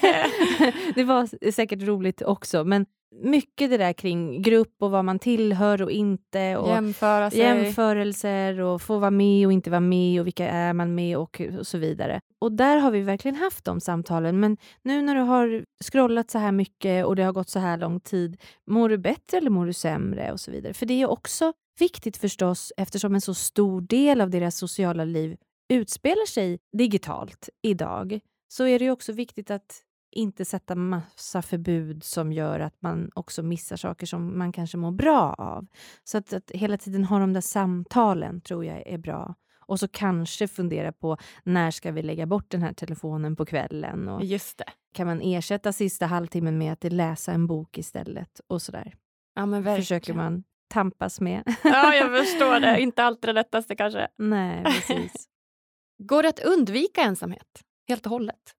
det 0.96 1.04
var 1.04 1.52
säkert 1.52 1.82
roligt 1.82 2.22
också 2.22 2.64
men 2.64 2.86
mycket 3.12 3.70
det 3.70 3.78
där 3.78 3.94
kring 3.94 4.42
grupp 4.42 4.76
och 4.80 4.92
vad 4.92 5.06
man 5.06 5.20
tillhör 5.20 5.82
och 5.82 5.92
inte. 5.92 6.58
Och 6.58 6.70
Jämföra 6.70 7.32
sig. 7.32 7.40
Jämförelser 7.40 8.60
och 8.60 8.82
få 8.82 9.00
vara 9.00 9.12
med 9.12 9.46
och 9.46 9.54
inte 9.54 9.70
vara 9.70 9.80
med 9.80 10.20
och 10.20 10.28
vilka 10.28 10.50
är 10.50 10.74
man 10.74 10.96
med 10.96 11.18
och, 11.18 11.42
och 11.60 11.68
så 11.68 11.78
vidare. 11.78 12.20
Och 12.40 12.52
där 12.52 12.78
har 12.78 12.92
vi 12.92 13.02
verkligen 13.02 13.36
haft 13.36 13.66
de 13.66 13.82
samtalen. 13.82 14.40
Men 14.40 14.58
nu 14.84 15.02
när 15.02 15.16
du 15.16 15.22
har 15.22 15.66
scrollat 15.84 16.32
så 16.32 16.40
här 16.40 16.52
mycket 16.52 17.06
och 17.06 17.16
det 17.16 17.24
har 17.24 17.34
gått 17.34 17.50
så 17.50 17.60
här 17.60 17.78
lång 17.78 18.00
tid, 18.00 18.42
mår 18.72 18.90
du 18.90 18.98
bättre 18.98 19.38
eller 19.38 19.50
mår 19.50 19.66
du 19.66 19.74
sämre? 19.74 20.32
och 20.32 20.40
så 20.40 20.52
vidare. 20.52 20.74
För 20.74 20.86
det 20.86 21.02
är 21.02 21.10
också 21.10 21.54
viktigt 21.80 22.18
förstås 22.18 22.74
eftersom 22.78 23.16
en 23.16 23.22
så 23.22 23.34
stor 23.34 23.82
del 23.82 24.22
av 24.22 24.30
deras 24.30 24.58
sociala 24.58 25.06
liv 25.06 25.38
utspelar 25.74 26.26
sig 26.26 26.60
digitalt 26.78 27.50
idag 27.62 28.20
så 28.48 28.66
är 28.66 28.80
det 28.80 28.92
också 28.92 29.14
viktigt 29.14 29.52
att 29.52 29.82
inte 30.16 30.46
sätta 30.46 30.76
massa 30.76 31.42
förbud 31.42 32.04
som 32.04 32.34
gör 32.34 32.60
att 32.60 32.82
man 32.82 33.12
också 33.16 33.44
missar 33.44 33.76
saker 33.76 34.08
som 34.08 34.38
man 34.38 34.52
kanske 34.52 34.78
mår 34.78 34.92
bra 34.92 35.34
av. 35.34 35.68
Så 36.04 36.18
att, 36.18 36.34
att 36.34 36.52
hela 36.52 36.78
tiden 36.78 37.04
ha 37.04 37.20
de 37.20 37.34
där 37.34 37.42
samtalen 37.42 38.42
tror 38.42 38.66
jag 38.66 38.88
är 38.88 38.98
bra. 38.98 39.36
Och 39.68 39.80
så 39.80 39.88
kanske 39.88 40.48
fundera 40.48 40.92
på 40.92 41.18
när 41.44 41.72
ska 41.72 41.92
vi 41.92 42.02
lägga 42.02 42.26
bort 42.26 42.50
den 42.50 42.62
här 42.62 42.74
telefonen 42.74 43.36
på 43.36 43.46
kvällen? 43.46 44.10
Och 44.10 44.26
Just 44.26 44.58
det. 44.58 44.66
Kan 44.94 45.08
man 45.08 45.22
ersätta 45.22 45.74
sista 45.74 46.06
halvtimmen 46.06 46.58
med 46.58 46.74
att 46.74 46.94
läsa 46.94 47.32
en 47.32 47.48
bok 47.48 47.78
istället? 47.78 48.42
Och 48.48 48.62
sådär. 48.62 48.94
Ja, 49.36 49.46
men 49.46 49.64
verkligen. 49.64 49.82
Försöker 49.82 50.14
man 50.14 50.44
tampas 50.68 51.22
med. 51.22 51.56
Ja, 51.64 51.96
jag 51.96 52.26
förstår 52.26 52.60
det. 52.60 52.80
Inte 52.82 53.04
alltid 53.04 53.30
det 53.30 53.34
lättaste 53.34 53.76
kanske. 53.76 54.08
Nej, 54.18 54.64
precis. 54.64 55.14
Går 55.98 56.24
det 56.24 56.30
att 56.30 56.40
undvika 56.40 57.02
ensamhet 57.02 57.62
helt 57.88 58.06
och 58.06 58.10
hållet? 58.10 58.56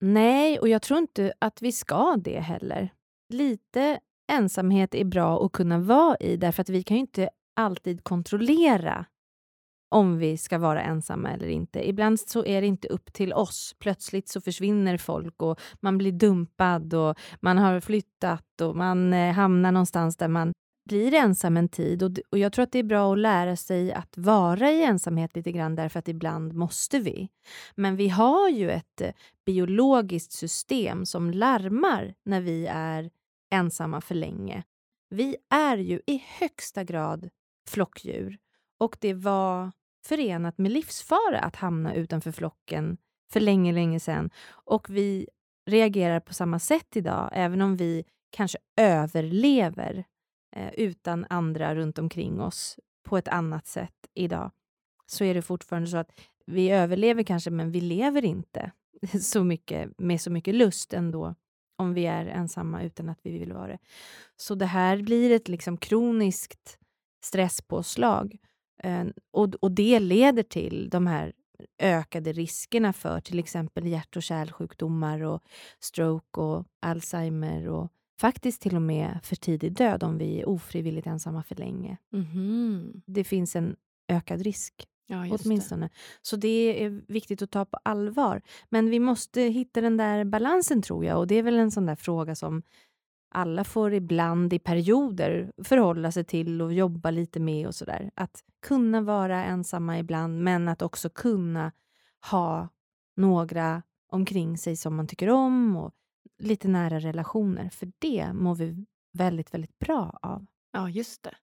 Nej, 0.00 0.58
och 0.58 0.68
jag 0.68 0.82
tror 0.82 0.98
inte 0.98 1.32
att 1.38 1.62
vi 1.62 1.72
ska 1.72 2.16
det 2.16 2.40
heller. 2.40 2.92
Lite 3.28 4.00
ensamhet 4.32 4.94
är 4.94 5.04
bra 5.04 5.44
att 5.44 5.52
kunna 5.52 5.78
vara 5.78 6.16
i 6.16 6.36
därför 6.36 6.62
att 6.62 6.68
vi 6.68 6.82
kan 6.82 6.96
ju 6.96 7.00
inte 7.00 7.30
alltid 7.56 8.04
kontrollera 8.04 9.06
om 9.90 10.18
vi 10.18 10.36
ska 10.36 10.58
vara 10.58 10.82
ensamma 10.82 11.30
eller 11.30 11.48
inte. 11.48 11.88
Ibland 11.88 12.20
så 12.20 12.44
är 12.44 12.60
det 12.60 12.66
inte 12.66 12.88
upp 12.88 13.12
till 13.12 13.32
oss. 13.32 13.74
Plötsligt 13.78 14.28
så 14.28 14.40
försvinner 14.40 14.96
folk 14.96 15.42
och 15.42 15.60
man 15.80 15.98
blir 15.98 16.12
dumpad 16.12 16.94
och 16.94 17.18
man 17.40 17.58
har 17.58 17.80
flyttat 17.80 18.60
och 18.60 18.76
man 18.76 19.12
eh, 19.12 19.32
hamnar 19.32 19.72
någonstans 19.72 20.16
där 20.16 20.28
man 20.28 20.52
blir 20.88 21.14
ensam 21.14 21.56
en 21.56 21.68
tid. 21.68 22.02
Och, 22.02 22.10
och 22.30 22.38
Jag 22.38 22.52
tror 22.52 22.62
att 22.62 22.72
det 22.72 22.78
är 22.78 22.82
bra 22.82 23.12
att 23.12 23.18
lära 23.18 23.56
sig 23.56 23.92
att 23.92 24.18
vara 24.18 24.70
i 24.70 24.82
ensamhet 24.82 25.36
lite 25.36 25.52
grann 25.52 25.74
därför 25.74 25.98
att 25.98 26.08
ibland 26.08 26.52
måste 26.52 26.98
vi. 26.98 27.28
Men 27.74 27.96
vi 27.96 28.08
har 28.08 28.48
ju 28.48 28.70
ett 28.70 29.00
eh, 29.00 29.10
biologiskt 29.46 30.32
system 30.32 31.06
som 31.06 31.30
larmar 31.30 32.14
när 32.24 32.40
vi 32.40 32.66
är 32.66 33.10
ensamma 33.50 34.00
för 34.00 34.14
länge. 34.14 34.62
Vi 35.10 35.36
är 35.50 35.76
ju 35.76 36.00
i 36.06 36.24
högsta 36.38 36.84
grad 36.84 37.28
flockdjur 37.68 38.38
och 38.78 38.96
det 39.00 39.14
var 39.14 39.72
förenat 40.06 40.58
med 40.58 40.72
livsfara 40.72 41.40
att 41.40 41.56
hamna 41.56 41.94
utanför 41.94 42.32
flocken 42.32 42.96
för 43.32 43.40
länge, 43.40 43.72
länge 43.72 44.00
sedan. 44.00 44.30
Och 44.50 44.90
vi 44.90 45.28
reagerar 45.66 46.20
på 46.20 46.34
samma 46.34 46.58
sätt 46.58 46.96
idag, 46.96 47.30
även 47.32 47.62
om 47.62 47.76
vi 47.76 48.04
kanske 48.30 48.58
överlever 48.76 50.04
eh, 50.58 50.70
utan 50.76 51.26
andra 51.30 51.74
runt 51.74 51.98
omkring 51.98 52.40
oss 52.40 52.78
på 53.02 53.16
ett 53.18 53.28
annat 53.28 53.66
sätt 53.66 53.94
idag, 54.14 54.50
så 55.06 55.24
är 55.24 55.34
det 55.34 55.42
fortfarande 55.42 55.88
så 55.88 55.96
att 55.96 56.20
vi 56.46 56.70
överlever 56.70 57.22
kanske, 57.22 57.50
men 57.50 57.70
vi 57.70 57.80
lever 57.80 58.24
inte 58.24 58.72
så 59.22 59.44
mycket, 59.44 59.98
med 59.98 60.20
så 60.20 60.30
mycket 60.30 60.54
lust 60.54 60.92
ändå 60.92 61.34
om 61.76 61.94
vi 61.94 62.06
är 62.06 62.26
ensamma 62.26 62.82
utan 62.82 63.08
att 63.08 63.18
vi 63.22 63.38
vill 63.38 63.52
vara 63.52 63.66
det. 63.66 63.78
Så 64.36 64.54
det 64.54 64.66
här 64.66 65.02
blir 65.02 65.30
ett 65.30 65.48
liksom 65.48 65.76
kroniskt 65.76 66.78
stresspåslag 67.24 68.38
eh, 68.82 69.04
och, 69.30 69.54
och 69.54 69.72
det 69.72 70.00
leder 70.00 70.42
till 70.42 70.88
de 70.90 71.06
här 71.06 71.32
ökade 71.78 72.32
riskerna 72.32 72.92
för 72.92 73.20
till 73.20 73.38
exempel 73.38 73.86
hjärt 73.86 74.16
och 74.16 74.22
kärlsjukdomar 74.22 75.20
och 75.20 75.42
stroke 75.80 76.40
och 76.40 76.66
Alzheimer 76.80 77.68
och 77.68 77.92
faktiskt 78.20 78.62
till 78.62 78.76
och 78.76 78.82
med 78.82 79.18
för 79.22 79.36
tidig 79.36 79.72
död 79.72 80.02
om 80.02 80.18
vi 80.18 80.40
är 80.40 80.48
ofrivilligt 80.48 81.06
ensamma 81.06 81.42
för 81.42 81.54
länge. 81.54 81.96
Mm. 82.12 83.02
Det 83.06 83.24
finns 83.24 83.56
en 83.56 83.76
ökad 84.08 84.40
risk. 84.40 84.88
Ja, 85.06 85.26
åtminstone. 85.30 85.86
Det. 85.86 85.92
Så 86.22 86.36
det 86.36 86.84
är 86.84 87.02
viktigt 87.08 87.42
att 87.42 87.50
ta 87.50 87.64
på 87.64 87.78
allvar. 87.82 88.42
Men 88.68 88.90
vi 88.90 89.00
måste 89.00 89.40
hitta 89.40 89.80
den 89.80 89.96
där 89.96 90.24
balansen 90.24 90.82
tror 90.82 91.04
jag 91.04 91.18
och 91.18 91.26
det 91.26 91.34
är 91.34 91.42
väl 91.42 91.58
en 91.58 91.70
sån 91.70 91.86
där 91.86 91.96
fråga 91.96 92.34
som 92.34 92.62
alla 93.30 93.64
får 93.64 93.94
ibland 93.94 94.52
i 94.52 94.58
perioder 94.58 95.52
förhålla 95.64 96.12
sig 96.12 96.24
till 96.24 96.62
och 96.62 96.72
jobba 96.72 97.10
lite 97.10 97.40
med 97.40 97.66
och 97.66 97.74
sådär. 97.74 98.10
Att 98.14 98.44
kunna 98.62 99.00
vara 99.00 99.44
ensamma 99.44 99.98
ibland 99.98 100.42
men 100.42 100.68
att 100.68 100.82
också 100.82 101.10
kunna 101.10 101.72
ha 102.30 102.68
några 103.16 103.82
omkring 104.08 104.58
sig 104.58 104.76
som 104.76 104.96
man 104.96 105.06
tycker 105.06 105.30
om 105.30 105.76
och 105.76 105.94
lite 106.38 106.68
nära 106.68 107.00
relationer, 107.00 107.68
för 107.68 107.92
det 107.98 108.32
mår 108.32 108.54
vi 108.54 108.86
väldigt, 109.12 109.54
väldigt 109.54 109.78
bra 109.78 110.18
av. 110.22 110.46
Ja, 110.72 110.88
just 110.88 111.22
det. 111.22 111.34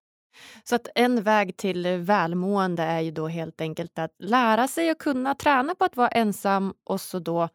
Så 0.63 0.75
att 0.75 0.87
en 0.95 1.23
väg 1.23 1.57
till 1.57 1.87
välmående 1.87 2.83
är 2.83 2.99
ju 3.01 3.11
då 3.11 3.27
helt 3.27 3.61
enkelt 3.61 3.99
att 3.99 4.11
lära 4.19 4.67
sig 4.67 4.89
att 4.89 4.97
kunna 4.97 5.35
träna 5.35 5.75
på 5.75 5.85
att 5.85 5.95
vara 5.95 6.07
ensam 6.07 6.73
och 6.83 7.01
så 7.01 7.19
då 7.19 7.49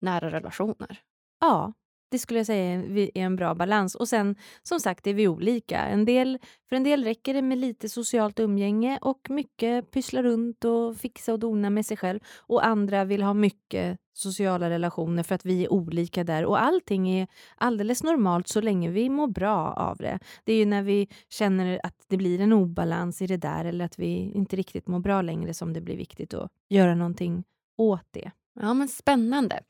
nära 0.00 0.30
relationer. 0.30 1.00
Ja, 1.40 1.72
det 2.10 2.18
skulle 2.18 2.38
jag 2.38 2.46
säga 2.46 2.72
är 2.72 3.10
en 3.14 3.36
bra 3.36 3.54
balans. 3.54 3.94
Och 3.94 4.08
sen 4.08 4.36
som 4.62 4.80
sagt 4.80 5.06
är 5.06 5.14
vi 5.14 5.28
olika. 5.28 5.78
En 5.78 6.04
del, 6.04 6.38
för 6.68 6.76
en 6.76 6.84
del 6.84 7.04
räcker 7.04 7.34
det 7.34 7.42
med 7.42 7.58
lite 7.58 7.88
socialt 7.88 8.40
umgänge 8.40 8.98
och 9.02 9.30
mycket 9.30 9.90
pyssla 9.90 10.22
runt 10.22 10.64
och 10.64 10.96
fixa 10.96 11.32
och 11.32 11.38
dona 11.38 11.70
med 11.70 11.86
sig 11.86 11.96
själv. 11.96 12.20
Och 12.38 12.66
andra 12.66 13.04
vill 13.04 13.22
ha 13.22 13.34
mycket 13.34 13.98
sociala 14.18 14.70
relationer 14.70 15.22
för 15.22 15.34
att 15.34 15.44
vi 15.44 15.64
är 15.64 15.72
olika 15.72 16.24
där. 16.24 16.44
Och 16.44 16.62
allting 16.62 17.10
är 17.10 17.28
alldeles 17.56 18.02
normalt 18.02 18.48
så 18.48 18.60
länge 18.60 18.90
vi 18.90 19.08
mår 19.08 19.26
bra 19.26 19.72
av 19.72 19.96
det. 19.96 20.18
Det 20.44 20.52
är 20.52 20.56
ju 20.56 20.66
när 20.66 20.82
vi 20.82 21.08
känner 21.28 21.80
att 21.82 22.04
det 22.08 22.16
blir 22.16 22.40
en 22.40 22.52
obalans 22.52 23.22
i 23.22 23.26
det 23.26 23.36
där 23.36 23.64
eller 23.64 23.84
att 23.84 23.98
vi 23.98 24.32
inte 24.34 24.56
riktigt 24.56 24.86
mår 24.86 25.00
bra 25.00 25.22
längre 25.22 25.54
som 25.54 25.72
det 25.72 25.80
blir 25.80 25.96
viktigt 25.96 26.34
att 26.34 26.50
göra 26.68 26.94
någonting 26.94 27.44
åt 27.76 28.06
det. 28.10 28.30
Ja, 28.60 28.74
men 28.74 28.88
Spännande. 28.88 29.60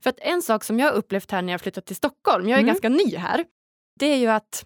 För 0.00 0.10
att 0.10 0.18
En 0.20 0.42
sak 0.42 0.64
som 0.64 0.78
jag 0.78 0.86
har 0.86 0.94
upplevt 0.94 1.30
här 1.30 1.42
när 1.42 1.52
jag 1.52 1.60
flyttat 1.60 1.86
till 1.86 1.96
Stockholm, 1.96 2.48
jag 2.48 2.56
är 2.56 2.62
mm. 2.62 2.66
ganska 2.66 2.88
ny 2.88 3.16
här, 3.16 3.44
det 4.00 4.06
är 4.06 4.16
ju 4.16 4.28
att 4.28 4.64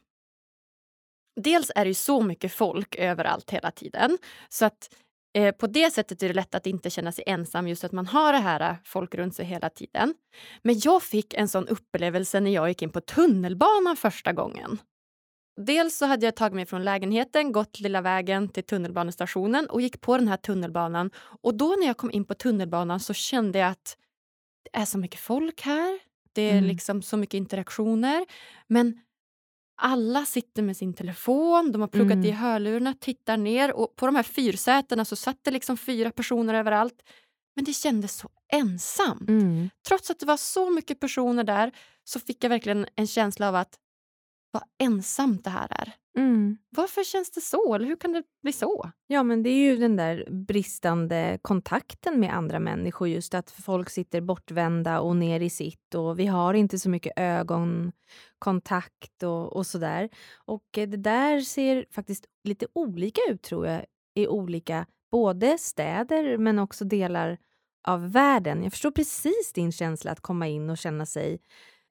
dels 1.40 1.70
är 1.74 1.84
det 1.84 1.94
så 1.94 2.22
mycket 2.22 2.52
folk 2.52 2.96
överallt 2.96 3.50
hela 3.50 3.70
tiden. 3.70 4.18
Så 4.48 4.64
att 4.64 4.94
eh, 5.38 5.54
på 5.54 5.66
det 5.66 5.90
sättet 5.90 6.22
är 6.22 6.28
det 6.28 6.34
lätt 6.34 6.54
att 6.54 6.66
inte 6.66 6.90
känna 6.90 7.12
sig 7.12 7.24
ensam 7.26 7.68
just 7.68 7.84
att 7.84 7.92
man 7.92 8.06
har 8.06 8.32
det 8.32 8.38
här 8.38 8.70
eh, 8.70 8.76
folk 8.84 9.14
runt 9.14 9.34
sig 9.34 9.44
hela 9.44 9.70
tiden. 9.70 10.14
Men 10.62 10.78
jag 10.78 11.02
fick 11.02 11.34
en 11.34 11.48
sån 11.48 11.68
upplevelse 11.68 12.40
när 12.40 12.50
jag 12.50 12.68
gick 12.68 12.82
in 12.82 12.90
på 12.90 13.00
tunnelbanan 13.00 13.96
första 13.96 14.32
gången. 14.32 14.78
Dels 15.56 15.96
så 15.96 16.06
hade 16.06 16.26
jag 16.26 16.36
tagit 16.36 16.54
mig 16.54 16.66
från 16.66 16.84
lägenheten, 16.84 17.52
gått 17.52 17.80
lilla 17.80 18.00
vägen 18.00 18.48
till 18.48 18.64
tunnelbanestationen 18.64 19.66
och 19.66 19.80
gick 19.80 20.00
på 20.00 20.18
den 20.18 20.28
här 20.28 20.36
tunnelbanan. 20.36 21.10
Och 21.42 21.54
då 21.54 21.76
när 21.80 21.86
jag 21.86 21.96
kom 21.96 22.10
in 22.10 22.24
på 22.24 22.34
tunnelbanan 22.34 23.00
så 23.00 23.14
kände 23.14 23.58
jag 23.58 23.70
att 23.70 23.96
det 24.64 24.78
är 24.78 24.84
så 24.84 24.98
mycket 24.98 25.20
folk 25.20 25.62
här. 25.62 25.98
Det 26.32 26.42
är 26.42 26.52
mm. 26.52 26.64
liksom 26.64 27.02
så 27.02 27.16
mycket 27.16 27.34
interaktioner. 27.34 28.26
Men 28.66 29.00
alla 29.76 30.24
sitter 30.24 30.62
med 30.62 30.76
sin 30.76 30.94
telefon, 30.94 31.72
de 31.72 31.80
har 31.80 31.88
pluggat 31.88 32.14
mm. 32.14 32.26
i 32.26 32.30
hörlurarna, 32.30 32.94
tittar 33.00 33.36
ner 33.36 33.72
och 33.72 33.96
på 33.96 34.06
de 34.06 34.16
här 34.16 34.22
fyrsätena 34.22 35.04
så 35.04 35.16
satt 35.16 35.38
det 35.42 35.50
liksom 35.50 35.76
fyra 35.76 36.10
personer 36.10 36.54
överallt. 36.54 37.02
Men 37.56 37.64
det 37.64 37.72
kändes 37.72 38.16
så 38.16 38.28
ensamt. 38.52 39.28
Mm. 39.28 39.70
Trots 39.88 40.10
att 40.10 40.18
det 40.18 40.26
var 40.26 40.36
så 40.36 40.70
mycket 40.70 41.00
personer 41.00 41.44
där 41.44 41.72
så 42.04 42.20
fick 42.20 42.44
jag 42.44 42.50
verkligen 42.50 42.86
en 42.96 43.06
känsla 43.06 43.48
av 43.48 43.54
att 43.54 43.78
vad 44.50 44.62
ensamt 44.78 45.44
det 45.44 45.50
här 45.50 45.68
är. 45.70 45.92
Mm. 46.18 46.58
Varför 46.70 47.04
känns 47.04 47.30
det 47.30 47.40
så? 47.40 47.74
Eller 47.74 47.86
hur 47.86 47.96
kan 47.96 48.12
det 48.12 48.22
bli 48.42 48.52
så? 48.52 48.90
Ja, 49.06 49.22
men 49.22 49.42
det 49.42 49.50
är 49.50 49.70
ju 49.70 49.76
den 49.76 49.96
där 49.96 50.28
bristande 50.30 51.38
kontakten 51.42 52.20
med 52.20 52.34
andra 52.34 52.60
människor. 52.60 53.08
Just 53.08 53.34
att 53.34 53.50
folk 53.50 53.90
sitter 53.90 54.20
bortvända 54.20 55.00
och 55.00 55.16
ner 55.16 55.40
i 55.40 55.50
sitt 55.50 55.94
och 55.94 56.18
vi 56.18 56.26
har 56.26 56.54
inte 56.54 56.78
så 56.78 56.88
mycket 56.88 57.12
ögonkontakt 57.16 59.22
och, 59.22 59.56
och 59.56 59.66
sådär. 59.66 60.08
Och 60.34 60.64
det 60.72 60.86
där 60.86 61.40
ser 61.40 61.86
faktiskt 61.90 62.26
lite 62.44 62.66
olika 62.72 63.20
ut 63.28 63.42
tror 63.42 63.66
jag 63.66 63.84
i 64.14 64.26
olika 64.26 64.86
både 65.10 65.58
städer 65.58 66.38
men 66.38 66.58
också 66.58 66.84
delar 66.84 67.38
av 67.88 68.12
världen. 68.12 68.62
Jag 68.62 68.72
förstår 68.72 68.90
precis 68.90 69.52
din 69.54 69.72
känsla 69.72 70.12
att 70.12 70.20
komma 70.20 70.48
in 70.48 70.70
och 70.70 70.78
känna 70.78 71.06
sig 71.06 71.38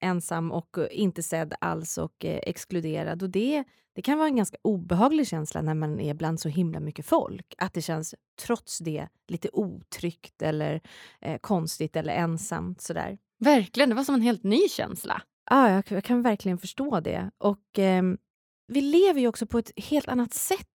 ensam 0.06 0.52
och 0.52 0.78
eh, 0.78 0.88
inte 0.92 1.24
sedd 1.24 1.54
alls 1.62 1.98
och 1.98 2.26
eh, 2.26 2.40
exkluderad. 2.44 3.24
Och 3.24 3.30
det, 3.30 3.64
det 3.96 4.02
kan 4.02 4.18
vara 4.18 4.28
en 4.28 4.36
ganska 4.36 4.58
obehaglig 4.62 5.28
känsla 5.28 5.62
när 5.62 5.74
man 5.74 6.00
är 6.00 6.14
bland 6.14 6.40
så 6.40 6.50
himla 6.50 6.80
mycket 6.80 7.06
folk. 7.06 7.56
Att 7.58 7.74
det 7.74 7.82
känns 7.82 8.16
trots 8.42 8.80
det 8.80 9.08
lite 9.28 9.50
otryggt 9.54 10.42
eller 10.42 10.82
eh, 11.22 11.38
konstigt 11.42 11.96
eller 11.96 12.14
ensamt. 12.14 12.82
Sådär. 12.82 13.18
Verkligen, 13.40 13.90
det 13.90 13.96
var 13.96 14.04
som 14.04 14.16
en 14.16 14.22
helt 14.22 14.44
ny 14.44 14.68
känsla. 14.70 15.22
Ja, 15.50 15.72
jag, 15.72 15.84
jag 15.88 16.04
kan 16.04 16.22
verkligen 16.22 16.58
förstå 16.58 17.00
det. 17.00 17.32
Och 17.38 17.80
eh, 17.80 18.04
Vi 18.68 18.82
lever 18.82 19.20
ju 19.22 19.28
också 19.28 19.46
på 19.46 19.58
ett 19.60 19.72
helt 19.76 20.08
annat 20.08 20.34
sätt 20.34 20.68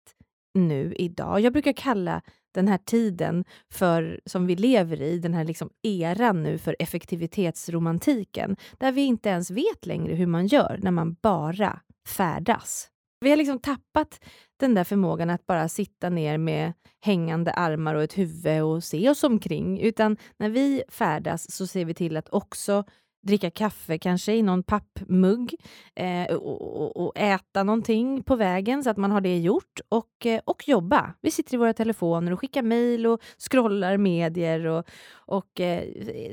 nu 0.53 0.93
idag. 0.97 1.39
Jag 1.41 1.53
brukar 1.53 1.73
kalla 1.73 2.21
den 2.51 2.67
här 2.67 2.77
tiden 2.77 3.45
för, 3.73 4.19
som 4.25 4.47
vi 4.47 4.55
lever 4.55 5.01
i, 5.01 5.19
den 5.19 5.33
här 5.33 5.43
liksom 5.43 5.69
eran 5.83 6.43
nu 6.43 6.57
för 6.57 6.75
effektivitetsromantiken, 6.79 8.57
där 8.77 8.91
vi 8.91 9.01
inte 9.01 9.29
ens 9.29 9.51
vet 9.51 9.85
längre 9.85 10.15
hur 10.15 10.27
man 10.27 10.47
gör 10.47 10.79
när 10.81 10.91
man 10.91 11.15
bara 11.21 11.79
färdas. 12.07 12.89
Vi 13.21 13.29
har 13.29 13.37
liksom 13.37 13.59
tappat 13.59 14.25
den 14.59 14.73
där 14.73 14.83
förmågan 14.83 15.29
att 15.29 15.45
bara 15.45 15.69
sitta 15.69 16.09
ner 16.09 16.37
med 16.37 16.73
hängande 17.01 17.51
armar 17.51 17.95
och 17.95 18.03
ett 18.03 18.17
huvud 18.17 18.61
och 18.61 18.83
se 18.83 19.09
oss 19.09 19.23
omkring, 19.23 19.79
utan 19.79 20.17
när 20.37 20.49
vi 20.49 20.83
färdas 20.89 21.51
så 21.51 21.67
ser 21.67 21.85
vi 21.85 21.93
till 21.93 22.17
att 22.17 22.29
också 22.29 22.83
dricka 23.21 23.51
kaffe 23.51 23.97
kanske 23.97 24.33
i 24.33 24.41
någon 24.41 24.63
pappmugg 24.63 25.55
eh, 25.95 26.35
och, 26.35 26.81
och, 26.81 26.97
och, 26.97 27.17
äta 27.17 27.63
någonting 27.63 28.23
på 28.23 28.35
vägen 28.35 28.83
så 28.83 28.89
att 28.89 28.97
man 28.97 29.11
har 29.11 29.21
det 29.21 29.39
gjort 29.39 29.79
och, 29.89 30.25
eh, 30.25 30.41
och 30.45 30.67
jobba. 30.67 31.13
Vi 31.21 31.31
sitter 31.31 31.53
i 31.53 31.57
våra 31.57 31.73
telefoner 31.73 32.31
och 32.31 32.39
skickar 32.39 32.61
mejl 32.61 33.07
och 33.07 33.21
scrollar 33.37 33.97
medier 33.97 34.65
och, 34.65 34.85
och 35.13 35.59
eh, 35.59 35.83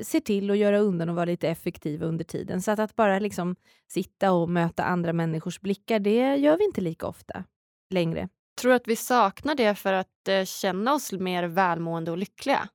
ser 0.01 0.19
till 0.19 0.51
att 0.51 0.57
göra 0.57 0.79
undan 0.79 1.09
och 1.09 1.15
vara 1.15 1.25
lite 1.25 1.49
effektiva 1.49 2.05
under 2.05 2.23
tiden. 2.23 2.61
Så 2.61 2.71
att, 2.71 2.79
att 2.79 2.95
bara 2.95 3.19
liksom 3.19 3.55
sitta 3.87 4.31
och 4.31 4.49
möta 4.49 4.83
andra 4.83 5.13
människors 5.13 5.59
blickar, 5.59 5.99
det 5.99 6.35
gör 6.35 6.57
vi 6.57 6.63
inte 6.63 6.81
lika 6.81 7.07
ofta 7.07 7.43
längre. 7.89 8.29
Tror 8.61 8.69
du 8.69 8.75
att 8.75 8.87
vi 8.87 8.95
saknar 8.95 9.55
det 9.55 9.75
för 9.75 9.93
att 9.93 10.27
eh, 10.29 10.45
känna 10.45 10.93
oss 10.93 11.11
mer 11.11 11.43
välmående 11.43 12.11
och 12.11 12.17
lyckliga? 12.17 12.69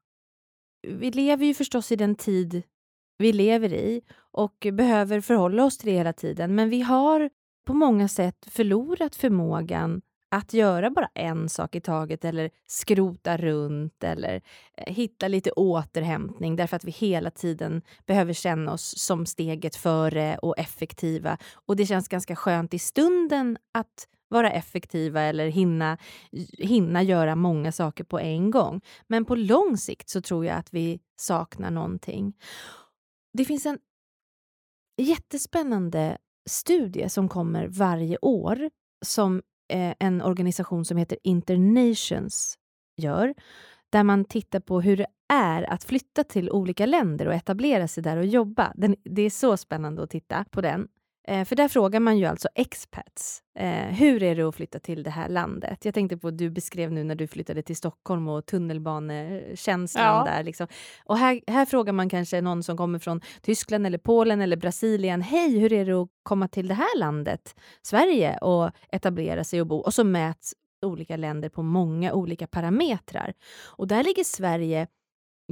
Vi 0.88 1.10
lever 1.10 1.46
ju 1.46 1.54
förstås 1.54 1.92
i 1.92 1.96
den 1.96 2.14
tid 2.14 2.62
vi 3.22 3.32
lever 3.32 3.72
i 3.72 4.02
och 4.32 4.66
behöver 4.72 5.20
förhålla 5.20 5.64
oss 5.64 5.78
till 5.78 5.90
det 5.90 5.96
hela 5.96 6.12
tiden. 6.12 6.54
Men 6.54 6.70
vi 6.70 6.82
har 6.82 7.30
på 7.66 7.74
många 7.74 8.08
sätt 8.08 8.46
förlorat 8.50 9.16
förmågan 9.16 10.02
att 10.30 10.52
göra 10.52 10.90
bara 10.90 11.08
en 11.14 11.48
sak 11.48 11.74
i 11.74 11.80
taget 11.80 12.24
eller 12.24 12.50
skrota 12.66 13.36
runt 13.36 14.04
eller 14.04 14.42
eh, 14.76 14.94
hitta 14.94 15.28
lite 15.28 15.50
återhämtning 15.50 16.56
därför 16.56 16.76
att 16.76 16.84
vi 16.84 16.90
hela 16.90 17.30
tiden 17.30 17.82
behöver 18.06 18.32
känna 18.32 18.72
oss 18.72 18.94
som 18.98 19.26
steget 19.26 19.76
före 19.76 20.38
och 20.42 20.58
effektiva. 20.58 21.38
Och 21.66 21.76
det 21.76 21.86
känns 21.86 22.08
ganska 22.08 22.36
skönt 22.36 22.74
i 22.74 22.78
stunden 22.78 23.58
att 23.74 24.08
vara 24.28 24.52
effektiva 24.52 25.20
eller 25.20 25.48
hinna, 25.48 25.98
hinna 26.58 27.02
göra 27.02 27.36
många 27.36 27.72
saker 27.72 28.04
på 28.04 28.18
en 28.18 28.50
gång. 28.50 28.80
Men 29.06 29.24
på 29.24 29.34
lång 29.34 29.76
sikt 29.76 30.08
så 30.08 30.20
tror 30.20 30.46
jag 30.46 30.56
att 30.56 30.74
vi 30.74 31.00
saknar 31.16 31.70
någonting. 31.70 32.34
Det 33.32 33.44
finns 33.44 33.66
en 33.66 33.78
jättespännande 34.96 36.18
studie 36.50 37.08
som 37.08 37.28
kommer 37.28 37.66
varje 37.68 38.18
år 38.22 38.70
som 39.04 39.42
eh, 39.72 39.94
en 39.98 40.22
organisation 40.22 40.84
som 40.84 40.96
heter 40.96 41.18
Internations 41.22 42.58
gör 42.96 43.34
där 43.92 44.02
man 44.02 44.24
tittar 44.24 44.60
på 44.60 44.80
hur 44.80 44.96
det 44.96 45.06
är 45.32 45.62
att 45.62 45.84
flytta 45.84 46.24
till 46.24 46.50
olika 46.50 46.86
länder 46.86 47.28
och 47.28 47.34
etablera 47.34 47.88
sig 47.88 48.02
där 48.02 48.16
och 48.16 48.26
jobba. 48.26 48.72
Den, 48.76 48.96
det 49.04 49.22
är 49.22 49.30
så 49.30 49.56
spännande 49.56 50.02
att 50.02 50.10
titta 50.10 50.44
på 50.50 50.60
den. 50.60 50.88
Eh, 51.28 51.44
för 51.44 51.56
där 51.56 51.68
frågar 51.68 52.00
man 52.00 52.18
ju 52.18 52.24
alltså 52.24 52.48
expats. 52.54 53.42
Eh, 53.58 53.86
hur 53.86 54.22
är 54.22 54.36
det 54.36 54.42
att 54.42 54.54
flytta 54.54 54.78
till 54.78 55.02
det 55.02 55.10
här 55.10 55.28
landet? 55.28 55.84
Jag 55.84 55.94
tänkte 55.94 56.16
på 56.16 56.30
du 56.30 56.50
beskrev 56.50 56.92
nu 56.92 57.04
när 57.04 57.14
du 57.14 57.26
flyttade 57.26 57.62
till 57.62 57.76
Stockholm 57.76 58.28
och 58.28 58.46
tunnelbanekänslan 58.46 60.04
ja. 60.04 60.24
där. 60.24 60.42
Liksom. 60.42 60.66
Och 61.04 61.18
här, 61.18 61.40
här 61.46 61.66
frågar 61.66 61.92
man 61.92 62.08
kanske 62.08 62.40
någon 62.40 62.62
som 62.62 62.76
kommer 62.76 62.98
från 62.98 63.20
Tyskland 63.42 63.86
eller 63.86 63.98
Polen 63.98 64.40
eller 64.40 64.56
Brasilien. 64.56 65.22
Hej, 65.22 65.58
hur 65.58 65.72
är 65.72 65.86
det 65.86 65.92
att 65.92 66.08
komma 66.22 66.48
till 66.48 66.68
det 66.68 66.74
här 66.74 66.98
landet, 66.98 67.54
Sverige, 67.82 68.38
och 68.38 68.70
etablera 68.92 69.44
sig 69.44 69.60
och 69.60 69.66
bo? 69.66 69.76
Och 69.76 69.94
så 69.94 70.04
mäts 70.04 70.54
olika 70.82 71.16
länder 71.16 71.48
på 71.48 71.62
många 71.62 72.12
olika 72.12 72.46
parametrar. 72.46 73.32
Och 73.64 73.88
där 73.88 74.04
ligger 74.04 74.24
Sverige 74.24 74.86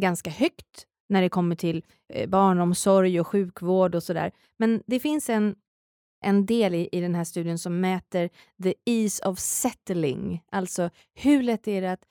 ganska 0.01 0.31
högt 0.31 0.87
när 1.11 1.23
det 1.23 1.29
kommer 1.29 1.57
till 1.57 1.83
eh, 2.09 2.29
barnomsorg 2.29 3.21
och 3.21 3.27
sjukvård 3.27 3.95
och 3.95 4.03
sådär. 4.03 4.33
Men 4.57 4.83
det 4.87 5.01
finns 5.01 5.31
en, 5.31 5.55
en 6.25 6.47
del 6.47 6.75
i, 6.75 6.89
i 6.93 7.01
den 7.01 7.15
här 7.15 7.25
studien 7.25 7.59
som 7.59 7.81
mäter 7.81 8.31
the 8.63 8.75
ease 8.85 9.29
of 9.29 9.39
settling. 9.39 10.43
Alltså 10.53 10.91
hur 11.15 11.43
lätt 11.43 11.69
är 11.69 11.83
det 11.83 11.93
att 11.93 12.05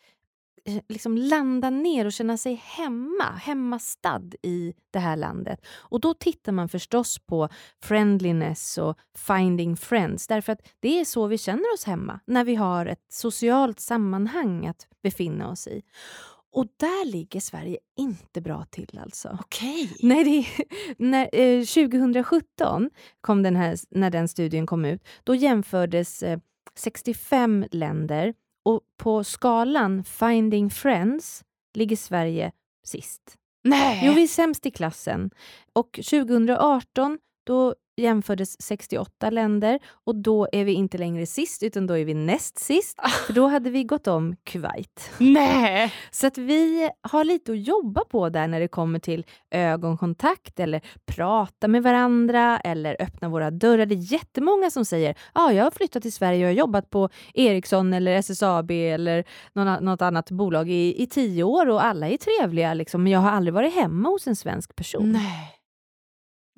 eh, 0.65 0.81
liksom 0.89 1.17
landa 1.17 1.69
ner 1.69 2.05
och 2.05 2.13
känna 2.13 2.37
sig 2.37 2.53
hemma, 2.63 3.31
hemmastad 3.41 4.23
i 4.41 4.73
det 4.91 4.99
här 4.99 5.15
landet. 5.15 5.65
Och 5.77 5.99
då 5.99 6.13
tittar 6.13 6.51
man 6.51 6.69
förstås 6.69 7.19
på 7.19 7.49
friendliness 7.83 8.77
och 8.77 8.97
finding 9.17 9.77
friends 9.77 10.27
därför 10.27 10.53
att 10.53 10.67
det 10.79 10.99
är 10.99 11.05
så 11.05 11.27
vi 11.27 11.37
känner 11.37 11.73
oss 11.73 11.83
hemma, 11.83 12.19
när 12.25 12.43
vi 12.43 12.55
har 12.55 12.85
ett 12.85 13.05
socialt 13.09 13.79
sammanhang 13.79 14.67
att 14.67 14.87
befinna 15.03 15.49
oss 15.49 15.67
i. 15.67 15.81
Och 16.51 16.67
där 16.77 17.05
ligger 17.05 17.39
Sverige 17.39 17.77
inte 17.97 18.41
bra 18.41 18.65
till 18.69 18.99
alltså. 19.03 19.37
Okej. 19.41 19.91
Det, 19.99 20.45
när, 20.97 21.29
eh, 21.33 21.65
2017, 21.65 22.89
kom 23.21 23.43
den 23.43 23.55
här, 23.55 23.77
när 23.89 24.09
den 24.09 24.27
studien 24.27 24.65
kom 24.65 24.85
ut, 24.85 25.07
då 25.23 25.35
jämfördes 25.35 26.23
eh, 26.23 26.39
65 26.75 27.65
länder 27.71 28.33
och 28.65 28.81
på 28.97 29.23
skalan 29.23 30.03
Finding 30.03 30.69
Friends 30.69 31.43
ligger 31.73 31.95
Sverige 31.95 32.51
sist. 32.83 33.35
Nej! 33.63 34.01
Jo, 34.03 34.13
vi 34.13 34.23
är 34.23 34.27
sämst 34.27 34.65
i 34.65 34.71
klassen. 34.71 35.31
Och 35.73 35.91
2018 35.91 37.19
Då 37.43 37.75
jämfördes 37.99 38.61
68 38.61 39.29
länder 39.29 39.79
och 40.05 40.15
då 40.15 40.47
är 40.51 40.65
vi 40.65 40.73
inte 40.73 40.97
längre 40.97 41.25
sist 41.25 41.63
utan 41.63 41.87
då 41.87 41.97
är 41.97 42.05
vi 42.05 42.13
näst 42.13 42.59
sist. 42.59 42.99
För 43.27 43.33
då 43.33 43.47
hade 43.47 43.69
vi 43.69 43.83
gått 43.83 44.07
om 44.07 44.35
Kuwait. 44.43 45.11
Nej! 45.17 45.93
Så 46.11 46.27
att 46.27 46.37
vi 46.37 46.89
har 47.01 47.23
lite 47.23 47.51
att 47.51 47.67
jobba 47.67 48.01
på 48.03 48.29
där 48.29 48.47
när 48.47 48.59
det 48.59 48.67
kommer 48.67 48.99
till 48.99 49.25
ögonkontakt 49.51 50.59
eller 50.59 50.81
prata 51.05 51.67
med 51.67 51.83
varandra 51.83 52.59
eller 52.59 52.95
öppna 52.99 53.29
våra 53.29 53.51
dörrar. 53.51 53.85
Det 53.85 53.95
är 53.95 54.13
jättemånga 54.13 54.71
som 54.71 54.85
säger 54.85 55.15
ja, 55.33 55.41
ah, 55.41 55.51
jag 55.51 55.63
har 55.63 55.71
flyttat 55.71 56.01
till 56.01 56.13
Sverige 56.13 56.45
och 56.45 56.49
har 56.49 56.55
jobbat 56.55 56.89
på 56.89 57.09
Ericsson 57.33 57.93
eller 57.93 58.11
SSAB 58.11 58.71
eller 58.71 59.23
något 59.81 60.01
annat 60.01 60.31
bolag 60.31 60.69
i, 60.69 61.03
i 61.03 61.07
tio 61.07 61.43
år 61.43 61.69
och 61.69 61.83
alla 61.85 62.07
är 62.07 62.17
trevliga 62.17 62.73
liksom, 62.73 63.03
men 63.03 63.11
jag 63.11 63.19
har 63.19 63.31
aldrig 63.31 63.53
varit 63.53 63.73
hemma 63.73 64.09
hos 64.09 64.27
en 64.27 64.35
svensk 64.35 64.75
person. 64.75 65.11
Nej. 65.11 65.58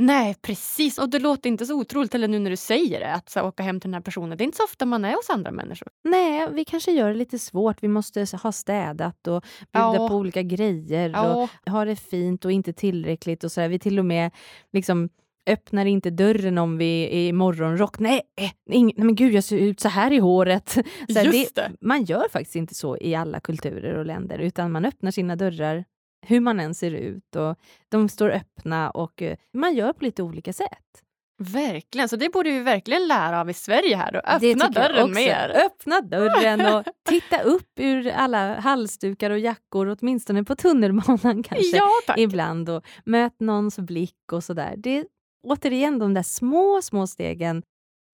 Nej, 0.01 0.35
precis. 0.41 0.97
Och 0.97 1.09
det 1.09 1.19
låter 1.19 1.49
inte 1.49 1.65
så 1.65 1.75
otroligt 1.75 2.13
heller 2.13 2.27
nu 2.27 2.39
när 2.39 2.49
du 2.49 2.57
säger 2.57 2.99
det, 2.99 3.13
att 3.13 3.29
så, 3.29 3.41
åka 3.41 3.63
hem 3.63 3.79
till 3.79 3.87
den 3.87 3.93
här 3.93 4.01
personen. 4.01 4.37
Det 4.37 4.43
är 4.43 4.45
inte 4.45 4.57
så 4.57 4.63
ofta 4.63 4.85
man 4.85 5.05
är 5.05 5.15
hos 5.15 5.29
andra 5.29 5.51
människor. 5.51 5.87
Nej, 6.03 6.47
vi 6.51 6.65
kanske 6.65 6.91
gör 6.91 7.09
det 7.09 7.15
lite 7.15 7.39
svårt. 7.39 7.83
Vi 7.83 7.87
måste 7.87 8.25
ha 8.43 8.51
städat 8.51 9.27
och 9.27 9.43
bjuda 9.71 9.95
ja. 9.95 10.07
på 10.07 10.15
olika 10.15 10.41
grejer 10.41 11.09
ja. 11.09 11.33
och 11.33 11.71
ha 11.71 11.85
det 11.85 11.95
fint 11.95 12.45
och 12.45 12.51
inte 12.51 12.73
tillräckligt. 12.73 13.43
och 13.43 13.51
så 13.51 13.67
Vi 13.67 13.79
till 13.79 13.99
och 13.99 14.05
med 14.05 14.31
liksom 14.73 15.09
öppnar 15.49 15.85
inte 15.85 16.09
dörren 16.09 16.57
om 16.57 16.77
vi 16.77 17.03
är 17.03 17.27
i 17.27 17.33
morgonrock. 17.33 17.99
Nej, 17.99 18.21
eh, 18.41 18.51
nej, 18.65 18.93
men 18.97 19.15
gud, 19.15 19.33
jag 19.33 19.43
ser 19.43 19.57
ut 19.57 19.79
så 19.79 19.89
här 19.89 20.13
i 20.13 20.17
håret. 20.17 20.69
Så 21.09 21.19
här, 21.19 21.31
det. 21.55 21.71
Man 21.81 22.03
gör 22.03 22.27
faktiskt 22.31 22.55
inte 22.55 22.75
så 22.75 22.97
i 22.97 23.15
alla 23.15 23.39
kulturer 23.39 23.97
och 23.97 24.05
länder, 24.05 24.39
utan 24.39 24.71
man 24.71 24.85
öppnar 24.85 25.11
sina 25.11 25.35
dörrar 25.35 25.85
hur 26.21 26.39
man 26.39 26.59
än 26.59 26.75
ser 26.75 26.91
ut 26.91 27.35
och 27.35 27.55
de 27.89 28.09
står 28.09 28.29
öppna 28.29 28.89
och 28.89 29.21
eh, 29.21 29.37
man 29.53 29.75
gör 29.75 29.93
på 29.93 30.05
lite 30.05 30.23
olika 30.23 30.53
sätt. 30.53 31.03
Verkligen, 31.43 32.09
så 32.09 32.15
det 32.15 32.29
borde 32.29 32.51
vi 32.51 32.59
verkligen 32.59 33.07
lära 33.07 33.41
av 33.41 33.49
i 33.49 33.53
Sverige 33.53 33.95
här 33.95 34.15
och 34.15 34.29
öppna 34.33 34.69
dörren 34.69 35.13
mer. 35.13 35.51
Öppna 35.65 36.01
dörren 36.01 36.75
och 36.75 36.83
titta 37.09 37.41
upp 37.41 37.79
ur 37.79 38.07
alla 38.07 38.59
halsdukar 38.59 39.29
och 39.29 39.39
jackor, 39.39 39.97
åtminstone 39.99 40.43
på 40.43 40.55
tunnelbanan 40.55 41.43
kanske 41.43 41.77
ja, 41.77 42.15
ibland 42.17 42.69
och 42.69 42.85
möt 43.05 43.39
någons 43.39 43.79
blick 43.79 44.31
och 44.31 44.43
sådär. 44.43 44.73
Det 44.77 44.97
är 44.97 45.05
återigen 45.47 45.99
de 45.99 46.13
där 46.13 46.23
små, 46.23 46.81
små 46.81 47.07
stegen. 47.07 47.63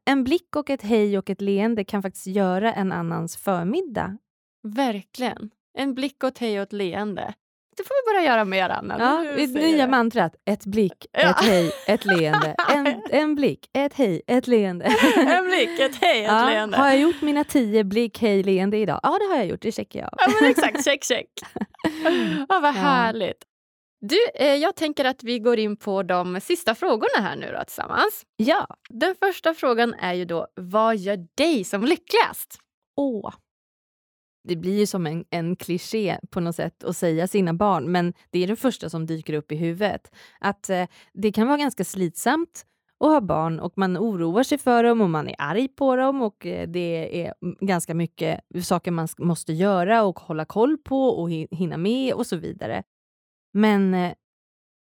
En 0.09 0.23
blick 0.23 0.55
och 0.55 0.69
ett 0.69 0.81
hej 0.81 1.17
och 1.17 1.29
ett 1.29 1.41
leende 1.41 1.83
kan 1.83 2.01
faktiskt 2.01 2.27
göra 2.27 2.73
en 2.73 2.91
annans 2.91 3.37
förmiddag. 3.37 4.17
Verkligen. 4.67 5.49
En 5.77 5.93
blick 5.93 6.23
och 6.23 6.29
ett 6.29 6.37
hej 6.37 6.59
och 6.59 6.63
ett 6.63 6.73
leende. 6.73 7.33
Det 7.77 7.83
får 7.83 7.95
vi 8.05 8.13
börja 8.13 8.31
göra 8.33 8.45
mer, 8.45 8.69
Anna. 8.69 8.95
Ja, 8.99 9.45
nya 9.47 9.85
det. 9.85 9.91
mantrat. 9.91 10.35
Ett 10.45 10.65
blick, 10.65 11.05
ja. 11.11 11.19
ett 11.19 11.45
hej, 11.45 11.71
ett 11.87 12.05
leende. 12.05 12.55
En, 12.69 13.01
en 13.09 13.35
blick, 13.35 13.69
ett 13.73 13.93
hej, 13.93 14.21
ett 14.27 14.47
leende. 14.47 14.85
en 15.15 15.45
blick, 15.45 15.79
ett 15.79 15.95
hej, 15.95 16.23
ett 16.23 16.31
ja. 16.31 16.45
leende. 16.45 16.77
Har 16.77 16.87
jag 16.87 16.99
gjort 16.99 17.21
mina 17.21 17.43
tio 17.43 17.83
blick, 17.83 18.21
hej, 18.21 18.43
leende 18.43 18.77
idag? 18.77 18.99
Ja, 19.03 19.17
det 19.19 19.25
har 19.25 19.35
jag 19.35 19.45
gjort. 19.45 19.61
Det 19.61 19.71
checkar 19.71 19.99
jag 19.99 20.09
Ja, 20.17 20.27
men 20.41 20.49
exakt. 20.49 20.83
Check, 20.83 21.03
check. 21.03 21.27
ja, 22.49 22.59
vad 22.59 22.73
härligt. 22.73 23.43
Du, 24.01 24.17
eh, 24.35 24.55
jag 24.55 24.75
tänker 24.75 25.05
att 25.05 25.23
vi 25.23 25.39
går 25.39 25.59
in 25.59 25.77
på 25.77 26.03
de 26.03 26.41
sista 26.41 26.75
frågorna 26.75 27.27
här 27.27 27.35
nu 27.35 27.51
då, 27.51 27.63
tillsammans. 27.63 28.23
Ja. 28.37 28.67
Den 28.89 29.15
första 29.19 29.53
frågan 29.53 29.93
är 29.93 30.13
ju 30.13 30.25
då, 30.25 30.47
vad 30.55 30.97
gör 30.97 31.27
dig 31.35 31.63
som 31.63 31.83
lyckligast? 31.83 32.59
Åh, 32.95 33.33
det 34.47 34.55
blir 34.55 34.79
ju 34.79 34.85
som 34.85 35.07
en, 35.07 35.25
en 35.29 35.55
kliché 35.55 36.19
på 36.29 36.39
något 36.39 36.55
sätt 36.55 36.83
att 36.83 36.97
säga 36.97 37.27
sina 37.27 37.53
barn, 37.53 37.91
men 37.91 38.13
det 38.29 38.43
är 38.43 38.47
det 38.47 38.55
första 38.55 38.89
som 38.89 39.05
dyker 39.05 39.33
upp 39.33 39.51
i 39.51 39.55
huvudet. 39.55 40.11
Att 40.39 40.69
eh, 40.69 40.87
det 41.13 41.31
kan 41.31 41.47
vara 41.47 41.57
ganska 41.57 41.83
slitsamt 41.83 42.65
att 42.99 43.09
ha 43.09 43.21
barn 43.21 43.59
och 43.59 43.73
man 43.75 43.97
oroar 43.97 44.43
sig 44.43 44.57
för 44.57 44.83
dem 44.83 45.01
och 45.01 45.09
man 45.09 45.27
är 45.27 45.35
arg 45.37 45.67
på 45.67 45.95
dem 45.95 46.21
och 46.21 46.45
eh, 46.45 46.67
det 46.67 47.25
är 47.25 47.33
ganska 47.65 47.93
mycket 47.93 48.39
saker 48.63 48.91
man 48.91 49.07
måste 49.17 49.53
göra 49.53 50.03
och 50.03 50.19
hålla 50.19 50.45
koll 50.45 50.77
på 50.77 51.09
och 51.09 51.29
hinna 51.31 51.77
med 51.77 52.13
och 52.13 52.27
så 52.27 52.35
vidare. 52.35 52.83
Men 53.53 53.93
eh, 53.93 54.13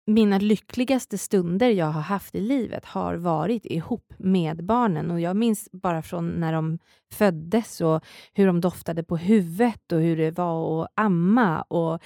mina 0.07 0.38
lyckligaste 0.38 1.18
stunder 1.18 1.70
jag 1.70 1.86
har 1.86 2.00
haft 2.00 2.34
i 2.34 2.40
livet 2.40 2.84
har 2.84 3.14
varit 3.14 3.66
ihop 3.66 4.12
med 4.16 4.64
barnen. 4.64 5.11
Och 5.11 5.20
Jag 5.20 5.36
minns 5.36 5.68
bara 5.72 6.03
från 6.03 6.28
när 6.28 6.53
de 6.53 6.78
föddes 7.12 7.80
och 7.80 8.05
hur 8.34 8.46
de 8.46 8.61
doftade 8.61 9.05
på 9.05 9.16
huvudet 9.16 9.92
och 9.92 10.00
hur 10.00 10.16
det 10.16 10.30
var 10.30 10.84
att 10.84 10.92
amma 10.94 11.62
och 11.62 12.03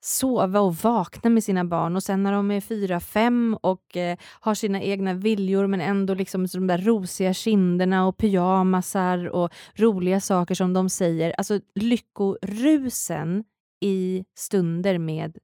sova 0.00 0.60
och 0.60 0.74
vakna 0.74 1.30
med 1.30 1.44
sina 1.44 1.64
barn. 1.64 1.96
Och 1.96 2.02
sen 2.02 2.22
när 2.22 2.32
de 2.32 2.50
är 2.50 2.60
fyra, 2.60 3.00
fem 3.00 3.58
och 3.62 3.96
eh, 3.96 4.18
har 4.40 4.54
sina 4.54 4.82
egna 4.82 5.14
viljor 5.14 5.66
men 5.66 5.80
ändå 5.80 6.14
liksom 6.14 6.46
de 6.46 6.66
där 6.66 6.78
rosiga 6.78 7.34
kinderna 7.34 8.06
och 8.06 8.16
pyjamasar 8.16 9.28
och 9.28 9.50
roliga 9.74 10.20
saker 10.20 10.54
som 10.54 10.72
de 10.72 10.88
säger. 10.88 11.34
Alltså 11.38 11.60
lyckorusen 11.74 13.44
i 13.80 14.24
stunder 14.38 14.98
med 14.98 15.38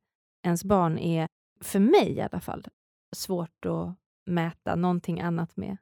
ens 0.47 0.65
barn 0.65 0.99
är 0.99 1.29
för 1.63 1.79
mig 1.79 2.13
i 2.13 2.21
alla 2.21 2.41
fall, 2.41 2.67
svårt 3.17 3.67
att 3.67 3.97
mäta 4.27 4.77
någonting 4.77 5.21
annat 5.21 5.57
med. 5.57 5.77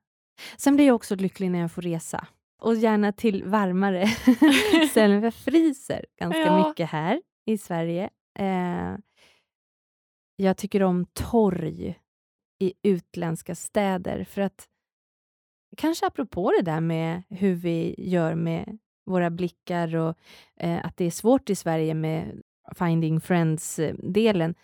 Sen 0.57 0.77
blir 0.77 0.87
jag 0.87 0.95
också 0.97 1.17
lycklig 1.17 1.51
när 1.51 1.59
jag 1.59 1.73
får 1.73 1.83
resa. 1.83 2.27
Och 2.63 2.75
gärna 2.75 3.13
till 3.13 3.45
varmare 3.45 4.07
ställen. 4.91 5.23
jag 5.23 5.35
fryser 5.35 6.07
ganska 6.21 6.41
ja. 6.41 6.69
mycket 6.69 6.91
här 6.91 7.23
i 7.47 7.59
Sverige. 7.59 8.11
Eh, 8.39 8.97
jag 10.37 10.57
tycker 10.57 10.83
om 10.83 11.07
torg 11.13 11.99
i 12.59 12.73
utländska 12.83 13.55
städer. 13.55 14.25
För 14.25 14.41
att 14.41 14.69
Kanske 15.77 16.07
apropå 16.07 16.53
det 16.59 16.63
där 16.63 16.81
med 16.81 17.23
hur 17.29 17.55
vi 17.55 17.95
gör 17.99 18.35
med 18.35 18.79
våra 19.07 19.31
blickar 19.31 19.97
och 19.97 20.19
eh, 20.57 20.87
att 20.87 20.97
det 20.97 21.05
är 21.05 21.11
svårt 21.11 21.51
i 21.51 21.55
Sverige 21.55 21.95
med 21.95 22.43
Finding 22.75 23.21
Friends-delen 23.21 24.55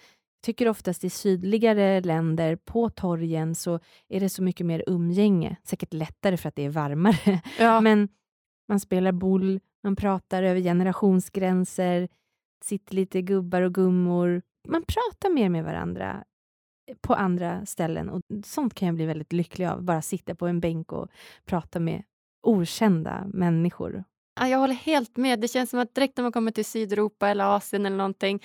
tycker 0.42 0.68
oftast 0.68 1.04
i 1.04 1.10
sydligare 1.10 2.00
länder, 2.00 2.56
på 2.56 2.90
torgen, 2.90 3.54
så 3.54 3.80
är 4.08 4.20
det 4.20 4.28
så 4.28 4.42
mycket 4.42 4.66
mer 4.66 4.84
umgänge. 4.86 5.56
Säkert 5.64 5.92
lättare 5.92 6.36
för 6.36 6.48
att 6.48 6.56
det 6.56 6.64
är 6.64 6.70
varmare. 6.70 7.40
Ja. 7.58 7.80
Men 7.80 8.08
man 8.68 8.80
spelar 8.80 9.12
boll, 9.12 9.60
man 9.82 9.96
pratar 9.96 10.42
över 10.42 10.60
generationsgränser, 10.60 12.08
sitter 12.64 12.94
lite 12.94 13.22
gubbar 13.22 13.62
och 13.62 13.74
gummor. 13.74 14.42
Man 14.68 14.82
pratar 14.82 15.30
mer 15.34 15.48
med 15.48 15.64
varandra 15.64 16.24
på 17.00 17.14
andra 17.14 17.66
ställen 17.66 18.08
och 18.08 18.22
sånt 18.44 18.74
kan 18.74 18.86
jag 18.86 18.94
bli 18.94 19.06
väldigt 19.06 19.32
lycklig 19.32 19.66
av. 19.66 19.82
Bara 19.82 20.02
sitta 20.02 20.34
på 20.34 20.46
en 20.46 20.60
bänk 20.60 20.92
och 20.92 21.08
prata 21.44 21.80
med 21.80 22.02
okända 22.42 23.24
människor. 23.26 24.04
jag 24.40 24.58
håller 24.58 24.74
helt 24.74 25.16
med. 25.16 25.40
Det 25.40 25.48
känns 25.48 25.70
som 25.70 25.78
att 25.78 25.94
direkt 25.94 26.16
när 26.16 26.22
man 26.22 26.32
kommer 26.32 26.50
till 26.50 26.64
Sydeuropa 26.64 27.28
eller 27.28 27.56
Asien 27.56 27.86
eller 27.86 27.96
någonting 27.96 28.42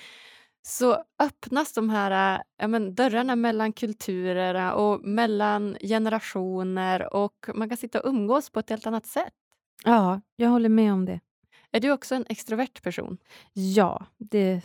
så 0.62 1.04
öppnas 1.18 1.72
de 1.72 1.90
här 1.90 2.42
ja, 2.58 2.68
men, 2.68 2.94
dörrarna 2.94 3.36
mellan 3.36 3.72
kulturer 3.72 4.74
och 4.74 5.00
mellan 5.00 5.76
generationer 5.80 7.14
och 7.14 7.34
man 7.54 7.68
kan 7.68 7.78
sitta 7.78 8.00
och 8.00 8.08
umgås 8.08 8.50
på 8.50 8.60
ett 8.60 8.70
helt 8.70 8.86
annat 8.86 9.06
sätt. 9.06 9.32
Ja, 9.84 10.20
jag 10.36 10.50
håller 10.50 10.68
med 10.68 10.92
om 10.92 11.04
det. 11.04 11.20
Är 11.74 11.80
du 11.80 11.90
också 11.90 12.14
en 12.14 12.24
extrovert 12.28 12.82
person? 12.82 13.18
Ja, 13.52 14.06
det 14.18 14.52
eh, 14.52 14.60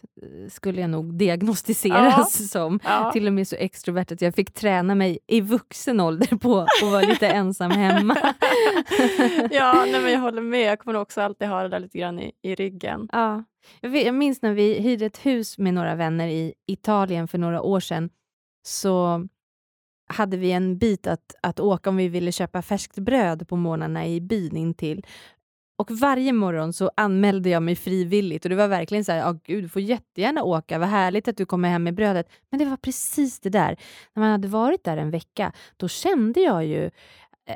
skulle 0.49 0.81
jag 0.81 0.89
nog 0.89 1.13
diagnostiseras 1.13 2.39
ja. 2.39 2.47
som. 2.47 2.79
Ja. 2.83 3.11
Till 3.11 3.27
och 3.27 3.33
med 3.33 3.47
så 3.47 3.55
extrovert 3.55 4.11
att 4.11 4.21
jag 4.21 4.35
fick 4.35 4.53
träna 4.53 4.95
mig 4.95 5.19
i 5.27 5.41
vuxen 5.41 5.99
ålder 5.99 6.37
på 6.37 6.59
att 6.59 6.91
vara 6.91 7.01
lite 7.01 7.27
ensam 7.27 7.71
hemma. 7.71 8.17
ja, 9.51 9.85
nej, 9.91 10.01
men 10.01 10.11
jag 10.11 10.19
håller 10.19 10.41
med. 10.41 10.71
Jag 10.71 10.79
kommer 10.79 10.95
också 10.95 11.21
alltid 11.21 11.47
ha 11.47 11.63
det 11.63 11.69
där 11.69 11.79
lite 11.79 11.97
grann 11.97 12.19
i, 12.19 12.31
i 12.41 12.55
ryggen. 12.55 13.09
Ja. 13.11 13.43
Jag, 13.81 13.89
vet, 13.89 14.05
jag 14.05 14.15
minns 14.15 14.41
när 14.41 14.53
vi 14.53 14.81
hyrde 14.81 15.05
ett 15.05 15.25
hus 15.25 15.57
med 15.57 15.73
några 15.73 15.95
vänner 15.95 16.27
i 16.27 16.53
Italien 16.65 17.27
för 17.27 17.37
några 17.37 17.61
år 17.61 17.79
sedan. 17.79 18.09
Så 18.65 19.27
hade 20.07 20.37
vi 20.37 20.51
en 20.51 20.77
bit 20.77 21.07
att, 21.07 21.35
att 21.41 21.59
åka 21.59 21.89
om 21.89 21.95
vi 21.95 22.07
ville 22.07 22.31
köpa 22.31 22.61
färskt 22.61 22.97
bröd 22.97 23.47
på 23.47 23.55
morgnarna 23.55 24.07
i 24.07 24.21
byn 24.21 24.57
intill. 24.57 25.05
Och 25.79 25.91
varje 25.91 26.33
morgon 26.33 26.73
så 26.73 26.91
anmälde 26.95 27.49
jag 27.49 27.63
mig 27.63 27.75
frivilligt 27.75 28.45
och 28.45 28.49
det 28.49 28.55
var 28.55 28.67
verkligen 28.67 29.05
så 29.05 29.11
här, 29.11 29.31
oh, 29.31 29.37
gud, 29.43 29.63
du 29.63 29.69
får 29.69 29.81
jättegärna 29.81 30.43
åka, 30.43 30.79
vad 30.79 30.89
härligt 30.89 31.27
att 31.27 31.37
du 31.37 31.45
kommer 31.45 31.69
hem 31.69 31.83
med 31.83 31.95
brödet. 31.95 32.29
Men 32.49 32.59
det 32.59 32.65
var 32.65 32.77
precis 32.77 33.39
det 33.39 33.49
där, 33.49 33.77
när 34.13 34.23
man 34.23 34.31
hade 34.31 34.47
varit 34.47 34.83
där 34.83 34.97
en 34.97 35.11
vecka, 35.11 35.51
då 35.77 35.87
kände 35.87 36.39
jag 36.39 36.65
ju 36.65 36.89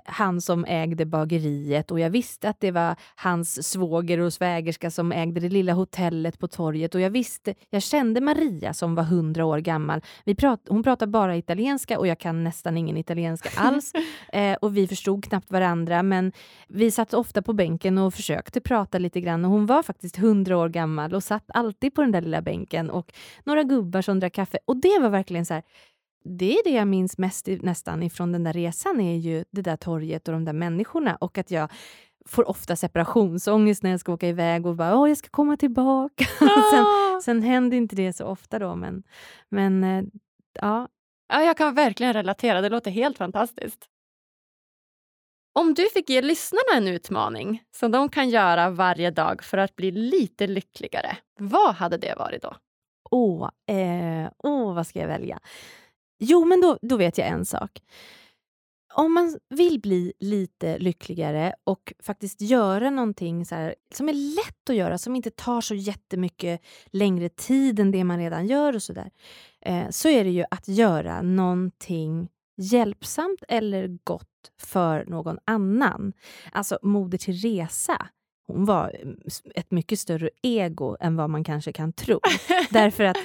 han 0.06 0.42
som 0.42 0.66
ägde 0.66 1.06
bageriet 1.06 1.92
och 1.92 2.00
jag 2.00 2.10
visste 2.10 2.50
att 2.50 2.60
det 2.60 2.72
var 2.72 2.96
hans 3.16 3.68
svåger 3.68 4.20
och 4.20 4.34
svägerska 4.34 4.92
som 4.92 5.12
ägde 5.12 5.40
det 5.40 5.50
lilla 5.50 5.74
hotellet 5.74 6.40
på 6.40 6.48
torget 6.48 6.96
och 6.96 7.02
jag 7.02 7.10
visste, 7.10 7.54
jag 7.70 7.82
kände 7.82 8.22
Maria 8.22 8.74
som 8.74 8.96
var 8.96 9.04
hundra 9.04 9.46
år 9.46 9.60
gammal. 9.60 10.02
Vi 10.26 10.36
prat, 10.36 10.66
hon 10.70 10.84
pratar 10.84 11.08
bara 11.08 11.38
italienska 11.38 12.00
och 12.00 12.08
jag 12.08 12.20
kan 12.20 12.44
nästan 12.44 12.78
ingen 12.78 12.98
italienska 12.98 13.50
alls 13.56 13.92
eh, 14.34 14.54
och 14.62 14.78
vi 14.78 14.88
förstod 14.88 15.24
knappt 15.26 15.52
varandra 15.52 16.04
men 16.04 16.32
vi 16.68 16.92
satt 16.92 17.14
ofta 17.14 17.42
på 17.42 17.54
bänken 17.54 17.98
och 17.98 18.14
försökte 18.14 18.62
prata 18.62 18.98
lite 18.98 19.22
grann 19.22 19.46
och 19.46 19.52
hon 19.52 19.66
var 19.66 19.84
faktiskt 19.84 20.18
hundra 20.18 20.58
år 20.58 20.70
gammal 20.70 21.14
och 21.14 21.24
satt 21.24 21.46
alltid 21.54 21.94
på 21.94 22.02
den 22.02 22.12
där 22.12 22.22
lilla 22.22 22.42
bänken 22.42 22.90
och 22.90 23.14
några 23.44 23.64
gubbar 23.64 24.02
som 24.02 24.20
drack 24.20 24.34
kaffe 24.34 24.58
och 24.66 24.78
det 24.78 25.00
var 25.02 25.10
verkligen 25.10 25.46
så 25.46 25.54
här 25.54 25.64
det 26.24 26.58
är 26.60 26.64
det 26.64 26.70
jag 26.70 26.88
minns 26.88 27.18
mest 27.18 27.48
nästan 27.48 28.04
ifrån 28.04 28.32
den 28.32 28.44
där 28.44 28.54
resan, 28.54 29.00
är 29.00 29.18
ju 29.18 29.46
det 29.52 29.62
där 29.62 29.78
torget 29.78 30.28
och 30.28 30.34
de 30.34 30.46
där 30.46 30.54
människorna 30.54 31.16
och 31.16 31.38
att 31.38 31.52
jag 31.52 31.72
får 32.26 32.50
ofta 32.50 32.76
separationsångest 32.76 33.84
när 33.84 33.92
jag 33.92 34.00
ska 34.00 34.14
åka 34.14 34.28
iväg 34.28 34.66
och 34.66 34.76
bara 34.76 34.98
åh, 34.98 35.10
jag 35.10 35.18
ska 35.18 35.30
komma 35.30 35.58
tillbaka. 35.58 36.26
Ah. 36.42 36.72
sen, 36.72 36.86
sen 37.22 37.44
händer 37.44 37.78
inte 37.78 37.96
det 37.96 38.14
så 38.14 38.26
ofta 38.26 38.60
då, 38.60 38.76
men, 38.76 39.04
men 39.50 39.84
eh, 39.84 40.04
ja. 40.54 40.88
ja. 41.28 41.42
Jag 41.42 41.58
kan 41.58 41.76
verkligen 41.76 42.14
relatera, 42.14 42.62
det 42.62 42.70
låter 42.70 42.92
helt 42.92 43.18
fantastiskt. 43.18 43.88
Om 45.54 45.74
du 45.74 45.90
fick 45.90 46.10
ge 46.10 46.22
lyssnarna 46.22 46.78
en 46.78 46.88
utmaning 46.88 47.64
som 47.76 47.92
de 47.92 48.10
kan 48.10 48.30
göra 48.30 48.70
varje 48.70 49.12
dag 49.12 49.44
för 49.44 49.58
att 49.58 49.76
bli 49.76 49.92
lite 49.92 50.48
lyckligare, 50.48 51.18
vad 51.40 51.76
hade 51.76 51.98
det 51.98 52.16
varit 52.18 52.42
då? 52.42 52.56
Åh, 53.12 53.44
oh, 53.44 53.76
eh, 53.76 54.30
oh, 54.38 54.74
vad 54.74 54.88
ska 54.88 55.00
jag 55.00 55.08
välja? 55.08 55.40
Jo, 56.24 56.46
men 56.46 56.62
då, 56.62 56.78
då 56.82 56.98
vet 56.98 57.18
jag 57.18 57.28
en 57.28 57.46
sak. 57.46 57.82
Om 58.94 59.14
man 59.14 59.40
vill 59.50 59.80
bli 59.82 60.14
lite 60.20 60.78
lyckligare 60.78 61.54
och 61.64 61.94
faktiskt 62.04 62.42
göra 62.42 62.90
någonting 62.90 63.46
så 63.46 63.56
här, 63.56 63.76
som 63.94 64.10
är 64.10 64.14
lätt 64.14 64.70
att 64.70 64.76
göra, 64.76 64.98
som 64.98 65.16
inte 65.16 65.30
tar 65.30 65.62
så 65.62 65.76
jättemycket 65.76 66.62
längre 66.92 67.30
tid 67.30 67.80
än 67.80 67.92
det 67.92 68.04
man 68.04 68.18
redan 68.18 68.48
gör 68.48 68.76
och 68.76 68.84
sådär, 68.84 69.12
eh, 69.62 69.90
så 69.90 70.10
är 70.10 70.24
det 70.24 70.30
ju 70.30 70.46
att 70.52 70.68
göra 70.68 71.22
någonting 71.22 72.30
hjälpsamt 72.58 73.44
eller 73.48 73.98
gott 74.04 74.52
för 74.62 75.06
någon 75.06 75.38
annan. 75.46 76.14
Alltså 76.52 76.80
Moder 76.82 77.18
Teresa 77.18 78.08
hon 78.52 78.66
var 78.66 78.96
mm, 79.02 79.18
ett 79.56 79.72
mycket 79.72 80.00
större 80.00 80.30
ego 80.42 80.98
än 81.00 81.16
vad 81.16 81.30
man 81.30 81.44
kanske 81.44 81.74
kan 81.74 81.94
tro. 81.94 82.20
Därför 82.70 83.04
att 83.04 83.18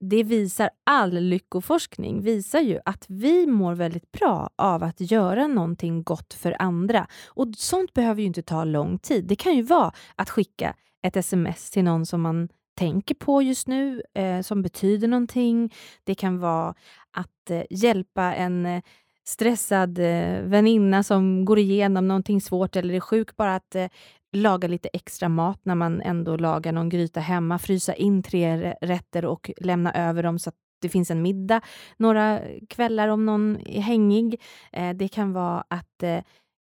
det 0.00 0.22
visar 0.22 0.70
all 0.84 1.20
lyckoforskning 1.20 2.22
visar 2.22 2.60
ju 2.60 2.78
att 2.84 3.04
vi 3.08 3.46
mår 3.46 3.74
väldigt 3.74 4.12
bra 4.12 4.50
av 4.56 4.82
att 4.82 5.00
göra 5.00 5.46
någonting 5.46 6.02
gott 6.02 6.34
för 6.34 6.56
andra. 6.58 7.06
Och 7.26 7.46
sånt 7.56 7.92
behöver 7.94 8.20
ju 8.20 8.26
inte 8.26 8.42
ta 8.42 8.64
lång 8.64 8.98
tid. 8.98 9.24
Det 9.24 9.36
kan 9.36 9.56
ju 9.56 9.62
vara 9.62 9.92
att 10.16 10.30
skicka 10.30 10.74
ett 11.02 11.16
sms 11.16 11.70
till 11.70 11.84
någon 11.84 12.06
som 12.06 12.20
man 12.20 12.48
tänker 12.78 13.14
på 13.14 13.42
just 13.42 13.68
nu, 13.68 14.02
eh, 14.14 14.40
som 14.40 14.62
betyder 14.62 15.08
någonting. 15.08 15.74
Det 16.04 16.14
kan 16.14 16.38
vara 16.38 16.74
att 17.10 17.50
eh, 17.50 17.62
hjälpa 17.70 18.34
en 18.34 18.66
eh, 18.66 18.82
stressad 19.24 19.98
eh, 19.98 20.42
väninna 20.42 21.02
som 21.02 21.44
går 21.44 21.58
igenom 21.58 22.08
någonting 22.08 22.40
svårt 22.40 22.76
eller 22.76 22.94
är 22.94 23.00
sjuk, 23.00 23.36
bara 23.36 23.54
att 23.54 23.74
eh, 23.74 23.86
laga 24.32 24.68
lite 24.68 24.88
extra 24.88 25.28
mat 25.28 25.60
när 25.62 25.74
man 25.74 26.00
ändå 26.00 26.36
lagar 26.36 26.72
någon 26.72 26.88
gryta 26.88 27.20
hemma, 27.20 27.58
frysa 27.58 27.94
in 27.94 28.22
tre 28.22 28.74
rätter 28.80 29.24
och 29.24 29.50
lämna 29.56 29.92
över 29.92 30.22
dem 30.22 30.38
så 30.38 30.48
att 30.48 30.54
det 30.80 30.88
finns 30.88 31.10
en 31.10 31.22
middag 31.22 31.60
några 31.96 32.40
kvällar 32.68 33.08
om 33.08 33.26
någon 33.26 33.58
är 33.66 33.80
hängig. 33.80 34.40
Eh, 34.72 34.94
det 34.94 35.08
kan 35.08 35.32
vara 35.32 35.64
att 35.68 36.02
eh, 36.02 36.18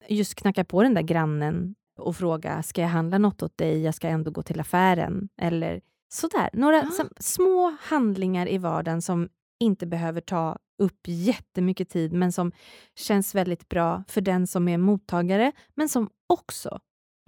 just 0.08 0.36
knacka 0.36 0.64
på 0.64 0.84
den 0.84 0.94
där 0.94 1.02
grannen 1.02 1.76
och 2.00 2.16
fråga, 2.16 2.64
ska 2.64 2.82
jag 2.82 2.90
handla 2.90 3.18
något 3.18 3.44
åt 3.44 3.58
dig? 3.58 3.82
Jag 3.82 3.96
ska 3.96 4.08
ändå 4.08 4.32
gå 4.32 4.44
till 4.44 4.60
affären. 4.60 5.30
Eller 5.42 5.82
sådär. 6.10 6.50
Några 6.54 6.80
ah. 6.80 7.06
små 7.20 7.78
handlingar 7.82 8.50
i 8.50 8.58
vardagen 8.58 9.02
som 9.02 9.30
inte 9.60 9.86
behöver 9.86 10.22
ta 10.22 10.58
upp 10.78 11.00
jättemycket 11.08 11.90
tid, 11.90 12.14
men 12.14 12.32
som 12.32 12.52
känns 12.96 13.36
väldigt 13.36 13.70
bra 13.70 14.04
för 14.08 14.22
den 14.22 14.48
som 14.48 14.68
är 14.68 14.78
mottagare, 14.78 15.52
men 15.76 15.90
som 15.90 16.10
också 16.28 16.80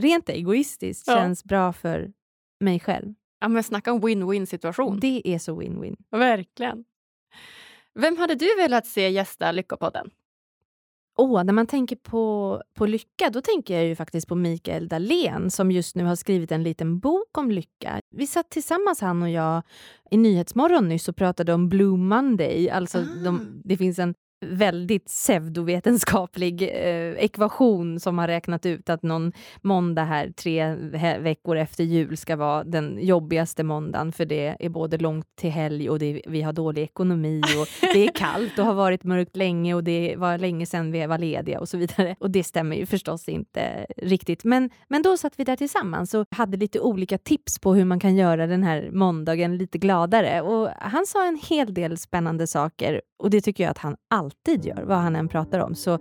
rent 0.02 0.30
egoistiskt 0.30 1.08
ja. 1.08 1.14
känns 1.14 1.44
bra 1.44 1.74
för 1.74 2.12
mig 2.60 2.80
själv. 2.80 3.14
Ja, 3.40 3.48
men 3.48 3.64
snacka 3.64 3.94
om 3.94 4.02
win-win 4.02 4.46
situation. 4.46 5.00
Det 5.00 5.22
är 5.26 5.40
så 5.40 5.62
win-win. 5.62 5.96
Verkligen. 6.12 6.84
Vem 7.94 8.18
hade 8.18 8.36
du 8.36 8.56
velat 8.56 8.86
se 8.86 9.10
gästa 9.10 9.52
Lyckopodden? 9.52 10.12
Oh, 11.18 11.44
när 11.44 11.54
man 11.54 11.68
tänker 11.68 11.96
på, 11.96 12.62
på 12.74 12.86
lycka, 12.86 13.30
då 13.30 13.42
tänker 13.42 13.74
jag 13.76 13.86
ju 13.86 13.96
faktiskt 13.96 14.28
på 14.28 14.36
Mikael 14.36 14.88
Dahlén 14.88 15.52
som 15.52 15.72
just 15.72 15.96
nu 15.96 16.04
har 16.04 16.16
skrivit 16.16 16.52
en 16.52 16.64
liten 16.64 17.00
bok 17.00 17.38
om 17.38 17.52
lycka. 17.52 18.00
Vi 18.16 18.28
satt 18.28 18.50
tillsammans, 18.50 19.02
han 19.02 19.22
och 19.22 19.30
jag, 19.30 19.62
i 20.12 20.18
Nyhetsmorgon 20.18 20.88
nyss 20.88 21.10
och 21.10 21.16
pratade 21.16 21.54
om 21.54 21.70
Blue 21.70 21.98
Monday. 21.98 22.70
Alltså 22.70 22.98
ah. 22.98 23.24
de, 23.24 23.62
det 23.64 23.78
finns 23.78 24.00
en 24.00 24.14
väldigt 24.42 25.06
pseudovetenskaplig 25.06 26.62
eh, 26.62 27.24
ekvation 27.24 28.00
som 28.00 28.18
har 28.18 28.28
räknat 28.28 28.66
ut 28.66 28.90
att 28.90 29.04
någon 29.04 29.32
måndag 29.62 30.04
här 30.04 30.32
tre 30.32 30.76
veckor 31.20 31.58
efter 31.58 31.84
jul 31.84 32.18
ska 32.18 32.36
vara 32.36 32.64
den 32.64 32.98
jobbigaste 33.02 33.64
måndagen 33.64 34.12
för 34.12 34.26
det 34.26 34.56
är 34.60 34.70
både 34.70 34.98
långt 34.98 35.26
till 35.36 35.50
helg 35.50 35.90
och 35.90 36.00
det, 36.00 36.22
vi 36.28 36.42
har 36.42 36.54
dålig 36.54 36.84
ekonomi 36.84 37.42
och 37.42 37.68
det 37.94 38.08
är 38.08 38.12
kallt 38.12 38.60
och 38.60 38.66
har 38.66 38.74
varit 38.74 39.04
mörkt 39.04 39.36
länge 39.36 39.74
och 39.74 39.84
det 39.84 40.16
var 40.18 40.38
länge 40.38 40.66
sedan 40.66 40.92
vi 40.92 41.06
var 41.06 41.18
lediga 41.18 41.60
och 41.60 41.70
så 41.70 41.78
vidare. 41.78 42.16
Och 42.20 42.32
det 42.32 42.44
stämmer 42.44 42.76
ju 42.76 42.86
förstås 42.86 43.30
inte 43.30 43.86
riktigt. 43.98 44.44
Men, 44.44 44.70
men 44.88 45.02
då 45.02 45.18
satt 45.18 45.34
vi 45.40 45.44
där 45.44 45.56
tillsammans 45.56 46.14
och 46.14 46.28
hade 46.32 46.58
lite 46.58 46.80
olika 46.80 47.18
tips 47.18 47.60
på 47.60 47.74
hur 47.74 47.86
man 47.86 48.00
kan 48.00 48.16
göra 48.16 48.48
den 48.48 48.64
här 48.64 48.90
måndagen 48.92 49.58
lite 49.58 49.78
gladare 49.78 50.42
och 50.42 50.70
han 50.80 51.06
sa 51.06 51.28
en 51.28 51.40
hel 51.50 51.74
del 51.74 51.98
spännande 51.98 52.48
saker 52.48 53.02
och 53.22 53.30
det 53.30 53.42
tycker 53.42 53.64
jag 53.64 53.72
att 53.72 53.78
han 53.78 53.96
alltid 54.10 54.66
gör, 54.66 54.84
vad 54.84 54.98
han 54.98 55.16
än 55.16 55.28
pratar 55.28 55.60
om. 55.60 55.76
Så 55.76 56.00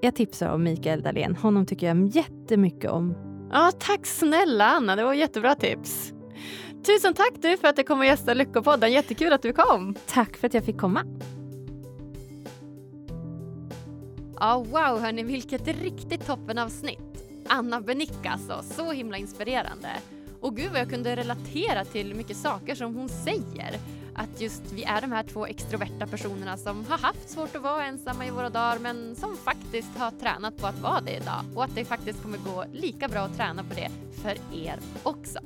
jag 0.00 0.14
tipsar 0.14 0.48
om 0.48 0.62
Mikael 0.62 1.02
Dahlén. 1.02 1.36
Honom 1.36 1.66
tycker 1.66 1.86
jag 1.86 2.06
jättemycket 2.06 2.90
om. 2.90 3.14
Ja, 3.52 3.72
tack 3.78 4.06
snälla 4.06 4.64
Anna, 4.64 4.96
det 4.96 5.04
var 5.04 5.14
jättebra 5.14 5.54
tips. 5.54 6.12
Tusen 6.86 7.14
tack 7.14 7.32
du 7.34 7.56
för 7.56 7.68
att 7.68 7.76
du 7.76 7.82
kom 7.82 7.98
och 7.98 8.06
gästade 8.06 8.34
Lyckopodden. 8.34 8.92
Jättekul 8.92 9.32
att 9.32 9.42
du 9.42 9.52
kom. 9.52 9.94
Tack 10.06 10.36
för 10.36 10.46
att 10.46 10.54
jag 10.54 10.64
fick 10.64 10.78
komma. 10.78 11.04
Ja, 14.40 14.56
oh, 14.56 14.64
wow 14.64 15.00
hörni, 15.00 15.22
vilket 15.22 15.68
riktigt 15.68 16.26
toppenavsnitt. 16.26 17.24
Anna 17.48 17.80
Benick 17.80 18.26
alltså, 18.26 18.62
så 18.62 18.92
himla 18.92 19.16
inspirerande. 19.16 19.88
Och 20.40 20.56
gud 20.56 20.70
vad 20.70 20.80
jag 20.80 20.90
kunde 20.90 21.16
relatera 21.16 21.84
till 21.84 22.14
mycket 22.14 22.36
saker 22.36 22.74
som 22.74 22.94
hon 22.94 23.08
säger 23.08 23.78
att 24.14 24.40
just 24.40 24.72
vi 24.72 24.84
är 24.84 25.00
de 25.00 25.12
här 25.12 25.22
två 25.22 25.46
extroverta 25.46 26.06
personerna 26.06 26.56
som 26.56 26.86
har 26.86 26.98
haft 26.98 27.30
svårt 27.30 27.56
att 27.56 27.62
vara 27.62 27.84
ensamma 27.84 28.26
i 28.26 28.30
våra 28.30 28.50
dagar 28.50 28.78
men 28.78 29.16
som 29.16 29.36
faktiskt 29.36 29.98
har 29.98 30.10
tränat 30.10 30.56
på 30.56 30.66
att 30.66 30.80
vara 30.80 31.00
det 31.00 31.16
idag 31.16 31.44
och 31.54 31.64
att 31.64 31.74
det 31.74 31.84
faktiskt 31.84 32.22
kommer 32.22 32.38
gå 32.38 32.64
lika 32.72 33.08
bra 33.08 33.20
att 33.20 33.36
träna 33.36 33.64
på 33.64 33.74
det 33.74 33.90
för 34.22 34.36
er 34.54 34.78
också. 35.02 35.38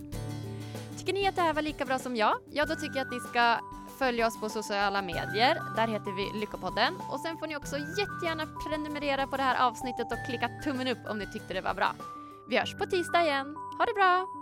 Tycker 0.99 1.13
ni 1.13 1.29
att 1.29 1.37
det 1.37 1.43
här 1.43 1.55
var 1.55 1.63
lika 1.63 1.85
bra 1.85 1.99
som 1.99 2.17
jag? 2.17 2.37
Ja, 2.53 2.65
då 2.65 2.75
tycker 2.75 2.97
jag 2.97 3.07
att 3.07 3.13
ni 3.13 3.21
ska 3.21 3.59
följa 3.99 4.27
oss 4.27 4.41
på 4.41 4.49
sociala 4.49 5.03
medier. 5.03 5.63
Där 5.77 5.89
heter 5.89 6.13
vi 6.13 6.41
Lyckopodden. 6.41 6.95
Och 7.13 7.21
sen 7.21 7.39
får 7.39 7.47
ni 7.47 7.57
också 7.57 7.77
jättegärna 7.77 8.47
prenumerera 8.47 9.27
på 9.27 9.37
det 9.37 9.43
här 9.43 9.67
avsnittet 9.67 10.13
och 10.13 10.27
klicka 10.27 10.51
tummen 10.65 10.89
upp 10.89 10.99
om 11.11 11.19
ni 11.19 11.27
tyckte 11.33 11.55
det 11.55 11.61
var 11.61 11.75
bra. 11.75 11.95
Vi 12.49 12.59
hörs 12.59 12.75
på 12.75 12.87
tisdag 12.87 13.23
igen. 13.23 13.57
Ha 13.79 13.85
det 13.85 13.95
bra! 13.95 14.36